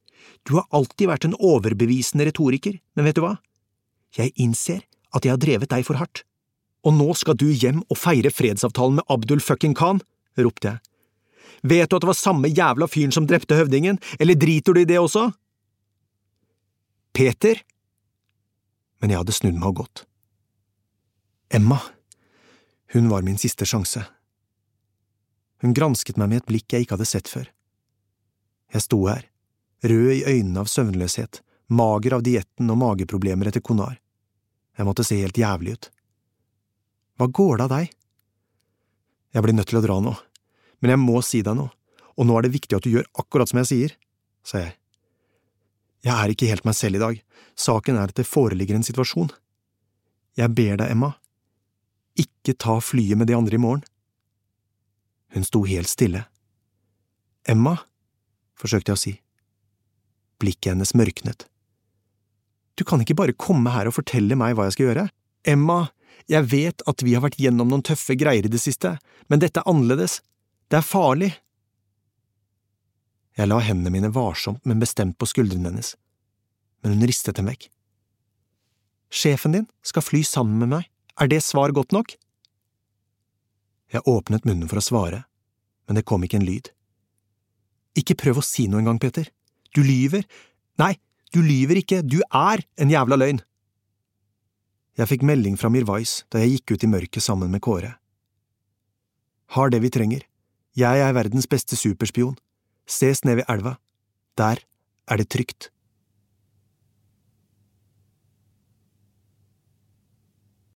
du 0.45 0.56
har 0.60 0.68
alltid 0.72 1.10
vært 1.10 1.26
en 1.27 1.36
overbevisende 1.36 2.27
retoriker, 2.30 2.77
men 2.95 3.10
vet 3.10 3.18
du 3.18 3.23
hva? 3.26 3.36
Jeg 4.15 4.34
innser 4.38 4.86
at 5.15 5.26
jeg 5.26 5.34
har 5.34 5.41
drevet 5.41 5.72
deg 5.72 5.86
for 5.88 5.99
hardt. 5.99 6.23
Og 6.86 6.95
nå 6.95 7.10
skal 7.18 7.36
du 7.36 7.49
hjem 7.49 7.81
og 7.90 7.98
feire 7.99 8.31
fredsavtalen 8.31 9.02
med 9.02 9.11
Abdul 9.11 9.41
fucking 9.44 9.76
Khan, 9.76 9.99
ropte 10.40 10.72
jeg. 10.72 10.80
Vet 11.68 11.90
du 11.90 11.98
at 11.98 12.06
det 12.06 12.07
var 12.07 12.15
samme 12.15 12.48
jævla 12.48 12.88
fyren 12.88 13.11
som 13.11 13.26
drepte 13.27 13.57
høvdingen, 13.57 13.99
eller 14.19 14.38
driter 14.40 14.77
du 14.77 14.84
i 14.84 14.88
det 14.88 14.99
også? 15.02 15.27
Peter, 17.14 17.61
men 18.99 19.11
jeg 19.11 19.22
hadde 19.22 19.36
snudd 19.36 19.57
meg 19.57 19.69
og 19.72 19.81
gått. 19.84 20.03
Emma, 21.49 21.80
hun 22.94 23.10
var 23.10 23.26
min 23.26 23.40
siste 23.41 23.65
sjanse. 23.69 24.03
Hun 25.61 25.76
gransket 25.76 26.19
meg 26.19 26.30
med 26.31 26.41
et 26.41 26.49
blikk 26.49 26.73
jeg 26.73 26.86
ikke 26.86 26.98
hadde 26.98 27.10
sett 27.10 27.30
før. 27.31 27.48
Jeg 28.73 28.86
sto 28.86 28.99
her, 29.10 29.26
rød 29.84 30.11
i 30.14 30.26
øynene 30.30 30.64
av 30.64 30.69
søvnløshet, 30.69 31.41
mager 31.69 32.15
av 32.18 32.26
dietten 32.26 32.69
og 32.69 32.80
mageproblemer 32.81 33.49
etter 33.49 33.64
konar. 33.65 33.98
Jeg 34.77 34.88
måtte 34.88 35.03
se 35.03 35.18
helt 35.19 35.38
jævlig 35.38 35.76
ut. 35.76 35.90
Hva 37.19 37.27
går 37.36 37.57
det 37.57 37.65
av 37.65 37.73
deg? 37.73 37.95
Jeg 39.36 39.45
blir 39.45 39.57
nødt 39.57 39.69
til 39.69 39.81
å 39.81 39.84
dra 39.86 39.98
nå, 40.02 40.14
men 40.80 40.94
jeg 40.94 41.02
må 41.02 41.19
si 41.26 41.41
deg 41.45 41.57
noe, 41.57 41.73
og 42.15 42.27
nå 42.27 42.38
er 42.38 42.45
det 42.45 42.56
viktig 42.56 42.77
at 42.77 42.86
du 42.86 42.94
gjør 42.94 43.10
akkurat 43.22 43.52
som 43.52 43.60
jeg 43.61 43.69
sier, 43.69 43.98
sa 44.45 44.64
jeg. 44.64 44.73
Jeg 46.05 46.15
er 46.15 46.31
ikke 46.31 46.47
helt 46.49 46.65
meg 46.67 46.77
selv 46.77 46.99
i 46.99 47.03
dag, 47.03 47.21
saken 47.59 47.99
er 47.99 48.11
at 48.11 48.17
det 48.19 48.27
foreligger 48.27 48.77
en 48.77 48.85
situasjon. 48.88 49.31
Jeg 50.39 50.55
ber 50.55 50.80
deg, 50.80 50.93
Emma, 50.93 51.13
ikke 52.19 52.55
ta 52.59 52.77
flyet 52.84 53.19
med 53.19 53.27
de 53.30 53.35
andre 53.35 53.57
i 53.57 53.61
morgen. 53.61 53.84
Hun 55.35 55.45
sto 55.45 55.63
helt 55.67 55.89
stille. 55.91 56.23
Emma, 57.49 57.76
forsøkte 58.59 58.91
jeg 58.91 58.97
å 58.97 59.03
si. 59.03 59.13
Blikket 60.39 60.73
hennes 60.73 60.95
mørknet. 60.95 61.45
Du 62.80 62.85
kan 62.88 63.01
ikke 63.03 63.17
bare 63.19 63.35
komme 63.35 63.73
her 63.73 63.89
og 63.89 63.97
fortelle 63.97 64.38
meg 64.39 64.55
hva 64.55 64.69
jeg 64.69 64.77
skal 64.77 64.89
gjøre. 64.89 65.05
Emma, 65.47 65.89
jeg 66.31 66.47
vet 66.51 66.84
at 66.88 67.03
vi 67.03 67.15
har 67.15 67.23
vært 67.26 67.39
gjennom 67.41 67.71
noen 67.71 67.84
tøffe 67.85 68.15
greier 68.19 68.47
i 68.47 68.51
det 68.51 68.61
siste, 68.63 68.95
men 69.27 69.41
dette 69.43 69.59
er 69.59 69.69
annerledes. 69.69 70.19
Det 70.71 70.80
er 70.80 70.85
farlig. 70.85 71.34
Jeg 73.39 73.47
la 73.47 73.61
hendene 73.63 73.93
mine 73.93 74.11
varsomt, 74.11 74.59
men 74.67 74.81
bestemt 74.81 75.15
på 75.15 75.27
skuldrene 75.29 75.69
hennes, 75.71 75.93
men 76.83 76.97
hun 76.97 77.07
ristet 77.07 77.37
dem 77.39 77.47
vekk. 77.47 77.69
Sjefen 79.09 79.55
din 79.55 79.67
skal 79.85 80.03
fly 80.03 80.25
sammen 80.27 80.59
med 80.59 80.73
meg, 80.73 80.89
er 81.15 81.31
det 81.31 81.39
svar 81.45 81.71
godt 81.75 81.95
nok? 81.95 82.17
Jeg 83.95 84.03
åpnet 84.05 84.43
munnen 84.45 84.67
for 84.69 84.81
å 84.81 84.83
svare, 84.83 85.23
men 85.87 85.97
det 85.97 86.03
kom 86.05 86.25
ikke 86.27 86.41
en 86.41 86.47
lyd. 86.49 86.67
Ikke 87.97 88.17
prøv 88.19 88.41
å 88.41 88.45
si 88.45 88.67
noe 88.67 88.83
engang, 88.83 88.99
Peter. 88.99 89.31
Du 89.73 89.81
lyver. 89.87 90.27
Nei, 90.79 90.97
du 91.33 91.39
lyver 91.41 91.79
ikke, 91.79 92.03
du 92.03 92.19
er 92.27 92.61
en 92.77 92.91
jævla 92.91 93.17
løgn. 93.17 93.39
Jeg 94.99 95.09
fikk 95.13 95.23
melding 95.23 95.55
fra 95.55 95.71
Mirwais 95.71 96.25
da 96.27 96.43
jeg 96.43 96.57
gikk 96.59 96.75
ut 96.75 96.85
i 96.85 96.91
mørket 96.91 97.23
sammen 97.23 97.51
med 97.55 97.63
Kåre. 97.63 97.95
Har 99.55 99.71
det 99.71 99.79
vi 99.81 99.91
trenger. 99.95 100.27
Jeg 100.77 101.01
er 101.01 101.15
verdens 101.15 101.47
beste 101.49 101.79
superspion. 101.79 102.35
Ses 102.89 103.23
nede 103.25 103.37
ved 103.37 103.49
elva. 103.49 103.75
Der 104.37 104.57
er 105.07 105.17
det 105.17 105.29
trygt. 105.29 105.69